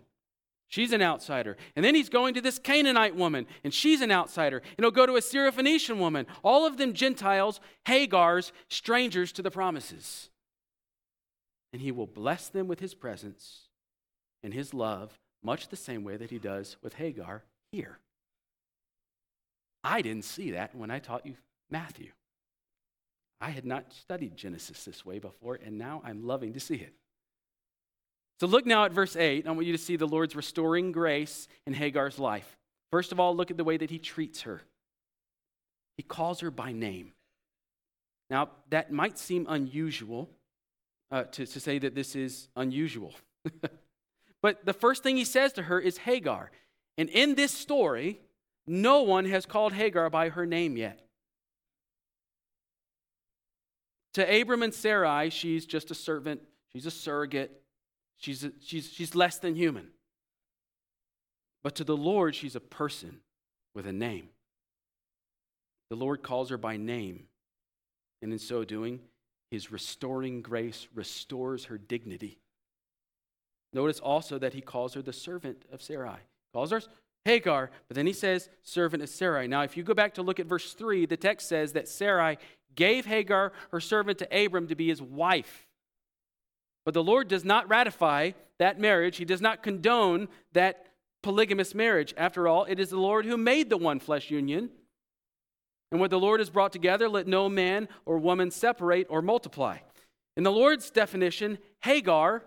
She's 0.69 0.93
an 0.93 1.01
outsider. 1.01 1.57
And 1.75 1.83
then 1.83 1.95
he's 1.95 2.09
going 2.09 2.35
to 2.35 2.41
this 2.41 2.59
Canaanite 2.59 3.15
woman, 3.15 3.47
and 3.63 3.73
she's 3.73 4.01
an 4.01 4.11
outsider. 4.11 4.57
And 4.77 4.83
he'll 4.83 4.91
go 4.91 5.05
to 5.05 5.15
a 5.15 5.21
Syrophoenician 5.21 5.97
woman. 5.97 6.27
All 6.43 6.67
of 6.67 6.77
them 6.77 6.93
Gentiles, 6.93 7.59
Hagars, 7.87 8.51
strangers 8.69 9.31
to 9.33 9.41
the 9.41 9.51
promises. 9.51 10.29
And 11.73 11.81
he 11.81 11.91
will 11.91 12.07
bless 12.07 12.49
them 12.49 12.67
with 12.67 12.79
his 12.79 12.93
presence 12.93 13.66
and 14.43 14.53
his 14.53 14.73
love 14.73 15.17
much 15.43 15.69
the 15.69 15.75
same 15.75 16.03
way 16.03 16.17
that 16.17 16.29
he 16.29 16.39
does 16.39 16.77
with 16.81 16.95
Hagar 16.95 17.43
here. 17.71 17.99
I 19.83 20.01
didn't 20.01 20.25
see 20.25 20.51
that 20.51 20.75
when 20.75 20.91
I 20.91 20.99
taught 20.99 21.25
you 21.25 21.35
Matthew. 21.69 22.11
I 23.39 23.51
had 23.51 23.65
not 23.65 23.93
studied 23.93 24.35
Genesis 24.35 24.83
this 24.83 25.05
way 25.05 25.19
before, 25.19 25.59
and 25.63 25.77
now 25.77 26.01
I'm 26.03 26.25
loving 26.25 26.53
to 26.53 26.59
see 26.59 26.75
it. 26.75 26.93
So 28.39 28.47
look 28.47 28.65
now 28.65 28.85
at 28.85 28.91
verse 28.91 29.15
8. 29.15 29.47
I 29.47 29.51
want 29.51 29.65
you 29.65 29.71
to 29.71 29.77
see 29.77 29.95
the 29.95 30.07
Lord's 30.07 30.35
restoring 30.35 30.91
grace 30.91 31.47
in 31.65 31.73
Hagar's 31.73 32.19
life. 32.19 32.57
First 32.91 33.11
of 33.11 33.19
all, 33.19 33.35
look 33.35 33.51
at 33.51 33.57
the 33.57 33.63
way 33.63 33.77
that 33.77 33.89
he 33.89 33.99
treats 33.99 34.41
her. 34.41 34.61
He 35.97 36.03
calls 36.03 36.39
her 36.41 36.51
by 36.51 36.71
name. 36.71 37.13
Now, 38.29 38.49
that 38.69 38.91
might 38.91 39.17
seem 39.17 39.45
unusual 39.49 40.29
uh, 41.11 41.23
to, 41.23 41.45
to 41.45 41.59
say 41.59 41.79
that 41.79 41.95
this 41.95 42.15
is 42.15 42.49
unusual. 42.55 43.13
But 44.47 44.63
the 44.63 44.71
first 44.71 45.03
thing 45.03 45.17
he 45.17 45.25
says 45.25 45.51
to 45.53 45.63
her 45.63 45.77
is 45.77 45.97
Hagar. 45.97 46.51
And 46.97 47.09
in 47.09 47.35
this 47.35 47.51
story, 47.51 48.21
no 48.65 49.01
one 49.01 49.25
has 49.25 49.45
called 49.45 49.73
Hagar 49.73 50.09
by 50.09 50.29
her 50.29 50.45
name 50.45 50.77
yet. 50.77 51.05
To 54.13 54.41
Abram 54.41 54.63
and 54.63 54.73
Sarai, 54.73 55.31
she's 55.31 55.65
just 55.65 55.91
a 55.91 55.93
servant, 55.93 56.39
she's 56.71 56.85
a 56.85 56.91
surrogate, 56.91 57.61
she's, 58.15 58.45
a, 58.45 58.53
she's, 58.61 58.89
she's 58.89 59.15
less 59.15 59.37
than 59.37 59.53
human. 59.53 59.89
But 61.61 61.75
to 61.75 61.83
the 61.83 61.97
Lord, 61.97 62.33
she's 62.33 62.55
a 62.55 62.61
person 62.61 63.19
with 63.75 63.85
a 63.85 63.91
name. 63.91 64.29
The 65.89 65.97
Lord 65.97 66.23
calls 66.23 66.51
her 66.51 66.57
by 66.57 66.77
name. 66.77 67.25
And 68.21 68.31
in 68.31 68.39
so 68.39 68.63
doing, 68.63 69.01
his 69.51 69.73
restoring 69.73 70.41
grace 70.41 70.87
restores 70.95 71.65
her 71.65 71.77
dignity. 71.77 72.39
Notice 73.73 73.99
also 73.99 74.37
that 74.39 74.53
he 74.53 74.61
calls 74.61 74.93
her 74.93 75.01
the 75.01 75.13
servant 75.13 75.65
of 75.71 75.81
Sarai. 75.81 76.17
He 76.19 76.53
Calls 76.53 76.71
her 76.71 76.81
Hagar, 77.25 77.69
but 77.87 77.95
then 77.95 78.07
he 78.07 78.13
says 78.13 78.49
servant 78.63 79.03
of 79.03 79.09
Sarai. 79.09 79.47
Now, 79.47 79.63
if 79.63 79.75
you 79.75 79.83
go 79.83 79.93
back 79.93 80.13
to 80.15 80.21
look 80.21 80.39
at 80.39 80.45
verse 80.45 80.73
3, 80.73 81.05
the 81.05 81.17
text 81.17 81.49
says 81.49 81.73
that 81.73 81.87
Sarai 81.87 82.37
gave 82.75 83.05
Hagar, 83.05 83.51
her 83.71 83.81
servant, 83.81 84.19
to 84.19 84.45
Abram 84.45 84.67
to 84.67 84.75
be 84.75 84.87
his 84.87 85.01
wife. 85.01 85.67
But 86.85 86.93
the 86.93 87.03
Lord 87.03 87.27
does 87.27 87.43
not 87.43 87.67
ratify 87.67 88.31
that 88.59 88.79
marriage, 88.79 89.17
he 89.17 89.25
does 89.25 89.41
not 89.41 89.61
condone 89.61 90.29
that 90.53 90.87
polygamous 91.21 91.75
marriage. 91.75 92.13
After 92.17 92.47
all, 92.47 92.63
it 92.63 92.79
is 92.79 92.89
the 92.89 92.97
Lord 92.97 93.25
who 93.25 93.37
made 93.37 93.69
the 93.69 93.77
one 93.77 93.99
flesh 93.99 94.31
union. 94.31 94.69
And 95.91 95.99
what 95.99 96.09
the 96.09 96.19
Lord 96.19 96.39
has 96.39 96.49
brought 96.49 96.71
together, 96.71 97.07
let 97.07 97.27
no 97.27 97.49
man 97.49 97.87
or 98.05 98.17
woman 98.17 98.51
separate 98.51 99.07
or 99.09 99.21
multiply. 99.21 99.77
In 100.35 100.43
the 100.43 100.51
Lord's 100.51 100.89
definition, 100.89 101.57
Hagar 101.81 102.43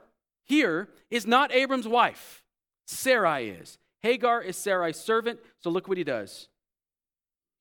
here 0.51 0.89
is 1.11 1.27
not 1.27 1.55
Abram's 1.55 1.87
wife. 1.87 2.43
Sarai 2.87 3.51
is. 3.51 3.79
Hagar 4.03 4.43
is 4.43 4.57
Sarai's 4.57 4.99
servant, 4.99 5.39
so 5.61 5.71
look 5.71 5.87
what 5.87 5.97
he 5.97 6.05
does. 6.05 6.49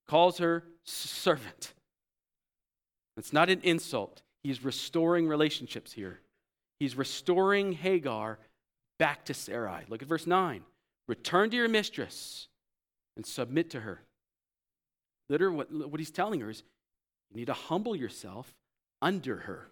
Calls 0.07 0.39
her 0.39 0.63
servant. 0.83 1.73
It's 3.15 3.31
not 3.31 3.49
an 3.49 3.61
insult. 3.61 4.23
He's 4.43 4.63
restoring 4.63 5.27
relationships 5.27 5.93
here. 5.93 6.19
He's 6.79 6.97
restoring 6.97 7.73
Hagar 7.73 8.39
back 8.97 9.23
to 9.25 9.35
Sarai. 9.35 9.83
Look 9.87 10.01
at 10.01 10.07
verse 10.07 10.25
9. 10.25 10.63
Return 11.07 11.51
to 11.51 11.57
your 11.57 11.69
mistress 11.69 12.47
and 13.15 13.23
submit 13.23 13.69
to 13.71 13.81
her. 13.81 14.01
Literally, 15.29 15.57
what, 15.57 15.71
what 15.91 15.99
he's 15.99 16.09
telling 16.09 16.39
her 16.39 16.49
is 16.49 16.63
you 17.29 17.37
need 17.37 17.45
to 17.45 17.53
humble 17.53 17.95
yourself 17.95 18.51
under 18.99 19.35
her. 19.37 19.69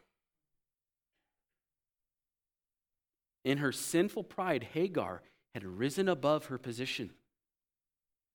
In 3.48 3.60
her 3.60 3.72
sinful 3.72 4.26
pride, 4.26 4.68
Hagar 4.74 5.22
had 5.54 5.64
risen 5.64 6.10
above 6.10 6.48
her 6.48 6.58
position, 6.58 7.12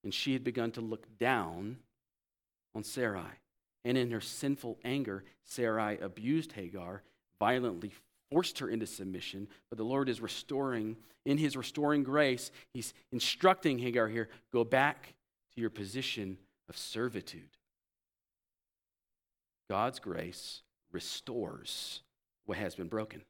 and 0.03 0.15
she 0.15 0.33
had 0.33 0.43
begun 0.43 0.71
to 0.71 0.81
look 0.81 1.19
down 1.19 1.77
on 2.75 2.83
Sarai. 2.83 3.39
And 3.85 3.99
in 3.99 4.11
her 4.11 4.23
sinful 4.23 4.79
anger, 4.83 5.25
Sarai 5.45 5.99
abused 5.99 6.53
Hagar, 6.53 7.03
violently 7.39 7.93
forced 8.31 8.59
her 8.61 8.71
into 8.71 8.87
submission. 8.87 9.49
But 9.69 9.77
the 9.77 9.85
Lord 9.85 10.09
is 10.09 10.23
restoring, 10.23 10.97
in 11.27 11.37
his 11.37 11.59
restoring 11.59 12.05
grace, 12.05 12.51
he's 12.73 12.95
instructing 13.13 13.79
Hagar 13.81 14.09
here 14.09 14.31
go 14.51 14.65
back 14.65 15.15
to 15.55 15.61
your 15.61 15.69
position 15.69 16.39
of 16.71 16.79
servitude. 16.79 17.59
God's 19.69 19.99
grace 19.99 20.63
restores 20.91 22.01
what 22.47 22.57
has 22.57 22.75
been 22.75 22.89
broken. 22.89 23.21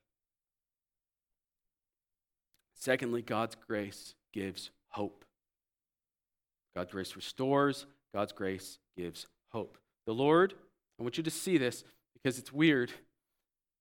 Secondly, 2.83 3.23
God's 3.23 3.55
grace 3.55 4.17
gives 4.33 4.73
hope. 4.89 5.25
God's 6.75 6.91
grace 6.91 7.15
restores, 7.15 7.87
God's 8.13 8.33
grace 8.33 8.81
gives 8.97 9.29
hope. 9.53 9.79
The 10.05 10.13
Lord, 10.13 10.55
I 10.99 11.05
want 11.05 11.17
you 11.17 11.23
to 11.23 11.31
see 11.31 11.59
this 11.59 11.85
because 12.13 12.41
it's 12.41 12.53
weird 12.53 12.91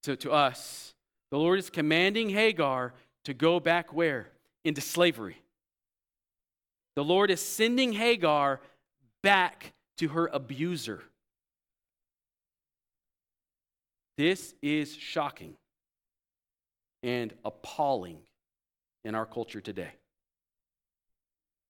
to, 0.04 0.14
to 0.14 0.30
us. 0.30 0.94
The 1.32 1.36
Lord 1.36 1.58
is 1.58 1.68
commanding 1.68 2.30
Hagar 2.30 2.94
to 3.24 3.34
go 3.34 3.58
back 3.58 3.92
where? 3.92 4.28
Into 4.64 4.80
slavery. 4.80 5.42
The 6.94 7.02
Lord 7.02 7.32
is 7.32 7.40
sending 7.40 7.94
Hagar 7.94 8.60
back 9.20 9.72
to 9.98 10.10
her 10.10 10.28
abuser. 10.28 11.02
This 14.16 14.54
is 14.62 14.94
shocking 14.94 15.54
and 17.02 17.34
appalling 17.44 18.18
in 19.04 19.14
our 19.14 19.26
culture 19.26 19.60
today. 19.60 19.92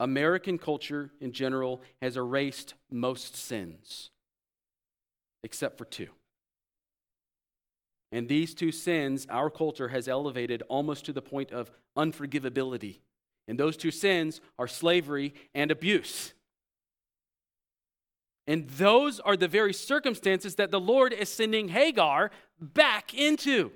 American 0.00 0.58
culture 0.58 1.10
in 1.20 1.32
general 1.32 1.80
has 2.00 2.16
erased 2.16 2.74
most 2.90 3.36
sins, 3.36 4.10
except 5.44 5.78
for 5.78 5.84
two. 5.84 6.08
And 8.10 8.28
these 8.28 8.54
two 8.54 8.72
sins, 8.72 9.26
our 9.30 9.48
culture 9.48 9.88
has 9.88 10.08
elevated 10.08 10.62
almost 10.68 11.06
to 11.06 11.12
the 11.12 11.22
point 11.22 11.50
of 11.50 11.70
unforgivability. 11.96 12.98
And 13.48 13.58
those 13.58 13.76
two 13.76 13.90
sins 13.90 14.40
are 14.58 14.68
slavery 14.68 15.34
and 15.54 15.70
abuse. 15.70 16.34
And 18.46 18.68
those 18.70 19.20
are 19.20 19.36
the 19.36 19.48
very 19.48 19.72
circumstances 19.72 20.56
that 20.56 20.70
the 20.70 20.80
Lord 20.80 21.12
is 21.12 21.28
sending 21.28 21.68
Hagar 21.68 22.30
back 22.60 23.14
into. 23.14 23.70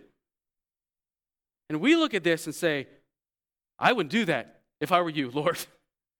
And 1.68 1.80
we 1.80 1.96
look 1.96 2.14
at 2.14 2.24
this 2.24 2.46
and 2.46 2.54
say, 2.54 2.88
I 3.78 3.92
wouldn't 3.92 4.10
do 4.10 4.24
that 4.26 4.60
if 4.80 4.92
I 4.92 5.00
were 5.00 5.10
you, 5.10 5.30
Lord. 5.30 5.58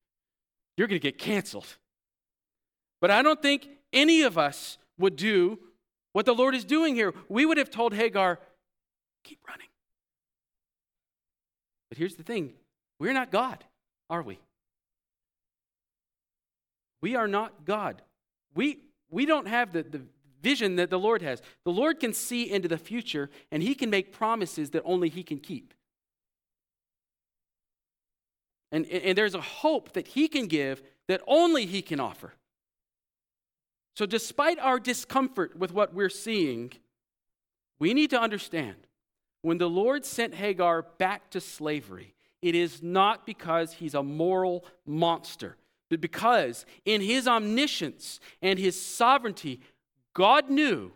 You're 0.76 0.88
going 0.88 1.00
to 1.00 1.02
get 1.02 1.18
canceled. 1.18 1.76
But 3.00 3.10
I 3.10 3.22
don't 3.22 3.40
think 3.40 3.68
any 3.92 4.22
of 4.22 4.36
us 4.38 4.78
would 4.98 5.16
do 5.16 5.58
what 6.12 6.26
the 6.26 6.34
Lord 6.34 6.54
is 6.54 6.64
doing 6.64 6.94
here. 6.94 7.14
We 7.28 7.46
would 7.46 7.58
have 7.58 7.70
told 7.70 7.94
Hagar, 7.94 8.38
keep 9.24 9.38
running. 9.48 9.68
But 11.88 11.98
here's 11.98 12.16
the 12.16 12.22
thing 12.22 12.54
we're 12.98 13.12
not 13.12 13.30
God, 13.30 13.64
are 14.10 14.22
we? 14.22 14.38
We 17.02 17.14
are 17.16 17.28
not 17.28 17.64
God. 17.64 18.02
We, 18.54 18.78
we 19.10 19.26
don't 19.26 19.46
have 19.46 19.72
the, 19.72 19.82
the 19.82 20.02
vision 20.42 20.76
that 20.76 20.90
the 20.90 20.98
Lord 20.98 21.22
has. 21.22 21.42
The 21.64 21.72
Lord 21.72 22.00
can 22.00 22.12
see 22.12 22.50
into 22.50 22.68
the 22.68 22.78
future, 22.78 23.30
and 23.52 23.62
He 23.62 23.74
can 23.74 23.90
make 23.90 24.12
promises 24.12 24.70
that 24.70 24.82
only 24.84 25.08
He 25.08 25.22
can 25.22 25.38
keep. 25.38 25.74
And, 28.72 28.86
and 28.86 29.16
there's 29.16 29.34
a 29.34 29.40
hope 29.40 29.92
that 29.92 30.08
He 30.08 30.28
can 30.28 30.46
give 30.46 30.82
that 31.08 31.20
only 31.26 31.66
He 31.66 31.82
can 31.82 32.00
offer. 32.00 32.34
So, 33.94 34.04
despite 34.04 34.58
our 34.58 34.78
discomfort 34.78 35.56
with 35.56 35.72
what 35.72 35.94
we're 35.94 36.10
seeing, 36.10 36.72
we 37.78 37.94
need 37.94 38.10
to 38.10 38.20
understand 38.20 38.76
when 39.46 39.58
the 39.58 39.70
Lord 39.70 40.04
sent 40.04 40.34
Hagar 40.34 40.82
back 40.98 41.30
to 41.30 41.40
slavery, 41.40 42.16
it 42.42 42.56
is 42.56 42.82
not 42.82 43.24
because 43.24 43.74
he's 43.74 43.94
a 43.94 44.02
moral 44.02 44.64
monster, 44.84 45.56
but 45.88 46.00
because 46.00 46.66
in 46.84 47.00
his 47.00 47.28
omniscience 47.28 48.18
and 48.42 48.58
his 48.58 48.80
sovereignty, 48.80 49.60
God 50.14 50.50
knew 50.50 50.90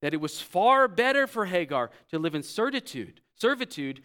that 0.00 0.14
it 0.14 0.20
was 0.20 0.40
far 0.40 0.88
better 0.88 1.26
for 1.26 1.44
Hagar 1.44 1.90
to 2.08 2.18
live 2.18 2.34
in 2.34 2.42
certitude, 2.42 3.20
servitude 3.34 4.02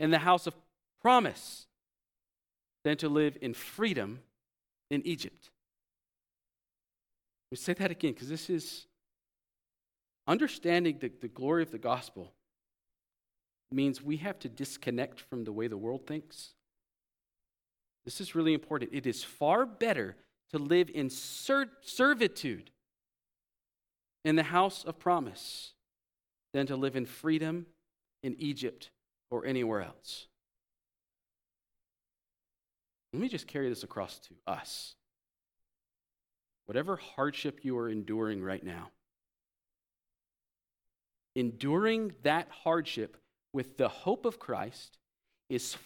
in 0.00 0.10
the 0.10 0.18
house 0.18 0.48
of 0.48 0.56
promise 1.00 1.67
than 2.84 2.96
to 2.98 3.08
live 3.08 3.36
in 3.40 3.54
freedom 3.54 4.20
in 4.90 5.06
Egypt. 5.06 5.50
Let 7.50 7.58
me 7.58 7.62
say 7.62 7.72
that 7.74 7.90
again 7.90 8.12
because 8.12 8.28
this 8.28 8.50
is 8.50 8.86
understanding 10.26 10.98
the, 11.00 11.10
the 11.20 11.28
glory 11.28 11.62
of 11.62 11.70
the 11.70 11.78
gospel 11.78 12.32
means 13.70 14.02
we 14.02 14.18
have 14.18 14.38
to 14.40 14.48
disconnect 14.48 15.20
from 15.20 15.44
the 15.44 15.52
way 15.52 15.66
the 15.66 15.76
world 15.76 16.06
thinks. 16.06 16.54
This 18.04 18.20
is 18.20 18.34
really 18.34 18.54
important. 18.54 18.90
It 18.94 19.06
is 19.06 19.22
far 19.22 19.66
better 19.66 20.16
to 20.50 20.58
live 20.58 20.90
in 20.94 21.10
ser- 21.10 21.70
servitude 21.82 22.70
in 24.24 24.36
the 24.36 24.42
house 24.42 24.84
of 24.84 24.98
promise 24.98 25.72
than 26.54 26.66
to 26.66 26.76
live 26.76 26.96
in 26.96 27.04
freedom 27.04 27.66
in 28.22 28.34
Egypt 28.38 28.90
or 29.30 29.44
anywhere 29.44 29.82
else. 29.82 30.26
Let 33.12 33.22
me 33.22 33.28
just 33.28 33.46
carry 33.46 33.68
this 33.68 33.82
across 33.82 34.18
to 34.20 34.34
us. 34.46 34.94
Whatever 36.66 36.96
hardship 36.96 37.60
you 37.62 37.78
are 37.78 37.88
enduring 37.88 38.42
right 38.42 38.62
now, 38.62 38.90
enduring 41.34 42.12
that 42.22 42.48
hardship 42.50 43.16
with 43.52 43.78
the 43.78 43.88
hope 43.88 44.26
of 44.26 44.38
Christ 44.38 44.98
is 45.48 45.76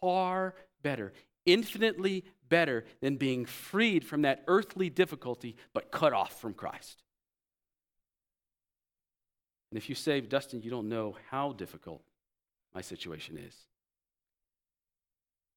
far 0.00 0.54
better, 0.82 1.12
infinitely 1.46 2.24
better 2.48 2.84
than 3.00 3.16
being 3.16 3.46
freed 3.46 4.04
from 4.04 4.22
that 4.22 4.42
earthly 4.48 4.90
difficulty 4.90 5.56
but 5.72 5.92
cut 5.92 6.12
off 6.12 6.40
from 6.40 6.54
Christ. 6.54 7.02
And 9.70 9.78
if 9.78 9.88
you 9.88 9.94
say, 9.94 10.20
Dustin, 10.20 10.60
you 10.60 10.70
don't 10.70 10.88
know 10.88 11.16
how 11.30 11.52
difficult 11.52 12.02
my 12.74 12.80
situation 12.80 13.38
is, 13.38 13.56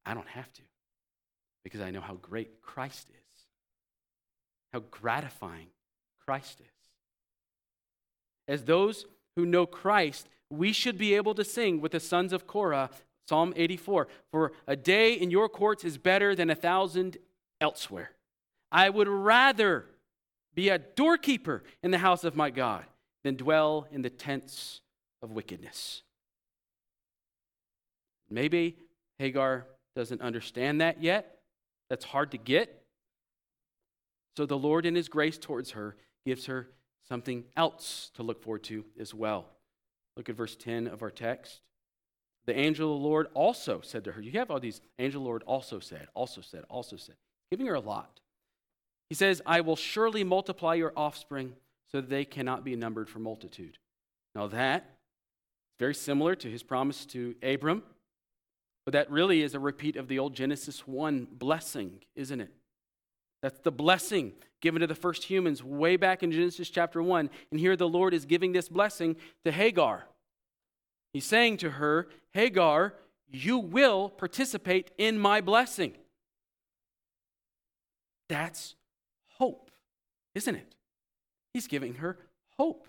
I 0.05 0.13
don't 0.13 0.27
have 0.29 0.53
to 0.53 0.61
because 1.65 1.81
I 1.81 1.89
know 1.89 1.99
how 1.99 2.13
great 2.13 2.61
Christ 2.61 3.09
is, 3.09 3.43
how 4.71 4.83
gratifying 4.91 5.65
Christ 6.23 6.61
is. 6.61 6.67
As 8.47 8.63
those 8.63 9.07
who 9.35 9.47
know 9.47 9.65
Christ, 9.65 10.29
we 10.51 10.71
should 10.71 10.95
be 10.95 11.15
able 11.15 11.33
to 11.33 11.43
sing 11.43 11.81
with 11.81 11.91
the 11.91 11.99
sons 11.99 12.33
of 12.33 12.45
Korah, 12.45 12.91
Psalm 13.27 13.51
84 13.55 14.07
For 14.31 14.51
a 14.67 14.75
day 14.75 15.13
in 15.13 15.31
your 15.31 15.49
courts 15.49 15.83
is 15.83 15.97
better 15.97 16.35
than 16.35 16.51
a 16.51 16.55
thousand 16.55 17.17
elsewhere. 17.59 18.11
I 18.71 18.91
would 18.91 19.07
rather 19.07 19.85
be 20.53 20.69
a 20.69 20.77
doorkeeper 20.77 21.63
in 21.81 21.89
the 21.89 21.97
house 21.97 22.23
of 22.23 22.35
my 22.35 22.51
God 22.51 22.85
than 23.23 23.35
dwell 23.35 23.87
in 23.91 24.03
the 24.03 24.11
tents 24.11 24.81
of 25.23 25.31
wickedness. 25.31 26.03
Maybe 28.29 28.77
Hagar 29.17 29.65
doesn't 29.95 30.21
understand 30.21 30.81
that 30.81 31.01
yet 31.01 31.34
that's 31.95 32.03
hard 32.03 32.31
to 32.31 32.37
get. 32.37 32.83
So 34.35 34.45
the 34.45 34.57
Lord, 34.57 34.85
in 34.85 34.95
His 34.95 35.07
grace 35.07 35.37
towards 35.37 35.71
her, 35.71 35.95
gives 36.25 36.47
her 36.47 36.67
something 37.07 37.45
else 37.55 38.11
to 38.15 38.23
look 38.23 38.43
forward 38.43 38.63
to 38.63 38.83
as 38.99 39.13
well. 39.13 39.45
Look 40.17 40.27
at 40.27 40.35
verse 40.35 40.57
10 40.57 40.87
of 40.87 41.01
our 41.01 41.09
text. 41.09 41.61
The 42.47 42.59
angel 42.59 42.93
of 42.93 42.99
the 42.99 43.07
Lord 43.07 43.27
also 43.33 43.79
said 43.79 44.03
to 44.03 44.11
her, 44.11 44.21
You 44.21 44.33
have 44.33 44.51
all 44.51 44.59
these, 44.59 44.81
angel 44.99 45.21
the 45.21 45.27
Lord 45.27 45.43
also 45.43 45.79
said, 45.79 46.09
also 46.13 46.41
said, 46.41 46.65
also 46.69 46.97
said, 46.97 47.15
giving 47.49 47.65
her 47.67 47.75
a 47.75 47.79
lot. 47.79 48.19
He 49.07 49.15
says, 49.15 49.41
I 49.45 49.61
will 49.61 49.77
surely 49.77 50.25
multiply 50.25 50.73
your 50.73 50.91
offspring 50.97 51.53
so 51.89 52.01
that 52.01 52.09
they 52.09 52.25
cannot 52.25 52.65
be 52.65 52.75
numbered 52.75 53.07
for 53.07 53.19
multitude. 53.19 53.77
Now 54.35 54.47
that 54.47 54.81
is 54.81 55.79
very 55.79 55.95
similar 55.95 56.35
to 56.35 56.51
his 56.51 56.61
promise 56.61 57.05
to 57.07 57.35
Abram 57.41 57.83
but 58.85 58.93
that 58.93 59.09
really 59.09 59.41
is 59.41 59.55
a 59.55 59.59
repeat 59.59 59.95
of 59.95 60.07
the 60.07 60.19
old 60.19 60.35
Genesis 60.35 60.87
1 60.87 61.27
blessing, 61.31 62.03
isn't 62.15 62.39
it? 62.39 62.51
That's 63.41 63.59
the 63.59 63.71
blessing 63.71 64.33
given 64.61 64.81
to 64.81 64.87
the 64.87 64.95
first 64.95 65.23
humans 65.23 65.63
way 65.63 65.97
back 65.97 66.23
in 66.23 66.31
Genesis 66.31 66.69
chapter 66.69 67.01
1. 67.01 67.29
And 67.51 67.59
here 67.59 67.75
the 67.75 67.89
Lord 67.89 68.13
is 68.13 68.25
giving 68.25 68.53
this 68.53 68.69
blessing 68.69 69.15
to 69.43 69.51
Hagar. 69.51 70.05
He's 71.13 71.25
saying 71.25 71.57
to 71.57 71.71
her, 71.71 72.07
Hagar, 72.33 72.93
you 73.27 73.57
will 73.57 74.09
participate 74.09 74.91
in 74.97 75.19
my 75.19 75.41
blessing. 75.41 75.93
That's 78.29 78.75
hope, 79.37 79.71
isn't 80.33 80.55
it? 80.55 80.75
He's 81.53 81.67
giving 81.67 81.95
her 81.95 82.17
hope. 82.57 82.87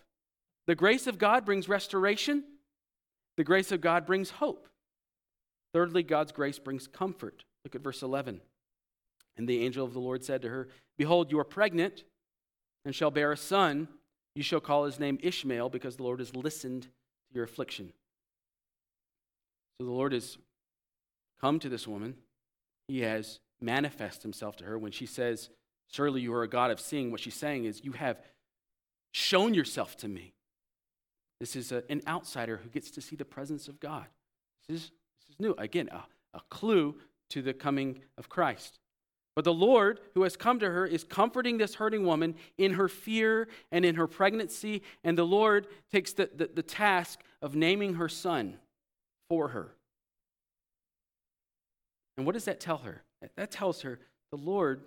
The 0.67 0.75
grace 0.75 1.07
of 1.07 1.19
God 1.19 1.45
brings 1.45 1.69
restoration, 1.69 2.45
the 3.37 3.45
grace 3.45 3.71
of 3.73 3.81
God 3.81 4.07
brings 4.07 4.31
hope. 4.31 4.69
Thirdly, 5.77 6.03
God's 6.03 6.33
grace 6.33 6.59
brings 6.59 6.87
comfort. 6.87 7.45
Look 7.63 7.75
at 7.75 7.83
verse 7.83 8.01
11. 8.01 8.41
And 9.37 9.47
the 9.47 9.63
angel 9.63 9.85
of 9.85 9.93
the 9.93 10.01
Lord 10.01 10.25
said 10.25 10.41
to 10.41 10.49
her, 10.49 10.69
Behold, 10.97 11.31
you 11.31 11.39
are 11.39 11.45
pregnant 11.45 12.05
and 12.87 12.95
shall 12.95 13.11
bear 13.11 13.31
a 13.31 13.37
son. 13.37 13.87
You 14.35 14.43
shall 14.43 14.61
call 14.61 14.87
his 14.87 14.99
name 14.99 15.19
Ishmael, 15.23 15.69
because 15.69 15.97
the 15.97 16.03
Lord 16.03 16.21
has 16.21 16.35
listened 16.35 16.85
to 16.85 16.89
your 17.35 17.45
affliction. 17.45 17.93
So 19.79 19.85
the 19.85 19.93
Lord 19.93 20.15
has 20.15 20.39
come 21.43 21.59
to 21.59 21.69
this 21.69 21.87
woman. 21.87 22.15
He 22.89 23.01
has 23.01 23.41
manifest 23.61 24.23
himself 24.23 24.57
to 24.57 24.65
her. 24.65 24.79
When 24.79 24.93
she 24.93 25.05
says, 25.05 25.51
Surely 25.93 26.23
you 26.23 26.33
are 26.33 26.43
a 26.43 26.49
God 26.49 26.71
of 26.71 26.81
seeing, 26.81 27.11
what 27.11 27.21
she's 27.21 27.35
saying 27.35 27.67
is, 27.67 27.85
You 27.85 27.93
have 27.93 28.17
shown 29.13 29.53
yourself 29.53 29.95
to 29.99 30.09
me. 30.09 30.33
This 31.39 31.55
is 31.55 31.71
a, 31.71 31.83
an 31.91 32.01
outsider 32.09 32.63
who 32.63 32.71
gets 32.71 32.91
to 32.93 33.03
see 33.03 33.15
the 33.15 33.27
presence 33.27 33.69
of 33.69 33.79
God. 33.79 34.07
This 34.71 34.85
is, 34.85 34.91
this 35.27 35.35
is 35.35 35.41
new. 35.41 35.55
Again, 35.59 35.89
a, 35.93 36.05
a 36.35 36.41
clue 36.51 36.97
to 37.31 37.43
the 37.43 37.55
coming 37.55 38.01
of 38.17 38.29
Christ. 38.29 38.79
But 39.35 39.45
the 39.45 39.53
Lord, 39.53 40.01
who 40.15 40.23
has 40.23 40.35
come 40.35 40.59
to 40.61 40.71
her, 40.71 40.87
is 40.87 41.05
comforting 41.05 41.59
this 41.59 41.75
hurting 41.75 42.07
woman 42.07 42.37
in 42.57 42.73
her 42.73 42.89
fear 42.89 43.49
and 43.71 43.85
in 43.85 43.97
her 43.97 44.07
pregnancy. 44.07 44.83
And 45.05 45.17
the 45.17 45.27
Lord 45.27 45.67
takes 45.93 46.15
the, 46.15 46.31
the, 46.35 46.51
the, 46.53 46.63
task 46.63 47.21
of 47.43 47.55
naming 47.55 47.95
her 47.95 48.09
son 48.09 48.57
for 49.29 49.49
her. 49.49 49.75
And 52.17 52.25
what 52.25 52.33
does 52.33 52.47
that 52.47 52.61
tell 52.61 52.79
her? 52.79 53.03
That 53.37 53.51
tells 53.51 53.83
her 53.83 53.99
the 54.31 54.39
Lord 54.39 54.81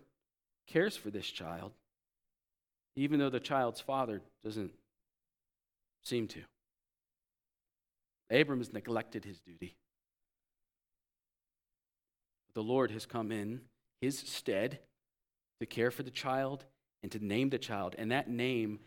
cares 0.68 0.98
for 0.98 1.12
this 1.12 1.28
child, 1.28 1.72
even 2.96 3.20
though 3.20 3.30
the 3.30 3.40
child's 3.40 3.80
father 3.80 4.22
doesn't 4.44 4.72
seem 6.04 6.28
to. 6.28 6.42
Abram 8.32 8.60
has 8.60 8.74
neglected 8.74 9.26
his 9.26 9.40
duty. 9.40 9.76
The 12.56 12.64
Lord 12.64 12.91
has 12.91 13.06
come 13.06 13.32
in 13.32 13.62
his 14.02 14.18
stead 14.18 14.80
to 15.60 15.66
care 15.66 15.91
for 15.91 16.04
the 16.04 16.12
child 16.12 16.66
and 17.04 17.12
to 17.12 17.24
name 17.24 17.50
the 17.50 17.58
child. 17.58 17.95
And 17.97 18.12
that 18.12 18.30
name, 18.30 18.80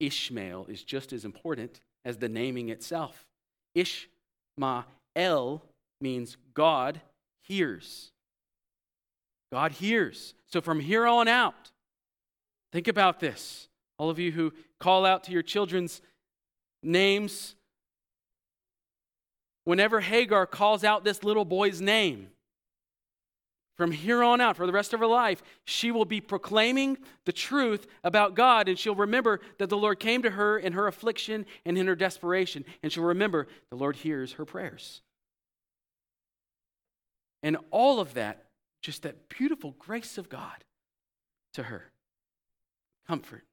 Ishmael, 0.00 0.66
is 0.68 0.84
just 0.84 1.12
as 1.12 1.24
important 1.24 1.80
as 2.04 2.18
the 2.18 2.28
naming 2.28 2.68
itself. 2.68 3.26
Ishmael 3.74 5.62
means 6.00 6.36
God 6.54 7.00
hears. 7.42 8.12
God 9.52 9.72
hears. 9.72 10.34
So 10.46 10.60
from 10.60 10.80
here 10.80 11.06
on 11.06 11.28
out, 11.28 11.70
think 12.72 12.88
about 12.88 13.20
this. 13.20 13.68
All 13.98 14.10
of 14.10 14.18
you 14.18 14.32
who 14.32 14.52
call 14.78 15.06
out 15.06 15.24
to 15.24 15.32
your 15.32 15.42
children's 15.42 16.02
names, 16.82 17.54
whenever 19.64 20.00
Hagar 20.00 20.46
calls 20.46 20.84
out 20.84 21.04
this 21.04 21.24
little 21.24 21.44
boy's 21.44 21.80
name, 21.80 22.28
from 23.76 23.92
here 23.92 24.22
on 24.22 24.40
out, 24.40 24.56
for 24.56 24.66
the 24.66 24.72
rest 24.72 24.94
of 24.94 25.00
her 25.00 25.06
life, 25.06 25.42
she 25.64 25.90
will 25.90 26.04
be 26.04 26.20
proclaiming 26.20 26.96
the 27.26 27.32
truth 27.32 27.86
about 28.02 28.34
God, 28.34 28.68
and 28.68 28.78
she'll 28.78 28.94
remember 28.94 29.40
that 29.58 29.68
the 29.68 29.76
Lord 29.76 30.00
came 30.00 30.22
to 30.22 30.30
her 30.30 30.58
in 30.58 30.72
her 30.72 30.86
affliction 30.86 31.44
and 31.64 31.76
in 31.76 31.86
her 31.86 31.94
desperation, 31.94 32.64
and 32.82 32.90
she'll 32.90 33.04
remember 33.04 33.46
the 33.70 33.76
Lord 33.76 33.96
hears 33.96 34.32
her 34.32 34.44
prayers. 34.44 35.02
And 37.42 37.58
all 37.70 38.00
of 38.00 38.14
that, 38.14 38.46
just 38.80 39.02
that 39.02 39.28
beautiful 39.28 39.74
grace 39.78 40.16
of 40.16 40.28
God 40.28 40.64
to 41.52 41.64
her 41.64 41.90
comfort, 43.06 43.44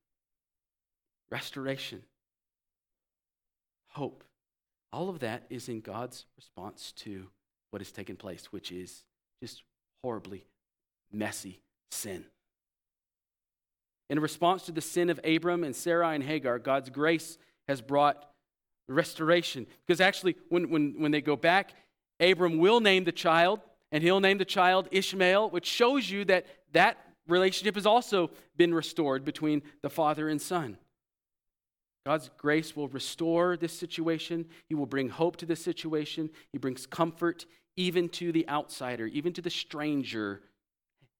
restoration, 1.30 2.02
hope. 3.90 4.24
All 4.92 5.10
of 5.10 5.20
that 5.20 5.44
is 5.50 5.70
in 5.70 5.82
God's 5.82 6.26
response 6.38 6.92
to 6.98 7.28
what 7.72 7.82
has 7.82 7.92
taken 7.92 8.16
place, 8.16 8.52
which 8.52 8.72
is 8.72 9.04
just 9.42 9.64
horribly 10.04 10.46
messy 11.12 11.62
sin. 11.92 12.26
In 14.10 14.20
response 14.20 14.64
to 14.64 14.72
the 14.72 14.82
sin 14.82 15.10
of 15.10 15.20
Abram 15.24 15.64
and 15.64 15.76
Sarai 15.76 16.16
and 16.16 16.24
Hagar, 16.24 16.60
God's 16.60 16.90
grace 16.90 17.38
has 17.68 17.82
brought 17.82 18.30
restoration. 18.88 19.66
Because 19.88 20.02
actually, 20.02 20.36
when, 20.50 20.70
when, 20.70 20.96
when 21.00 21.12
they 21.12 21.22
go 21.22 21.36
back, 21.36 21.74
Abram 22.20 22.58
will 22.58 22.80
name 22.80 23.06
the 23.06 23.12
child, 23.12 23.62
and 23.92 24.04
he'll 24.04 24.20
name 24.20 24.38
the 24.38 24.46
child 24.46 24.88
Ishmael, 24.92 25.50
which 25.50 25.66
shows 25.66 26.10
you 26.10 26.26
that 26.26 26.46
that 26.74 26.98
relationship 27.28 27.76
has 27.76 27.86
also 27.86 28.30
been 28.58 28.74
restored 28.74 29.24
between 29.24 29.62
the 29.82 29.90
father 29.90 30.28
and 30.30 30.42
son. 30.42 30.78
God's 32.06 32.30
grace 32.38 32.76
will 32.76 32.90
restore 32.90 33.56
this 33.56 33.72
situation. 33.72 34.46
He 34.68 34.76
will 34.76 34.86
bring 34.86 35.08
hope 35.08 35.38
to 35.38 35.46
this 35.46 35.64
situation. 35.64 36.30
He 36.52 36.58
brings 36.58 36.86
comfort 36.86 37.46
even 37.76 38.10
to 38.10 38.32
the 38.32 38.48
outsider, 38.48 39.08
even 39.08 39.34
to 39.34 39.42
the 39.42 39.50
stranger, 39.50 40.42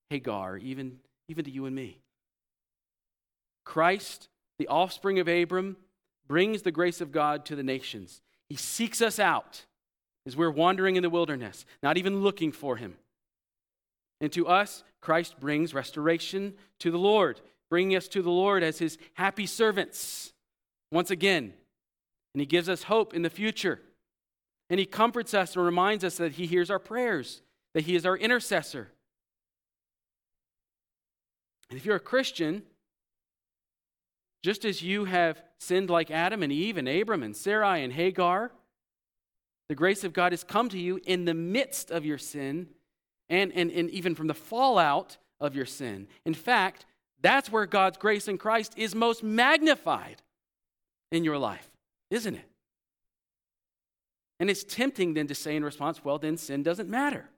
Hagar, 0.10 0.58
even, 0.58 1.00
even 1.28 1.46
to 1.46 1.52
you 1.52 1.66
and 1.66 1.76
me. 1.76 2.00
Christ, 3.66 4.30
the 4.60 4.68
offspring 4.68 5.20
of 5.20 5.28
Abram, 5.28 5.78
brings 6.28 6.62
the 6.62 6.72
grace 6.72 7.02
of 7.02 7.12
God 7.12 7.46
to 7.46 7.56
the 7.56 7.64
nations. 7.64 8.22
He 8.50 8.56
seeks 8.56 9.02
us 9.02 9.20
out 9.20 9.66
as 10.26 10.38
we're 10.38 10.52
wandering 10.52 10.96
in 10.96 11.04
the 11.04 11.10
wilderness, 11.10 11.66
not 11.82 11.98
even 11.98 12.22
looking 12.22 12.52
for 12.52 12.78
him. 12.78 12.96
And 14.22 14.32
to 14.34 14.48
us, 14.48 14.84
Christ 15.02 15.40
brings 15.40 15.74
restoration 15.74 16.54
to 16.80 16.92
the 16.92 16.98
Lord, 16.98 17.42
bringing 17.70 17.98
us 17.98 18.08
to 18.10 18.22
the 18.22 18.30
Lord 18.30 18.64
as 18.64 18.80
his 18.80 18.98
happy 19.16 19.46
servants 19.46 20.32
once 20.92 21.12
again. 21.12 21.54
And 22.34 22.40
he 22.40 22.46
gives 22.46 22.70
us 22.70 22.84
hope 22.84 23.14
in 23.14 23.22
the 23.22 23.30
future. 23.30 23.82
And 24.70 24.80
he 24.80 24.86
comforts 24.86 25.34
us 25.34 25.56
and 25.56 25.66
reminds 25.66 26.04
us 26.04 26.18
that 26.18 26.34
he 26.34 26.46
hears 26.46 26.70
our 26.70 26.80
prayers, 26.80 27.42
that 27.74 27.84
he 27.84 27.96
is 27.96 28.06
our 28.06 28.18
intercessor. 28.18 28.90
And 31.70 31.80
if 31.80 31.86
you're 31.86 31.96
a 31.96 32.00
Christian, 32.00 32.64
just 34.44 34.66
as 34.66 34.82
you 34.82 35.06
have 35.06 35.42
sinned 35.60 35.90
like 35.90 36.12
Adam 36.12 36.44
and 36.44 36.52
Eve 36.52 36.78
and 36.78 36.88
Abram 36.88 37.24
and 37.24 37.36
Sarai 37.36 37.84
and 37.84 37.94
Hagar, 37.94 38.52
the 39.70 39.76
grace 39.76 40.04
of 40.04 40.14
God 40.14 40.34
has 40.34 40.44
come 40.44 40.70
to 40.70 40.78
you 40.78 41.00
in 41.06 41.26
the 41.26 41.34
midst 41.34 41.90
of 41.90 42.06
your 42.06 42.18
sin 42.18 42.68
and, 43.30 43.52
and, 43.54 43.72
and 43.72 43.90
even 43.90 44.16
from 44.16 44.28
the 44.28 44.34
fallout 44.34 45.18
of 45.40 45.56
your 45.56 45.66
sin. 45.66 46.08
In 46.26 46.34
fact, 46.34 46.86
that's 47.22 47.52
where 47.52 47.66
God's 47.66 47.98
grace 47.98 48.28
in 48.28 48.38
Christ 48.38 48.74
is 48.78 48.94
most 48.94 49.24
magnified 49.24 50.22
in 51.12 51.24
your 51.24 51.38
life, 51.38 51.70
isn't 52.12 52.36
it? 52.36 52.46
And 54.40 54.50
it's 54.50 54.64
tempting 54.64 55.14
then 55.14 55.28
to 55.28 55.36
say 55.36 55.56
in 55.56 55.64
response, 55.64 56.04
well, 56.04 56.18
then 56.18 56.38
sin 56.38 56.64
doesn't 56.64 56.90
matter. 56.90 57.30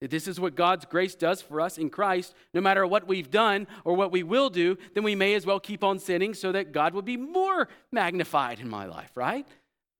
This 0.00 0.28
is 0.28 0.38
what 0.38 0.54
God's 0.54 0.84
grace 0.84 1.16
does 1.16 1.42
for 1.42 1.60
us 1.60 1.76
in 1.76 1.90
Christ, 1.90 2.34
no 2.54 2.60
matter 2.60 2.86
what 2.86 3.08
we've 3.08 3.30
done 3.30 3.66
or 3.84 3.94
what 3.94 4.12
we 4.12 4.22
will 4.22 4.48
do, 4.48 4.78
then 4.94 5.02
we 5.02 5.16
may 5.16 5.34
as 5.34 5.44
well 5.44 5.58
keep 5.58 5.82
on 5.82 5.98
sinning 5.98 6.34
so 6.34 6.52
that 6.52 6.70
God 6.70 6.94
will 6.94 7.02
be 7.02 7.16
more 7.16 7.68
magnified 7.90 8.60
in 8.60 8.68
my 8.68 8.86
life, 8.86 9.10
right? 9.16 9.46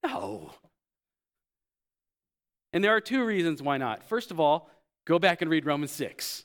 No. 0.05 0.53
And 2.73 2.85
there 2.85 2.95
are 2.95 3.01
two 3.01 3.25
reasons 3.25 3.61
why 3.61 3.79
not. 3.79 4.09
First 4.09 4.31
of 4.31 4.39
all, 4.39 4.71
go 5.05 5.19
back 5.19 5.43
and 5.43 5.51
read 5.51 5.67
Romans 5.67 5.91
6. 5.93 6.45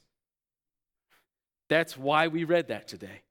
That's 1.69 1.95
why 1.95 2.27
we 2.27 2.45
read 2.45 2.69
that 2.69 2.87
today. 2.87 3.21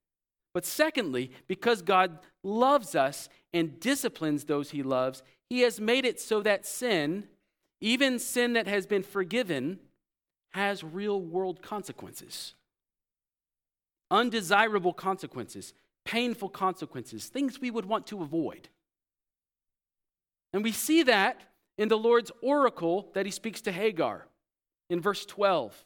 But 0.54 0.66
secondly, 0.66 1.32
because 1.48 1.82
God 1.82 2.18
loves 2.44 2.94
us 2.94 3.28
and 3.52 3.80
disciplines 3.80 4.44
those 4.44 4.70
he 4.70 4.82
loves, 4.82 5.22
he 5.52 5.60
has 5.60 5.78
made 5.78 6.06
it 6.06 6.18
so 6.18 6.40
that 6.40 6.64
sin, 6.64 7.24
even 7.78 8.18
sin 8.18 8.54
that 8.54 8.66
has 8.66 8.86
been 8.86 9.02
forgiven, 9.02 9.78
has 10.52 10.82
real 10.82 11.20
world 11.20 11.60
consequences. 11.60 12.54
Undesirable 14.10 14.94
consequences, 14.94 15.74
painful 16.06 16.48
consequences, 16.48 17.26
things 17.26 17.60
we 17.60 17.70
would 17.70 17.84
want 17.84 18.06
to 18.06 18.22
avoid. 18.22 18.70
And 20.54 20.64
we 20.64 20.72
see 20.72 21.02
that 21.02 21.42
in 21.76 21.88
the 21.88 21.98
Lord's 21.98 22.32
oracle 22.40 23.10
that 23.12 23.26
he 23.26 23.30
speaks 23.30 23.60
to 23.60 23.72
Hagar 23.72 24.26
in 24.88 25.02
verse 25.02 25.26
12. 25.26 25.84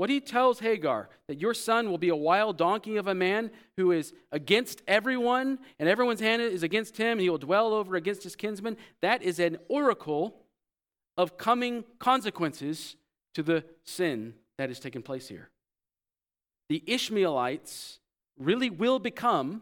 What 0.00 0.08
he 0.08 0.18
tells 0.18 0.60
Hagar, 0.60 1.10
that 1.26 1.38
your 1.38 1.52
son 1.52 1.90
will 1.90 1.98
be 1.98 2.08
a 2.08 2.16
wild 2.16 2.56
donkey 2.56 2.96
of 2.96 3.06
a 3.06 3.14
man 3.14 3.50
who 3.76 3.92
is 3.92 4.14
against 4.32 4.80
everyone, 4.88 5.58
and 5.78 5.90
everyone's 5.90 6.20
hand 6.20 6.40
is 6.40 6.62
against 6.62 6.96
him, 6.96 7.18
and 7.18 7.20
he 7.20 7.28
will 7.28 7.36
dwell 7.36 7.74
over 7.74 7.96
against 7.96 8.22
his 8.22 8.34
kinsmen, 8.34 8.78
that 9.02 9.22
is 9.22 9.38
an 9.38 9.58
oracle 9.68 10.40
of 11.18 11.36
coming 11.36 11.84
consequences 11.98 12.96
to 13.34 13.42
the 13.42 13.62
sin 13.84 14.32
that 14.56 14.70
has 14.70 14.80
taken 14.80 15.02
place 15.02 15.28
here. 15.28 15.50
The 16.70 16.82
Ishmaelites 16.86 18.00
really 18.38 18.70
will 18.70 19.00
become 19.00 19.60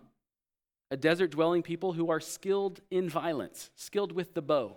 a 0.92 0.96
desert 0.96 1.32
dwelling 1.32 1.64
people 1.64 1.94
who 1.94 2.10
are 2.10 2.20
skilled 2.20 2.80
in 2.92 3.10
violence, 3.10 3.70
skilled 3.74 4.12
with 4.12 4.34
the 4.34 4.42
bow. 4.42 4.76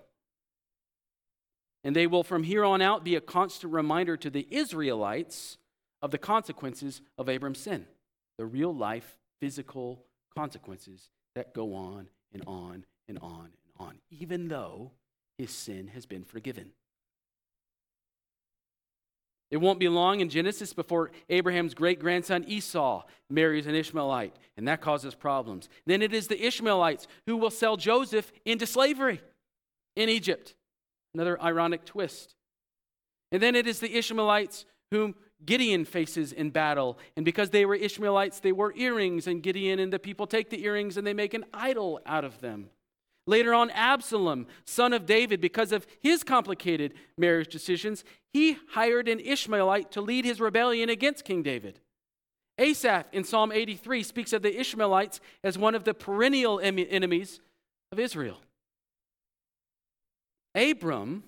And 1.83 1.95
they 1.95 2.07
will 2.07 2.23
from 2.23 2.43
here 2.43 2.63
on 2.63 2.81
out 2.81 3.03
be 3.03 3.15
a 3.15 3.21
constant 3.21 3.73
reminder 3.73 4.15
to 4.17 4.29
the 4.29 4.47
Israelites 4.51 5.57
of 6.01 6.11
the 6.11 6.17
consequences 6.17 7.01
of 7.17 7.29
Abram's 7.29 7.59
sin, 7.59 7.85
the 8.37 8.45
real 8.45 8.73
life 8.73 9.17
physical 9.39 10.03
consequences 10.35 11.09
that 11.35 11.53
go 11.53 11.73
on 11.73 12.07
and 12.33 12.43
on 12.45 12.85
and 13.07 13.17
on 13.19 13.49
and 13.65 13.87
on, 13.87 13.97
even 14.09 14.47
though 14.47 14.91
his 15.37 15.51
sin 15.51 15.87
has 15.87 16.05
been 16.05 16.23
forgiven. 16.23 16.71
It 19.49 19.57
won't 19.57 19.79
be 19.79 19.89
long 19.89 20.21
in 20.21 20.29
Genesis 20.29 20.71
before 20.71 21.11
Abraham's 21.29 21.73
great 21.73 21.99
grandson 21.99 22.45
Esau 22.47 23.03
marries 23.29 23.67
an 23.67 23.75
Ishmaelite, 23.75 24.33
and 24.55 24.65
that 24.67 24.79
causes 24.79 25.13
problems. 25.13 25.67
Then 25.85 26.01
it 26.01 26.13
is 26.13 26.27
the 26.27 26.41
Ishmaelites 26.45 27.05
who 27.25 27.35
will 27.35 27.49
sell 27.49 27.75
Joseph 27.75 28.31
into 28.45 28.65
slavery 28.65 29.21
in 29.97 30.07
Egypt. 30.07 30.55
Another 31.13 31.41
ironic 31.41 31.85
twist. 31.85 32.35
And 33.31 33.41
then 33.41 33.55
it 33.55 33.67
is 33.67 33.79
the 33.79 33.97
Ishmaelites 33.97 34.65
whom 34.91 35.15
Gideon 35.45 35.85
faces 35.85 36.31
in 36.31 36.49
battle. 36.51 36.99
And 37.15 37.25
because 37.25 37.49
they 37.49 37.65
were 37.65 37.75
Ishmaelites, 37.75 38.39
they 38.39 38.51
wore 38.51 38.73
earrings, 38.75 39.27
and 39.27 39.41
Gideon 39.41 39.79
and 39.79 39.91
the 39.91 39.99
people 39.99 40.27
take 40.27 40.49
the 40.49 40.63
earrings 40.63 40.97
and 40.97 41.07
they 41.07 41.13
make 41.13 41.33
an 41.33 41.45
idol 41.53 41.99
out 42.05 42.23
of 42.23 42.39
them. 42.41 42.69
Later 43.27 43.53
on, 43.53 43.69
Absalom, 43.69 44.47
son 44.65 44.93
of 44.93 45.05
David, 45.05 45.41
because 45.41 45.71
of 45.71 45.85
his 46.01 46.23
complicated 46.23 46.93
marriage 47.17 47.51
decisions, 47.51 48.03
he 48.33 48.57
hired 48.71 49.07
an 49.07 49.19
Ishmaelite 49.19 49.91
to 49.91 50.01
lead 50.01 50.25
his 50.25 50.41
rebellion 50.41 50.89
against 50.89 51.25
King 51.25 51.43
David. 51.43 51.79
Asaph 52.57 53.05
in 53.11 53.23
Psalm 53.23 53.51
83 53.51 54.03
speaks 54.03 54.33
of 54.33 54.41
the 54.41 54.59
Ishmaelites 54.59 55.19
as 55.43 55.57
one 55.57 55.75
of 55.75 55.83
the 55.83 55.93
perennial 55.93 56.59
enemies 56.59 57.39
of 57.91 57.99
Israel. 57.99 58.37
Abram, 60.53 61.23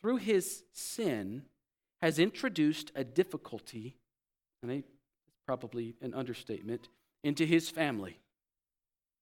through 0.00 0.16
his 0.16 0.64
sin, 0.72 1.42
has 2.02 2.18
introduced 2.18 2.90
a 2.94 3.04
difficulty, 3.04 3.96
and 4.62 4.72
it's 4.72 4.88
probably 5.46 5.94
an 6.00 6.14
understatement, 6.14 6.88
into 7.22 7.44
his 7.44 7.68
family 7.68 8.18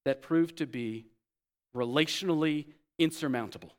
that 0.04 0.22
proved 0.22 0.56
to 0.58 0.66
be 0.66 1.06
relationally 1.76 2.66
insurmountable. 2.98 3.74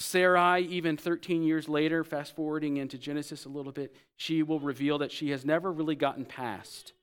Sarai, 0.00 0.62
even 0.62 0.96
13 0.96 1.42
years 1.42 1.68
later, 1.68 2.02
fast 2.02 2.34
forwarding 2.34 2.78
into 2.78 2.96
Genesis 2.96 3.44
a 3.44 3.48
little 3.50 3.72
bit, 3.72 3.94
she 4.16 4.42
will 4.42 4.60
reveal 4.60 4.98
that 4.98 5.12
she 5.12 5.30
has 5.30 5.44
never 5.44 5.70
really 5.70 5.96
gotten 5.96 6.24
past 6.24 6.94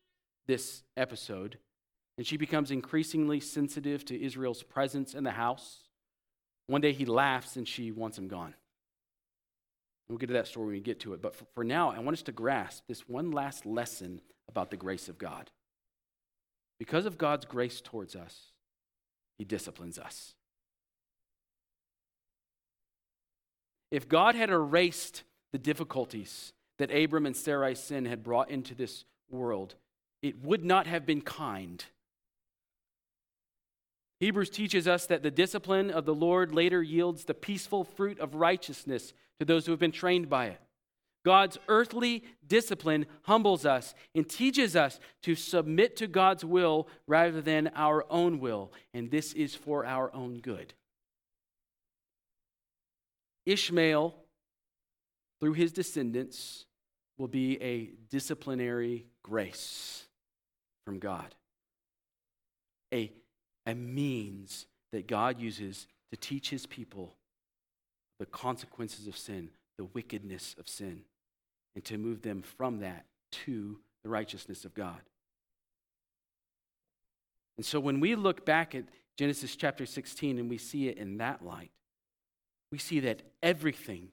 this 0.48 0.84
episode. 0.98 1.60
And 2.18 2.26
she 2.26 2.38
becomes 2.38 2.72
increasingly 2.72 3.40
sensitive 3.40 4.06
to 4.06 4.22
Ishmael's 4.22 4.64
presence 4.64 5.14
in 5.14 5.24
the 5.24 5.32
house. 5.32 5.80
One 6.68 6.82
day 6.82 6.94
he 6.94 7.06
laughs 7.06 7.58
and 7.58 7.68
she 7.68 7.92
wants 7.92 8.18
him 8.18 8.28
gone. 8.28 8.56
We'll 10.08 10.18
get 10.18 10.28
to 10.28 10.34
that 10.34 10.48
story 10.48 10.68
when 10.68 10.76
we 10.76 10.82
get 10.82 11.00
to 11.02 11.14
it. 11.14 11.22
But 11.22 11.36
for, 11.36 11.46
for 11.56 11.64
now, 11.64 11.92
I 11.92 12.00
want 12.00 12.16
us 12.16 12.24
to 12.24 12.32
grasp 12.32 12.84
this 12.88 13.10
one 13.10 13.32
last 13.32 13.66
lesson 13.66 14.22
about 14.48 14.70
the 14.70 14.78
grace 14.78 15.10
of 15.10 15.18
God. 15.18 15.50
Because 16.80 17.06
of 17.06 17.18
God's 17.18 17.46
grace 17.46 17.82
towards 17.82 18.16
us, 18.16 18.52
he 19.38 19.44
disciplines 19.44 19.98
us. 19.98 20.36
If 23.92 24.08
God 24.08 24.36
had 24.36 24.50
erased 24.50 25.24
the 25.52 25.58
difficulties 25.58 26.54
that 26.78 26.94
Abram 26.94 27.26
and 27.26 27.36
Sarai's 27.36 27.80
sin 27.80 28.06
had 28.06 28.24
brought 28.24 28.50
into 28.50 28.76
this 28.76 29.06
world, 29.30 29.76
it 30.22 30.44
would 30.44 30.66
not 30.66 30.88
have 30.88 31.06
been 31.06 31.22
kind 31.22 31.84
Hebrews 34.20 34.50
teaches 34.50 34.88
us 34.88 35.08
that 35.08 35.24
the 35.24 35.32
discipline 35.32 35.92
of 35.92 36.06
the 36.06 36.16
Lord 36.16 36.54
later 36.54 36.82
yields 36.82 37.26
the 37.26 37.34
peaceful 37.34 37.84
fruit 37.84 38.20
of 38.20 38.36
righteousness 38.36 39.14
to 39.40 39.46
those 39.46 39.66
who 39.66 39.72
have 39.72 39.80
been 39.80 39.92
trained 39.92 40.30
by 40.30 40.48
it. 40.48 40.62
God's 41.26 41.58
earthly 41.68 42.24
discipline 42.46 43.08
humbles 43.24 43.66
us 43.66 43.96
and 44.14 44.30
teaches 44.30 44.76
us 44.76 45.00
to 45.24 45.36
submit 45.36 45.98
to 45.98 46.08
God's 46.08 46.46
will 46.46 46.88
rather 47.08 47.42
than 47.42 47.72
our 47.76 48.06
own 48.12 48.40
will, 48.40 48.72
and 48.94 49.10
this 49.10 49.34
is 49.34 49.56
for 49.56 49.86
our 49.86 50.14
own 50.14 50.38
good. 50.38 50.74
Ishmael, 53.46 54.16
through 55.40 55.54
his 55.54 55.72
descendants, 55.72 56.66
will 57.18 57.28
be 57.28 57.62
a 57.62 57.92
disciplinary 58.10 59.08
grace 59.24 60.06
from 60.86 61.00
God, 61.00 61.34
a 62.94 63.12
a 63.66 63.74
means 63.74 64.68
that 64.92 65.08
God 65.08 65.40
uses 65.40 65.88
to 66.12 66.18
teach 66.18 66.50
his 66.50 66.66
people 66.66 67.16
the 68.20 68.26
consequences 68.26 69.08
of 69.08 69.18
sin, 69.18 69.50
the 69.78 69.86
wickedness 69.86 70.56
of 70.60 70.70
sin, 70.70 71.02
and 71.76 71.84
to 71.86 71.98
move 71.98 72.22
them 72.22 72.42
from 72.42 72.80
that 72.80 73.06
to 73.32 73.80
the 74.04 74.10
righteousness 74.10 74.66
of 74.66 74.74
God. 74.74 75.02
And 77.58 77.66
so 77.66 77.80
when 77.80 78.00
we 78.00 78.16
look 78.16 78.46
back 78.46 78.76
at 78.76 78.86
Genesis 79.18 79.56
chapter 79.56 79.86
16 79.86 80.38
and 80.38 80.50
we 80.50 80.58
see 80.58 80.88
it 80.88 80.98
in 80.98 81.18
that 81.18 81.44
light, 81.44 81.72
we 82.72 82.78
see 82.78 83.00
that 83.02 83.22
everything, 83.42 84.10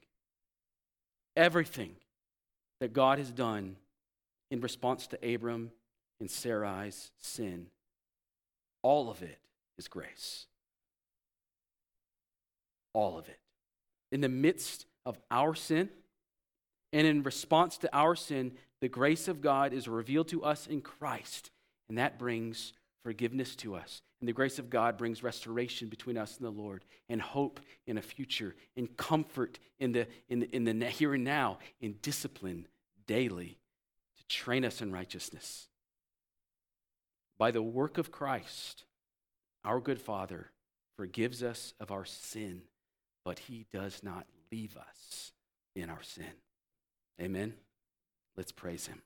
everything 1.35 1.95
that 2.79 2.93
God 2.93 3.17
has 3.17 3.31
done 3.31 3.75
in 4.49 4.61
response 4.61 5.07
to 5.07 5.33
Abram 5.33 5.71
and 6.19 6.29
Sarai's 6.29 7.11
sin, 7.19 7.67
all 8.81 9.09
of 9.09 9.21
it 9.21 9.39
is 9.83 9.87
grace. 9.89 10.45
All 12.93 13.17
of 13.17 13.27
it. 13.27 13.39
In 14.11 14.21
the 14.21 14.29
midst 14.29 14.85
of 15.05 15.17
our 15.29 15.55
sin, 15.55 15.89
and 16.93 17.05
in 17.05 17.23
response 17.23 17.77
to 17.79 17.89
our 17.95 18.15
sin, 18.15 18.53
the 18.81 18.87
grace 18.87 19.27
of 19.27 19.41
God 19.41 19.73
is 19.73 19.87
revealed 19.87 20.29
to 20.29 20.43
us 20.43 20.67
in 20.67 20.81
Christ, 20.81 21.51
and 21.89 21.97
that 21.97 22.19
brings 22.19 22.73
forgiveness 23.03 23.55
to 23.57 23.75
us. 23.75 24.01
And 24.21 24.27
the 24.27 24.33
grace 24.33 24.59
of 24.59 24.69
God 24.69 24.97
brings 24.97 25.23
restoration 25.23 25.89
between 25.89 26.17
us 26.17 26.37
and 26.37 26.45
the 26.45 26.61
Lord, 26.61 26.85
and 27.09 27.21
hope 27.21 27.59
in 27.87 27.97
a 27.97 28.01
future, 28.01 28.55
and 28.77 28.95
comfort 28.95 29.59
in 29.79 29.91
the, 29.91 30.07
in 30.29 30.39
the, 30.39 30.55
in 30.55 30.63
the 30.63 30.85
here 30.85 31.13
and 31.13 31.23
now, 31.23 31.57
and 31.81 32.01
discipline 32.01 32.67
daily 33.05 33.57
to 34.17 34.27
train 34.27 34.63
us 34.63 34.81
in 34.81 34.93
righteousness. 34.93 35.67
By 37.37 37.51
the 37.51 37.63
work 37.63 37.97
of 37.97 38.11
Christ, 38.11 38.85
our 39.63 39.79
good 39.79 39.99
Father 40.01 40.51
forgives 40.97 41.41
us 41.43 41.73
of 41.79 41.91
our 41.91 42.05
sin, 42.05 42.61
but 43.25 43.39
he 43.39 43.65
does 43.73 44.03
not 44.03 44.25
leave 44.51 44.77
us 44.77 45.31
in 45.75 45.89
our 45.89 46.03
sin. 46.03 46.33
Amen. 47.21 47.53
Let's 48.35 48.51
praise 48.51 48.87
him. 48.87 49.01